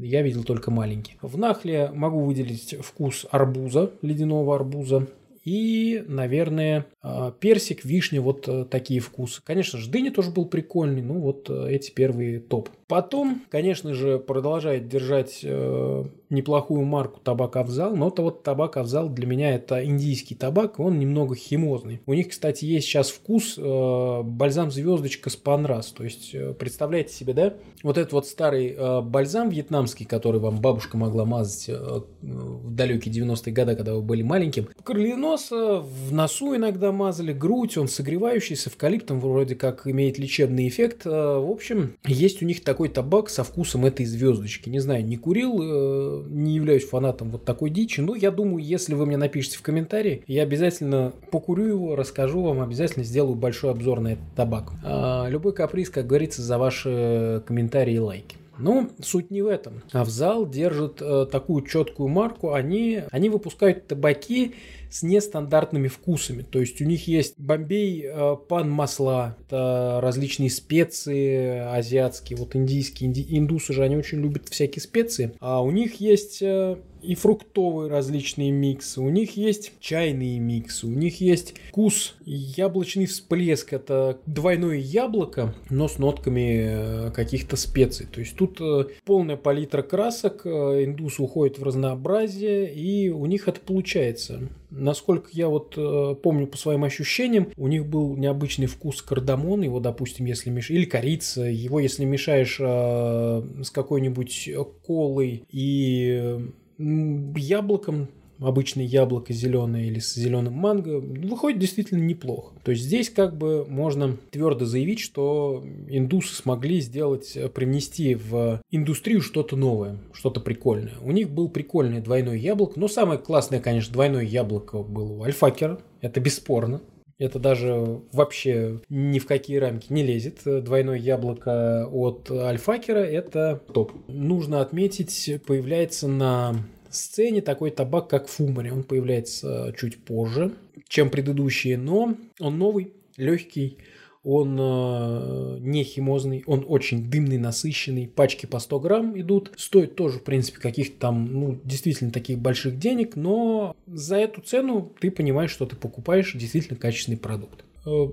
я 0.03 0.23
видел 0.23 0.45
только 0.45 0.71
маленькие. 0.71 1.17
В 1.23 1.39
нахле 1.39 1.91
могу 1.95 2.21
выделить 2.21 2.77
вкус 2.81 3.27
арбуза, 3.31 3.93
ледяного 4.03 4.57
арбуза. 4.57 5.09
И, 5.45 6.03
наверное, 6.07 6.87
а, 7.03 7.31
персик, 7.31 7.85
вишня, 7.85 8.23
вот 8.23 8.49
э, 8.49 8.65
такие 8.65 9.01
вкусы. 9.01 9.43
Конечно 9.45 9.79
же, 9.79 9.91
дыня 9.91 10.11
тоже 10.11 10.31
был 10.31 10.47
прикольный, 10.47 11.03
ну 11.03 11.21
вот 11.21 11.51
э, 11.51 11.69
эти 11.71 11.91
первые 11.91 12.41
топ. 12.41 12.71
Потом, 12.87 13.43
конечно 13.51 13.95
же, 13.95 14.19
продолжает 14.19 14.89
держать 14.89 15.41
э, 15.43 16.05
неплохую 16.31 16.85
марку 16.85 17.21
табак 17.21 17.57
Авзал, 17.57 17.97
но 17.97 18.09
это 18.09 18.23
вот 18.23 18.43
табак 18.43 18.77
Авзал 18.77 19.09
для 19.09 19.27
меня 19.27 19.55
это 19.55 19.85
индийский 19.85 20.35
табак, 20.35 20.79
он 20.81 20.99
немного 20.99 21.35
химозный. 21.35 22.01
У 22.07 22.15
них, 22.15 22.29
кстати, 22.29 22.65
есть 22.65 22.87
сейчас 22.87 23.11
вкус 23.11 23.55
э, 23.57 24.23
бальзам 24.23 24.71
звездочка 24.71 25.31
с 25.31 25.37
панрас, 25.37 25.93
то 25.93 26.05
есть 26.05 26.35
э, 26.35 26.53
представляете 26.55 27.15
себе, 27.15 27.33
да, 27.33 27.55
вот 27.83 27.99
этот 27.99 28.13
вот 28.13 28.27
старый 28.27 28.75
э, 28.77 29.01
бальзам 29.01 29.49
вьетнамский, 29.49 30.07
который 30.07 30.41
вам 30.41 30.61
бабушка 30.61 30.97
могла 30.97 31.25
мазать 31.25 31.69
э, 31.69 32.01
в 32.23 32.75
далекие 32.75 33.15
90-е 33.15 33.53
годы, 33.53 33.77
когда 33.77 33.95
вы 33.95 34.03
были 34.03 34.23
маленьким. 34.23 34.69
Крылья 34.83 35.17
носа, 35.17 35.81
в 35.81 36.13
носу 36.13 36.57
иногда 36.57 36.93
мазали, 36.93 37.33
грудь, 37.33 37.77
он 37.77 37.89
согревающий, 37.89 38.57
с 38.57 38.67
эвкалиптом 38.67 39.21
вроде 39.21 39.55
как 39.55 39.87
имеет 39.87 40.19
лечебный 40.19 40.69
эффект. 40.69 41.07
Э, 41.07 41.39
в 41.39 41.51
общем, 41.51 41.97
есть 42.05 42.43
у 42.43 42.47
них 42.47 42.65
такой 42.65 42.74
табак 42.89 43.31
со 43.31 43.45
вкусом 43.45 43.87
этой 43.87 44.07
звездочки. 44.07 44.69
Не 44.69 44.81
знаю, 44.81 45.05
не 45.05 45.17
курил, 45.17 45.59
э, 45.61 46.25
не 46.29 46.55
являюсь 46.55 46.87
фанатом 46.87 47.31
вот 47.31 47.45
такой 47.45 47.71
дичи, 47.71 48.01
но 48.01 48.15
я 48.15 48.31
думаю, 48.31 48.65
если 48.65 48.95
вы 48.95 49.07
мне 49.07 49.17
напишите 49.17 49.59
в 49.59 49.63
комментарии, 49.63 50.23
я 50.27 50.43
обязательно 50.43 51.13
покурю 51.31 51.67
его, 51.67 51.97
расскажу 51.97 52.43
вам, 52.43 52.61
обязательно 52.61 53.05
сделаю 53.05 53.37
большой 53.37 53.71
обзор 53.71 54.01
на 54.01 54.13
этот 54.13 54.25
табак. 54.37 54.73
А, 54.85 55.27
любой 55.29 55.53
каприз, 55.53 55.91
как 55.91 56.07
говорится, 56.07 56.43
за 56.43 56.59
ваши 56.59 57.43
комментарии 57.47 57.95
и 57.95 57.99
лайки. 57.99 58.37
Но 58.59 58.89
суть 59.03 59.31
не 59.31 59.43
в 59.43 59.49
этом. 59.49 59.83
А 59.93 60.05
в 60.05 60.11
зал 60.11 60.49
держит 60.49 61.01
э, 61.01 61.27
такую 61.31 61.67
четкую 61.67 62.09
марку. 62.09 62.53
Они, 62.53 63.03
они 63.11 63.29
выпускают 63.29 63.89
табаки 63.89 64.55
с 64.95 65.03
нестандартными 65.03 65.89
вкусами. 65.89 66.43
То 66.43 66.61
есть 66.61 66.81
у 66.81 66.85
них 66.85 67.09
есть 67.09 67.35
бомбей, 67.37 68.05
э, 68.07 68.37
пан 68.49 68.71
масла, 68.71 69.37
это 69.41 69.99
различные 70.01 70.51
специи 70.51 71.59
азиатские, 71.59 72.39
вот 72.39 72.55
индийские, 72.55 73.09
инди, 73.09 73.27
индусы 73.29 73.73
же, 73.73 73.83
они 73.83 73.97
очень 73.97 74.21
любят 74.21 74.49
всякие 74.49 74.81
специи. 74.81 75.35
А 75.41 75.65
у 75.65 75.73
них 75.73 76.01
есть 76.01 76.41
э, 76.43 76.77
и 77.03 77.17
фруктовые 77.17 77.91
различные 77.91 78.53
миксы, 78.53 79.01
у 79.01 79.11
них 79.11 79.37
есть 79.37 79.73
чайные 79.81 80.39
миксы, 80.39 80.87
у 80.87 80.91
них 80.91 81.21
есть 81.21 81.55
вкус 81.71 82.15
яблочный 82.25 83.07
всплеск, 83.07 83.73
это 83.73 84.21
двойное 84.27 84.77
яблоко, 84.77 85.57
но 85.71 85.89
с 85.89 85.99
нотками 85.99 87.09
э, 87.09 87.11
каких-то 87.11 87.57
специй. 87.57 88.07
То 88.07 88.21
есть 88.21 88.37
тут 88.37 88.61
полная 89.05 89.37
палитра 89.37 89.83
красок, 89.83 90.47
индусы 90.47 91.21
уходят 91.21 91.59
в 91.59 91.65
разнообразие, 91.65 92.73
и 92.73 93.09
у 93.09 93.27
них 93.27 93.49
это 93.49 93.59
получается. 93.59 94.49
Насколько 94.77 95.29
я 95.33 95.49
вот 95.49 95.75
помню 96.23 96.47
по 96.47 96.57
своим 96.57 96.85
ощущениям, 96.85 97.49
у 97.57 97.69
них 97.69 97.87
был 97.87 98.17
необычный 98.17 98.67
вкус 98.67 99.03
кардамона, 99.03 99.65
его, 99.65 99.81
допустим, 99.81 100.27
если 100.27 100.51
мешаешь, 100.51 100.79
или 100.79 100.85
корица, 100.85 101.43
его 101.43 101.81
если 101.81 102.05
мешаешь 102.05 102.57
с 102.57 103.71
какой-нибудь 103.71 104.51
колой 104.85 105.45
и 105.51 106.51
яблоком, 106.79 108.09
обычное 108.41 108.85
яблоко 108.85 109.33
зеленое 109.33 109.87
или 109.87 109.99
с 109.99 110.15
зеленым 110.15 110.55
манго, 110.55 111.01
выходит 111.01 111.59
действительно 111.59 112.03
неплохо. 112.03 112.55
То 112.65 112.73
есть 112.73 112.85
здесь 112.85 113.11
как 113.11 113.37
бы 113.37 113.65
можно 113.69 114.17
твердо 114.31 114.65
заявить, 114.65 115.01
что 115.01 115.65
индусы 115.89 116.35
смогли 116.35 116.81
сделать, 116.81 117.37
привнести 117.55 118.15
в 118.15 118.61
индустрию 118.71 119.21
что-то 119.21 119.57
новое, 119.57 119.99
что-то 120.13 120.41
прикольное. 120.41 120.95
У 121.03 121.13
них 121.13 121.31
был 121.31 121.49
прикольное 121.49 122.01
двойное 122.01 122.37
яблоко, 122.37 122.79
но 122.79 122.89
самое 122.89 123.19
классное, 123.19 123.61
конечно, 123.61 123.93
двойное 123.93 124.25
яблоко 124.25 124.83
было 124.83 125.13
у 125.13 125.23
Альфакера, 125.23 125.81
это 126.01 126.21
бесспорно. 126.21 126.81
Это 127.17 127.39
даже 127.39 128.01
вообще 128.13 128.81
ни 128.89 129.21
в 129.21 129.27
какие 129.27 129.59
рамки 129.59 129.87
не 129.93 130.03
лезет. 130.03 130.41
Двойное 130.45 130.99
яблоко 130.99 131.87
от 131.87 132.29
Альфакера– 132.29 132.99
это 132.99 133.63
топ. 133.73 133.93
Нужно 134.09 134.61
отметить, 134.61 135.41
появляется 135.47 136.09
на 136.09 136.57
сцене 136.95 137.43
такой 137.43 137.71
табак, 137.71 138.09
как 138.09 138.29
Фумари. 138.29 138.71
Он 138.71 138.83
появляется 138.83 139.75
чуть 139.79 140.05
позже, 140.05 140.55
чем 140.89 141.11
предыдущие, 141.11 141.77
но 141.77 142.15
он 142.41 142.59
новый, 142.59 142.93
легкий, 143.17 143.79
он 144.25 144.57
э, 144.59 145.59
не 145.61 145.85
химозный, 145.85 146.43
он 146.47 146.65
очень 146.67 147.11
дымный, 147.11 147.37
насыщенный, 147.37 148.09
пачки 148.09 148.47
по 148.47 148.59
100 148.59 148.81
грамм 148.81 149.21
идут, 149.21 149.53
стоит 149.57 149.97
тоже, 149.97 150.19
в 150.19 150.25
принципе, 150.25 150.61
каких-то 150.61 150.99
там, 150.99 151.27
ну, 151.27 151.61
действительно 151.63 152.11
таких 152.11 152.39
больших 152.39 152.79
денег, 152.79 153.17
но 153.17 153.77
за 153.87 154.17
эту 154.17 154.41
цену 154.41 154.91
ты 154.99 155.11
понимаешь, 155.11 155.51
что 155.51 155.67
ты 155.67 155.77
покупаешь 155.77 156.33
действительно 156.33 156.79
качественный 156.79 157.19
продукт. 157.19 157.65
Э, 157.85 158.09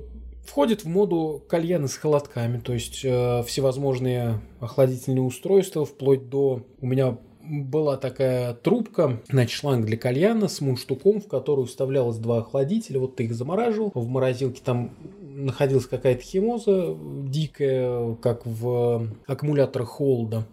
входит 0.45 0.83
в 0.83 0.87
моду 0.87 1.41
кальяны 1.47 1.87
с 1.87 1.95
холодками, 1.95 2.59
то 2.59 2.73
есть 2.73 3.05
э, 3.05 3.43
всевозможные 3.43 4.41
охладительные 4.59 5.23
устройства, 5.23 5.85
вплоть 5.85 6.27
до... 6.27 6.65
У 6.81 6.87
меня 6.87 7.17
была 7.43 7.97
такая 7.97 8.53
трубка, 8.53 9.21
значит, 9.29 9.51
шланг 9.51 9.85
для 9.85 9.97
кальяна 9.97 10.47
с 10.47 10.61
мундштуком, 10.61 11.21
в 11.21 11.27
которую 11.27 11.65
вставлялось 11.65 12.17
два 12.17 12.39
охладителя. 12.39 12.99
Вот 12.99 13.15
ты 13.15 13.25
их 13.25 13.33
замораживал. 13.33 13.91
В 13.93 14.07
морозилке 14.07 14.61
там 14.63 14.91
находилась 15.21 15.85
какая-то 15.85 16.21
химоза 16.21 16.95
дикая, 17.25 18.15
как 18.15 18.45
в 18.45 19.07
аккумуляторах 19.27 19.87
холода. 19.87 20.45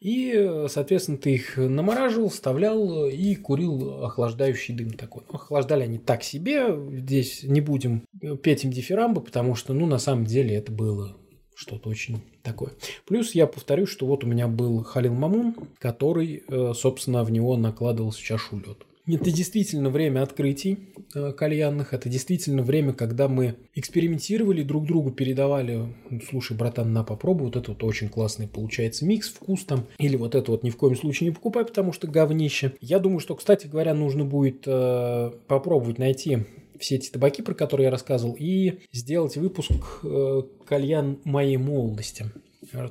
И, 0.00 0.66
соответственно, 0.68 1.16
ты 1.16 1.34
их 1.34 1.56
намораживал, 1.56 2.28
вставлял 2.28 3.06
и 3.06 3.36
курил 3.36 4.02
охлаждающий 4.04 4.74
дым 4.74 4.90
такой. 4.90 5.22
Охлаждали 5.30 5.84
они 5.84 5.98
так 5.98 6.24
себе. 6.24 6.76
Здесь 6.90 7.44
не 7.44 7.60
будем 7.60 8.02
петь 8.42 8.64
им 8.64 8.72
дифирамбы, 8.72 9.20
потому 9.20 9.54
что, 9.54 9.72
ну, 9.74 9.86
на 9.86 9.98
самом 9.98 10.24
деле 10.24 10.56
это 10.56 10.72
было 10.72 11.16
что-то 11.62 11.88
очень 11.88 12.20
такое. 12.42 12.72
Плюс 13.06 13.34
я 13.34 13.46
повторю, 13.46 13.86
что 13.86 14.06
вот 14.06 14.24
у 14.24 14.26
меня 14.26 14.48
был 14.48 14.82
Халил 14.82 15.14
Мамун, 15.14 15.54
который, 15.78 16.42
э, 16.46 16.72
собственно, 16.74 17.24
в 17.24 17.30
него 17.30 17.56
накладывался 17.56 18.20
чашу 18.20 18.56
лед. 18.56 18.84
Это 19.06 19.32
действительно 19.32 19.90
время 19.90 20.22
открытий 20.22 20.78
э, 21.14 21.32
кальянных, 21.32 21.92
это 21.92 22.08
действительно 22.08 22.62
время, 22.62 22.92
когда 22.92 23.26
мы 23.26 23.56
экспериментировали, 23.74 24.62
друг 24.62 24.86
другу 24.86 25.10
передавали, 25.10 25.92
слушай, 26.30 26.56
братан, 26.56 26.92
на 26.92 27.02
попробуй, 27.02 27.46
вот 27.46 27.56
это 27.56 27.72
вот 27.72 27.82
очень 27.82 28.08
классный 28.08 28.46
получается 28.46 29.04
микс, 29.04 29.28
вкус 29.28 29.64
там, 29.64 29.86
или 29.98 30.14
вот 30.14 30.36
это 30.36 30.52
вот 30.52 30.62
ни 30.62 30.70
в 30.70 30.76
коем 30.76 30.94
случае 30.94 31.30
не 31.30 31.34
покупай, 31.34 31.64
потому 31.64 31.92
что 31.92 32.06
говнище. 32.06 32.74
Я 32.80 33.00
думаю, 33.00 33.18
что, 33.18 33.34
кстати 33.34 33.66
говоря, 33.66 33.92
нужно 33.92 34.24
будет 34.24 34.62
э, 34.66 35.32
попробовать 35.48 35.98
найти 35.98 36.44
все 36.82 36.96
эти 36.96 37.10
табаки, 37.10 37.42
про 37.42 37.54
которые 37.54 37.86
я 37.86 37.90
рассказывал, 37.90 38.36
и 38.38 38.80
сделать 38.92 39.36
выпуск 39.36 39.72
э, 40.04 40.42
кальян 40.66 41.18
моей 41.24 41.56
молодости 41.56 42.26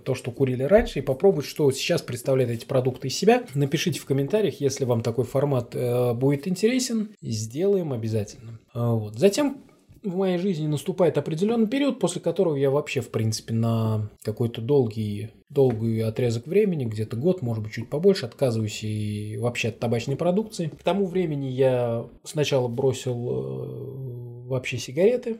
то, 0.03 0.15
что 0.15 0.31
курили 0.31 0.63
раньше, 0.63 0.99
и 0.99 1.01
попробовать, 1.01 1.45
что 1.45 1.71
сейчас 1.71 2.01
представляют 2.01 2.51
эти 2.51 2.65
продукты 2.65 3.07
из 3.07 3.17
себя. 3.17 3.43
Напишите 3.55 3.99
в 3.99 4.05
комментариях, 4.05 4.59
если 4.59 4.85
вам 4.85 5.01
такой 5.01 5.25
формат 5.25 5.75
э, 5.75 6.13
будет 6.13 6.47
интересен. 6.47 7.15
Сделаем 7.21 7.93
обязательно. 7.93 8.59
А, 8.73 8.93
вот. 8.93 9.17
Затем 9.17 9.63
в 10.03 10.15
моей 10.15 10.37
жизни 10.37 10.67
наступает 10.67 11.17
определенный 11.17 11.67
период, 11.67 11.99
после 11.99 12.21
которого 12.21 12.55
я 12.55 12.71
вообще, 12.71 13.01
в 13.01 13.09
принципе, 13.09 13.53
на 13.53 14.09
какой-то 14.23 14.61
долгий, 14.61 15.29
долгий 15.49 15.99
отрезок 16.01 16.47
времени, 16.47 16.85
где-то 16.85 17.15
год, 17.15 17.41
может 17.41 17.63
быть, 17.63 17.73
чуть 17.73 17.89
побольше, 17.89 18.25
отказываюсь 18.25 18.83
и 18.83 19.37
вообще 19.39 19.69
от 19.69 19.79
табачной 19.79 20.15
продукции. 20.15 20.67
К 20.67 20.83
тому 20.83 21.05
времени 21.05 21.47
я 21.47 22.05
сначала 22.23 22.67
бросил 22.67 23.29
э, 23.29 24.47
вообще 24.47 24.77
сигареты, 24.77 25.37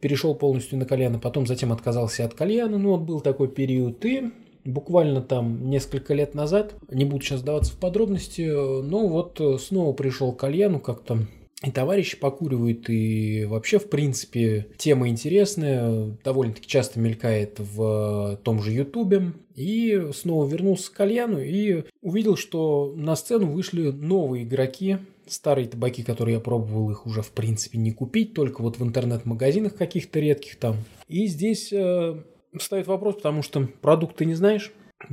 перешел 0.00 0.34
полностью 0.34 0.78
на 0.78 0.84
кальяны, 0.84 1.18
потом 1.18 1.46
затем 1.46 1.72
отказался 1.72 2.24
от 2.24 2.34
кальяна, 2.34 2.76
ну 2.76 2.90
вот 2.90 3.00
был 3.00 3.20
такой 3.20 3.48
период, 3.48 4.04
и 4.04 4.30
буквально 4.64 5.22
там 5.22 5.70
несколько 5.70 6.12
лет 6.12 6.34
назад, 6.34 6.74
не 6.90 7.06
буду 7.06 7.24
сейчас 7.24 7.42
даваться 7.42 7.72
в 7.72 7.78
подробности, 7.78 8.42
но 8.42 9.08
вот 9.08 9.40
снова 9.60 9.94
пришел 9.94 10.32
к 10.32 10.40
кальяну 10.40 10.80
как-то 10.80 11.26
и 11.62 11.70
товарищи 11.70 12.16
покуривают, 12.16 12.88
и 12.88 13.44
вообще, 13.44 13.78
в 13.78 13.90
принципе, 13.90 14.66
тема 14.78 15.08
интересная, 15.08 16.16
довольно-таки 16.24 16.66
часто 16.66 16.98
мелькает 16.98 17.58
в 17.58 18.38
том 18.42 18.62
же 18.62 18.72
Ютубе. 18.72 19.32
И 19.54 20.08
снова 20.14 20.48
вернулся 20.48 20.90
к 20.90 20.94
кальяну 20.94 21.38
и 21.38 21.84
увидел, 22.00 22.36
что 22.36 22.94
на 22.96 23.14
сцену 23.14 23.50
вышли 23.50 23.90
новые 23.90 24.44
игроки, 24.44 24.96
старые 25.26 25.68
табаки, 25.68 26.02
которые 26.02 26.36
я 26.36 26.40
пробовал, 26.40 26.90
их 26.90 27.06
уже 27.06 27.20
в 27.20 27.30
принципе 27.30 27.76
не 27.76 27.92
купить, 27.92 28.32
только 28.32 28.62
вот 28.62 28.78
в 28.78 28.82
интернет-магазинах 28.82 29.74
каких-то 29.74 30.18
редких 30.18 30.56
там. 30.56 30.76
И 31.08 31.26
здесь 31.26 31.72
э, 31.74 32.22
встает 32.56 32.86
вопрос, 32.86 33.16
потому 33.16 33.42
что 33.42 33.68
продукт 33.82 34.16
ты 34.16 34.24
не 34.24 34.34
знаешь, 34.34 34.72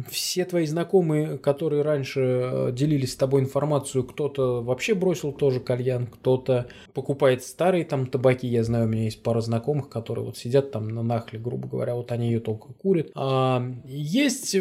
все 0.09 0.45
твои 0.45 0.65
знакомые, 0.65 1.37
которые 1.37 1.81
раньше 1.81 2.21
э, 2.21 2.71
делились 2.71 3.13
с 3.13 3.15
тобой 3.15 3.41
информацию, 3.41 4.03
кто-то 4.03 4.61
вообще 4.61 4.93
бросил 4.93 5.31
тоже 5.31 5.59
кальян, 5.59 6.07
кто-то 6.07 6.67
покупает 6.93 7.43
старые 7.43 7.85
там 7.85 8.07
табаки. 8.07 8.47
Я 8.47 8.63
знаю, 8.63 8.85
у 8.85 8.89
меня 8.89 9.03
есть 9.03 9.23
пара 9.23 9.41
знакомых, 9.41 9.89
которые 9.89 10.25
вот 10.25 10.37
сидят 10.37 10.71
там 10.71 10.89
на 10.89 11.03
нахле, 11.03 11.39
грубо 11.39 11.67
говоря, 11.67 11.95
вот 11.95 12.11
они 12.11 12.27
ее 12.27 12.39
только 12.39 12.73
курят. 12.73 13.11
А 13.15 13.63
есть 13.85 14.55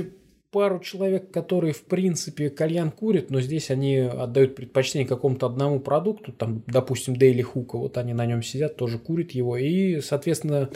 пару 0.51 0.79
человек, 0.81 1.31
которые, 1.31 1.75
в 1.75 1.83
принципе, 1.85 2.49
кальян 2.49 2.91
курят, 2.91 3.31
но 3.31 3.41
здесь 3.41 3.71
они 3.71 3.99
отдают 3.99 4.55
предпочтение 4.55 5.07
какому-то 5.07 5.47
одному 5.47 5.81
продукту, 5.81 6.33
там, 6.33 6.63
допустим, 6.67 7.15
Daily 7.15 7.45
Hook, 7.45 7.71
вот 7.73 7.99
они 7.99 8.15
на 8.15 8.25
нем 8.27 8.43
сидят, 8.43 8.77
тоже 8.77 8.99
курят 8.99 9.33
его, 9.33 9.57
и, 9.57 10.01
соответственно, 10.01 10.71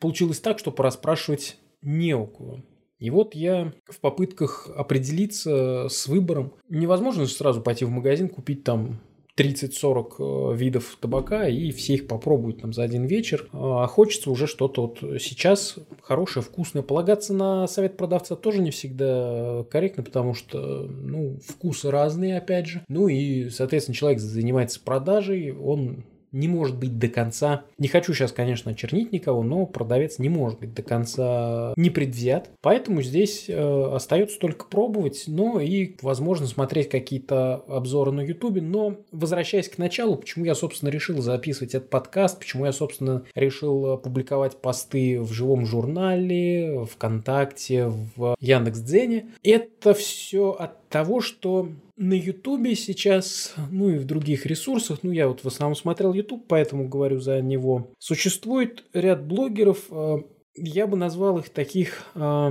получилось 0.00 0.40
так, 0.40 0.58
что 0.58 0.72
пора 0.72 0.90
спрашивать 0.90 1.58
не 1.82 2.14
у 2.16 2.26
кого. 2.26 2.60
И 3.04 3.10
вот 3.10 3.34
я 3.34 3.70
в 3.86 4.00
попытках 4.00 4.70
определиться 4.74 5.88
с 5.90 6.06
выбором, 6.06 6.54
невозможно 6.70 7.26
сразу 7.26 7.60
пойти 7.60 7.84
в 7.84 7.90
магазин, 7.90 8.30
купить 8.30 8.64
там 8.64 8.98
30-40 9.36 10.52
э, 10.52 10.56
видов 10.56 10.96
табака 10.98 11.46
и 11.46 11.70
все 11.72 11.96
их 11.96 12.06
попробовать 12.06 12.62
там 12.62 12.72
за 12.72 12.82
один 12.82 13.04
вечер. 13.04 13.46
А 13.52 13.86
хочется 13.88 14.30
уже 14.30 14.46
что-то 14.46 14.82
вот 14.82 15.20
сейчас 15.20 15.76
хорошее, 16.00 16.42
вкусное. 16.42 16.82
Полагаться 16.82 17.34
на 17.34 17.66
совет 17.66 17.98
продавца 17.98 18.36
тоже 18.36 18.62
не 18.62 18.70
всегда 18.70 19.66
корректно, 19.70 20.02
потому 20.02 20.32
что, 20.32 20.88
ну, 20.88 21.38
вкусы 21.46 21.90
разные, 21.90 22.38
опять 22.38 22.68
же. 22.68 22.86
Ну 22.88 23.08
и, 23.08 23.50
соответственно, 23.50 23.96
человек 23.96 24.18
занимается 24.18 24.80
продажей, 24.82 25.52
он 25.52 26.04
не 26.34 26.48
может 26.48 26.76
быть 26.76 26.98
до 26.98 27.08
конца, 27.08 27.64
не 27.78 27.88
хочу 27.88 28.12
сейчас, 28.12 28.32
конечно, 28.32 28.72
очернить 28.72 29.12
никого, 29.12 29.42
но 29.42 29.66
продавец 29.66 30.18
не 30.18 30.28
может 30.28 30.58
быть 30.58 30.74
до 30.74 30.82
конца 30.82 31.72
не 31.76 31.90
предвзят. 31.90 32.50
Поэтому 32.60 33.02
здесь 33.02 33.46
э, 33.48 33.90
остается 33.92 34.38
только 34.38 34.66
пробовать, 34.66 35.24
но 35.28 35.60
и, 35.60 35.94
возможно, 36.02 36.46
смотреть 36.46 36.88
какие-то 36.88 37.64
обзоры 37.68 38.10
на 38.10 38.20
YouTube. 38.20 38.60
Но, 38.60 38.96
возвращаясь 39.12 39.68
к 39.68 39.78
началу, 39.78 40.16
почему 40.16 40.44
я, 40.44 40.54
собственно, 40.54 40.90
решил 40.90 41.22
записывать 41.22 41.74
этот 41.74 41.88
подкаст, 41.88 42.38
почему 42.38 42.66
я, 42.66 42.72
собственно, 42.72 43.22
решил 43.34 43.96
публиковать 43.98 44.56
посты 44.60 45.20
в 45.20 45.32
живом 45.32 45.64
журнале, 45.66 46.84
ВКонтакте, 46.90 47.86
в 47.86 48.36
Яндекс.Дзене, 48.40 49.28
это 49.42 49.94
все 49.94 50.50
от 50.50 50.88
того, 50.88 51.20
что 51.20 51.68
на 51.96 52.14
Ютубе 52.14 52.74
сейчас, 52.74 53.54
ну 53.70 53.90
и 53.90 53.98
в 53.98 54.04
других 54.04 54.46
ресурсах, 54.46 55.00
ну 55.02 55.12
я 55.12 55.28
вот 55.28 55.44
в 55.44 55.46
основном 55.46 55.76
смотрел 55.76 56.12
Ютуб, 56.12 56.46
поэтому 56.48 56.88
говорю 56.88 57.20
за 57.20 57.40
него, 57.40 57.92
существует 57.98 58.84
ряд 58.92 59.24
блогеров, 59.24 59.84
э, 59.90 60.16
я 60.56 60.86
бы 60.86 60.96
назвал 60.96 61.38
их 61.38 61.50
таких 61.50 62.04
э, 62.14 62.50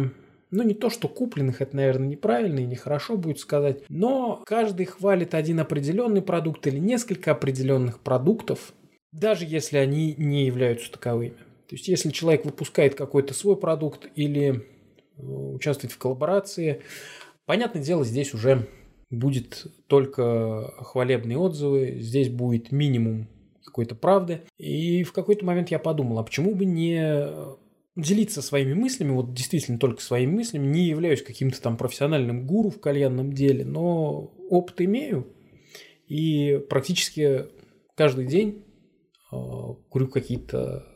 ну, 0.54 0.62
не 0.62 0.76
то, 0.76 0.92
что 0.92 1.08
купленных, 1.08 1.62
это, 1.62 1.76
наверное, 1.76 2.08
неправильно 2.08 2.60
и 2.60 2.66
нехорошо 2.66 3.18
будет 3.18 3.40
сказать, 3.40 3.84
но 3.90 4.44
каждый 4.46 4.86
хвалит 4.86 5.34
один 5.34 5.60
определенный 5.60 6.22
продукт 6.22 6.68
или 6.68 6.78
несколько 6.78 7.32
определенных 7.32 8.00
продуктов, 8.00 8.74
даже 9.12 9.46
если 9.46 9.78
они 9.78 10.14
не 10.16 10.46
являются 10.46 10.92
таковыми. 10.92 11.38
То 11.68 11.76
есть, 11.76 11.88
если 11.88 12.12
человек 12.12 12.46
выпускает 12.46 12.94
какой-то 12.94 13.34
свой 13.34 13.58
продукт 13.58 14.08
или 14.16 14.64
э, 15.18 15.22
участвует 15.24 15.92
в 15.92 15.98
коллаборации, 15.98 16.84
понятное 17.46 17.82
дело, 17.82 18.06
здесь 18.06 18.36
уже 18.36 18.68
будет 19.14 19.68
только 19.88 20.74
хвалебные 20.80 21.38
отзывы, 21.38 21.98
здесь 22.00 22.30
будет 22.30 22.72
минимум 22.72 23.28
какой-то 23.66 23.96
правды. 23.96 24.42
И 24.58 25.04
в 25.04 25.14
какой-то 25.14 25.46
момент 25.46 25.72
я 25.72 25.80
подумал, 25.80 26.20
а 26.20 26.24
почему 26.24 26.56
бы 26.56 26.66
не 26.66 27.28
делиться 27.96 28.42
своими 28.42 28.74
мыслями, 28.74 29.12
вот 29.12 29.34
действительно 29.34 29.78
только 29.78 30.02
своими 30.02 30.32
мыслями, 30.32 30.66
не 30.66 30.88
являюсь 30.88 31.22
каким-то 31.22 31.62
там 31.62 31.78
профессиональным 31.78 32.48
гуру 32.48 32.70
в 32.70 32.80
кальянном 32.80 33.34
деле, 33.34 33.66
но 33.66 34.34
опыт 34.50 34.82
имею, 34.82 35.28
и 36.08 36.60
практически 36.70 37.46
каждый 37.96 38.26
день 38.26 38.66
э, 39.32 39.36
курю 39.90 40.08
какие-то 40.08 40.88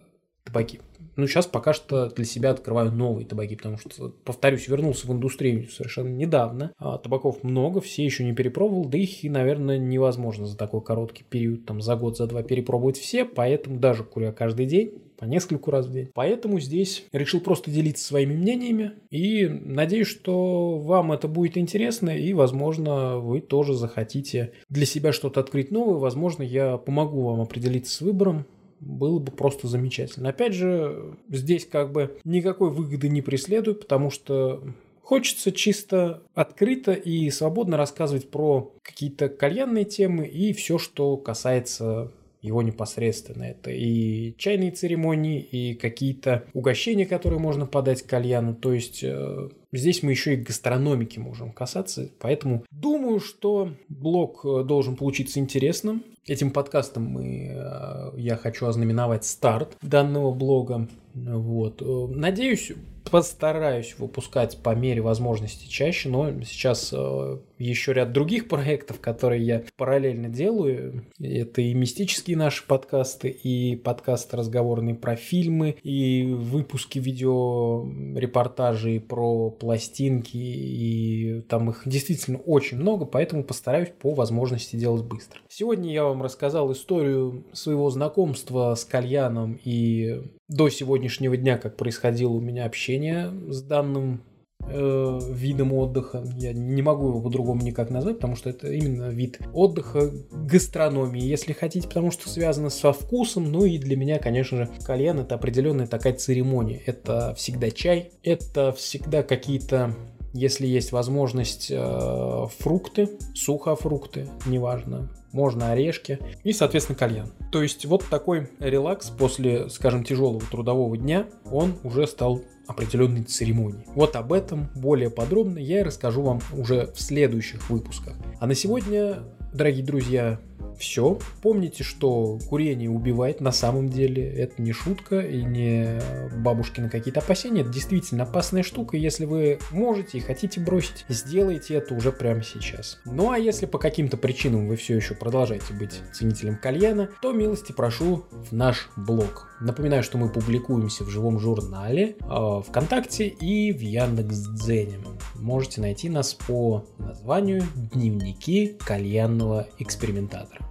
табаки. 0.47 0.79
Ну, 1.17 1.25
сейчас 1.25 1.47
пока 1.47 1.73
что 1.73 2.09
для 2.09 2.25
себя 2.25 2.51
открываю 2.51 2.91
новые 2.91 3.25
табаки, 3.25 3.55
потому 3.55 3.77
что, 3.77 4.13
повторюсь, 4.23 4.67
вернулся 4.67 5.07
в 5.07 5.11
индустрию 5.11 5.67
совершенно 5.67 6.09
недавно. 6.09 6.73
А 6.77 6.99
табаков 6.99 7.43
много, 7.43 7.81
все 7.81 8.05
еще 8.05 8.23
не 8.23 8.33
перепробовал, 8.33 8.85
да 8.85 8.99
их, 8.99 9.23
наверное, 9.23 9.79
невозможно 9.79 10.45
за 10.45 10.55
такой 10.55 10.81
короткий 10.81 11.23
период, 11.27 11.65
там, 11.65 11.81
за 11.81 11.95
год, 11.95 12.17
за 12.17 12.27
два 12.27 12.43
перепробовать 12.43 12.97
все, 12.97 13.25
поэтому 13.25 13.79
даже 13.79 14.03
куря 14.03 14.31
каждый 14.31 14.67
день, 14.67 15.01
по 15.17 15.25
нескольку 15.25 15.71
раз 15.71 15.87
в 15.87 15.91
день. 15.91 16.09
Поэтому 16.13 16.59
здесь 16.59 17.05
решил 17.11 17.41
просто 17.41 17.71
делиться 17.71 18.05
своими 18.05 18.35
мнениями 18.35 18.91
и 19.09 19.47
надеюсь, 19.47 20.07
что 20.07 20.77
вам 20.77 21.11
это 21.11 21.27
будет 21.27 21.57
интересно 21.57 22.11
и, 22.11 22.33
возможно, 22.33 23.17
вы 23.17 23.41
тоже 23.41 23.73
захотите 23.73 24.53
для 24.69 24.85
себя 24.85 25.11
что-то 25.11 25.39
открыть 25.39 25.71
новое. 25.71 25.97
Возможно, 25.97 26.43
я 26.43 26.77
помогу 26.77 27.23
вам 27.23 27.41
определиться 27.41 27.95
с 27.95 28.01
выбором, 28.01 28.45
было 28.79 29.19
бы 29.19 29.31
просто 29.31 29.67
замечательно. 29.67 30.29
Опять 30.29 30.53
же, 30.53 31.15
здесь 31.29 31.65
как 31.65 31.91
бы 31.91 32.17
никакой 32.23 32.71
выгоды 32.71 33.09
не 33.09 33.21
преследую, 33.21 33.75
потому 33.75 34.09
что 34.09 34.63
Хочется 35.07 35.53
чисто 35.53 36.21
открыто 36.33 36.91
и 36.91 37.29
свободно 37.29 37.77
рассказывать 37.77 38.29
про 38.29 38.73
какие-то 38.81 39.29
кальянные 39.29 39.85
темы 39.85 40.27
и 40.27 40.51
все, 40.51 40.77
что 40.77 41.15
касается 41.15 42.11
его 42.41 42.61
непосредственно. 42.61 43.43
Это 43.43 43.71
и 43.71 44.35
чайные 44.37 44.71
церемонии, 44.71 45.39
и 45.39 45.75
какие-то 45.75 46.43
угощения, 46.53 47.05
которые 47.05 47.39
можно 47.39 47.65
подать 47.65 48.03
кальяну. 48.03 48.53
То 48.53 48.73
есть 48.73 49.01
э, 49.01 49.49
здесь 49.71 50.03
мы 50.03 50.11
еще 50.11 50.33
и 50.33 50.41
гастрономики 50.41 51.19
можем 51.19 51.51
касаться. 51.51 52.09
Поэтому 52.19 52.65
думаю, 52.71 53.21
что 53.21 53.71
блог 53.87 54.41
э, 54.43 54.63
должен 54.63 54.97
получиться 54.97 55.39
интересным. 55.39 56.03
Этим 56.27 56.51
подкастом 56.51 57.03
мы, 57.03 57.53
э, 57.55 58.11
я 58.17 58.35
хочу 58.35 58.65
ознаменовать 58.65 59.23
старт 59.23 59.77
данного 59.81 60.33
блога. 60.33 60.89
Вот. 61.13 61.81
Э, 61.81 62.07
надеюсь, 62.09 62.73
постараюсь 63.09 63.95
выпускать 63.97 64.57
по 64.61 64.75
мере 64.75 65.01
возможности 65.01 65.69
чаще, 65.69 66.09
но 66.09 66.29
сейчас 66.43 66.89
э, 66.91 67.37
еще 67.57 67.93
ряд 67.93 68.11
других 68.11 68.47
проектов, 68.47 68.99
которые 68.99 69.43
я 69.43 69.63
параллельно 69.75 70.29
делаю. 70.29 71.05
Это 71.19 71.61
и 71.61 71.73
мистические 71.73 72.37
наши 72.37 72.65
подкасты, 72.65 73.29
и 73.29 73.75
подкасты 73.75 74.37
разговорные 74.37 74.95
про 74.95 75.15
фильмы, 75.15 75.77
и 75.83 76.23
выпуски 76.23 76.99
видео 76.99 77.85
репортажей 78.15 78.99
про 78.99 79.49
пластинки, 79.49 80.37
и 80.37 81.41
там 81.49 81.69
их 81.69 81.83
действительно 81.85 82.39
очень 82.39 82.77
много, 82.77 83.05
поэтому 83.05 83.43
постараюсь 83.43 83.89
по 83.89 84.13
возможности 84.13 84.75
делать 84.75 85.03
быстро. 85.03 85.39
Сегодня 85.49 85.91
я 85.91 86.03
вам 86.03 86.21
рассказал 86.21 86.71
историю 86.71 87.43
своего 87.53 87.89
знакомства 87.89 88.75
с 88.75 88.85
кальяном 88.85 89.59
и 89.63 90.21
до 90.47 90.69
сегодняшнего 90.69 91.35
дня, 91.37 91.57
как 91.57 91.77
происходило 91.77 92.31
у 92.31 92.39
меня 92.39 92.65
общение 92.65 93.31
с 93.49 93.61
данным 93.61 94.21
э, 94.69 95.19
видом 95.31 95.73
отдыха. 95.73 96.23
Я 96.37 96.53
не 96.53 96.81
могу 96.81 97.09
его 97.09 97.21
по-другому 97.21 97.61
никак 97.61 97.89
назвать, 97.89 98.17
потому 98.17 98.35
что 98.35 98.49
это 98.49 98.71
именно 98.71 99.09
вид 99.09 99.39
отдыха, 99.53 100.11
гастрономии, 100.31 101.21
если 101.21 101.53
хотите, 101.53 101.87
потому 101.87 102.11
что 102.11 102.29
связано 102.29 102.69
со 102.69 102.93
вкусом. 102.93 103.51
Ну 103.51 103.65
и 103.65 103.77
для 103.77 103.95
меня, 103.95 104.19
конечно 104.19 104.57
же, 104.57 104.69
кальян 104.85 105.19
это 105.19 105.35
определенная 105.35 105.87
такая 105.87 106.13
церемония. 106.13 106.81
Это 106.85 107.33
всегда 107.35 107.71
чай, 107.71 108.11
это 108.23 108.71
всегда 108.71 109.23
какие-то 109.23 109.95
если 110.33 110.67
есть 110.67 110.91
возможность, 110.91 111.71
э, 111.71 112.45
фрукты, 112.59 113.09
сухофрукты, 113.33 114.29
неважно, 114.45 115.09
можно 115.31 115.71
орешки 115.71 116.19
и, 116.43 116.53
соответственно, 116.53 116.97
кальян. 116.97 117.31
То 117.51 117.63
есть 117.63 117.85
вот 117.85 118.03
такой 118.09 118.49
релакс 118.59 119.09
после, 119.09 119.69
скажем, 119.69 120.03
тяжелого 120.03 120.41
трудового 120.51 120.97
дня, 120.97 121.27
он 121.51 121.75
уже 121.83 122.07
стал 122.07 122.41
определенной 122.67 123.23
церемонии. 123.23 123.85
Вот 123.95 124.15
об 124.15 124.33
этом 124.33 124.69
более 124.75 125.09
подробно 125.09 125.59
я 125.59 125.79
и 125.79 125.83
расскажу 125.83 126.21
вам 126.21 126.41
уже 126.53 126.91
в 126.93 127.01
следующих 127.01 127.69
выпусках. 127.69 128.13
А 128.39 128.47
на 128.47 128.55
сегодня, 128.55 129.23
дорогие 129.53 129.83
друзья, 129.83 130.39
все. 130.77 131.19
Помните, 131.41 131.83
что 131.83 132.39
курение 132.49 132.89
убивает 132.89 133.41
на 133.41 133.51
самом 133.51 133.89
деле. 133.89 134.23
Это 134.23 134.61
не 134.61 134.71
шутка 134.71 135.19
и 135.19 135.43
не 135.43 135.99
бабушкины 136.37 136.89
какие-то 136.89 137.19
опасения. 137.19 137.61
Это 137.61 137.71
действительно 137.71 138.23
опасная 138.23 138.63
штука. 138.63 138.97
Если 138.97 139.25
вы 139.25 139.59
можете 139.71 140.17
и 140.17 140.21
хотите 140.21 140.59
бросить, 140.59 141.05
сделайте 141.09 141.75
это 141.75 141.93
уже 141.93 142.11
прямо 142.11 142.43
сейчас. 142.43 142.99
Ну 143.05 143.31
а 143.31 143.37
если 143.37 143.65
по 143.65 143.77
каким-то 143.77 144.17
причинам 144.17 144.67
вы 144.67 144.75
все 144.75 144.95
еще 144.95 145.13
продолжаете 145.13 145.73
быть 145.73 146.01
ценителем 146.13 146.57
кальяна, 146.57 147.09
то 147.21 147.31
милости 147.31 147.71
прошу 147.71 148.25
в 148.31 148.51
наш 148.51 148.89
блог. 148.95 149.47
Напоминаю, 149.59 150.03
что 150.03 150.17
мы 150.17 150.29
публикуемся 150.29 151.03
в 151.03 151.09
живом 151.09 151.39
журнале, 151.39 152.15
э, 152.19 152.61
ВКонтакте 152.67 153.27
и 153.27 153.71
в 153.71 153.79
Яндекс.Дзене. 153.79 154.99
Можете 155.35 155.81
найти 155.81 156.09
нас 156.09 156.33
по 156.33 156.85
названию 156.99 157.63
«Дневники 157.75 158.77
кальянного 158.85 159.67
экспериментатора». 159.79 160.66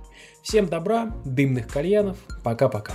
Всем 0.47 0.69
добра, 0.69 1.11
дымных 1.25 1.67
кальянов, 1.67 2.19
пока-пока. 2.45 2.93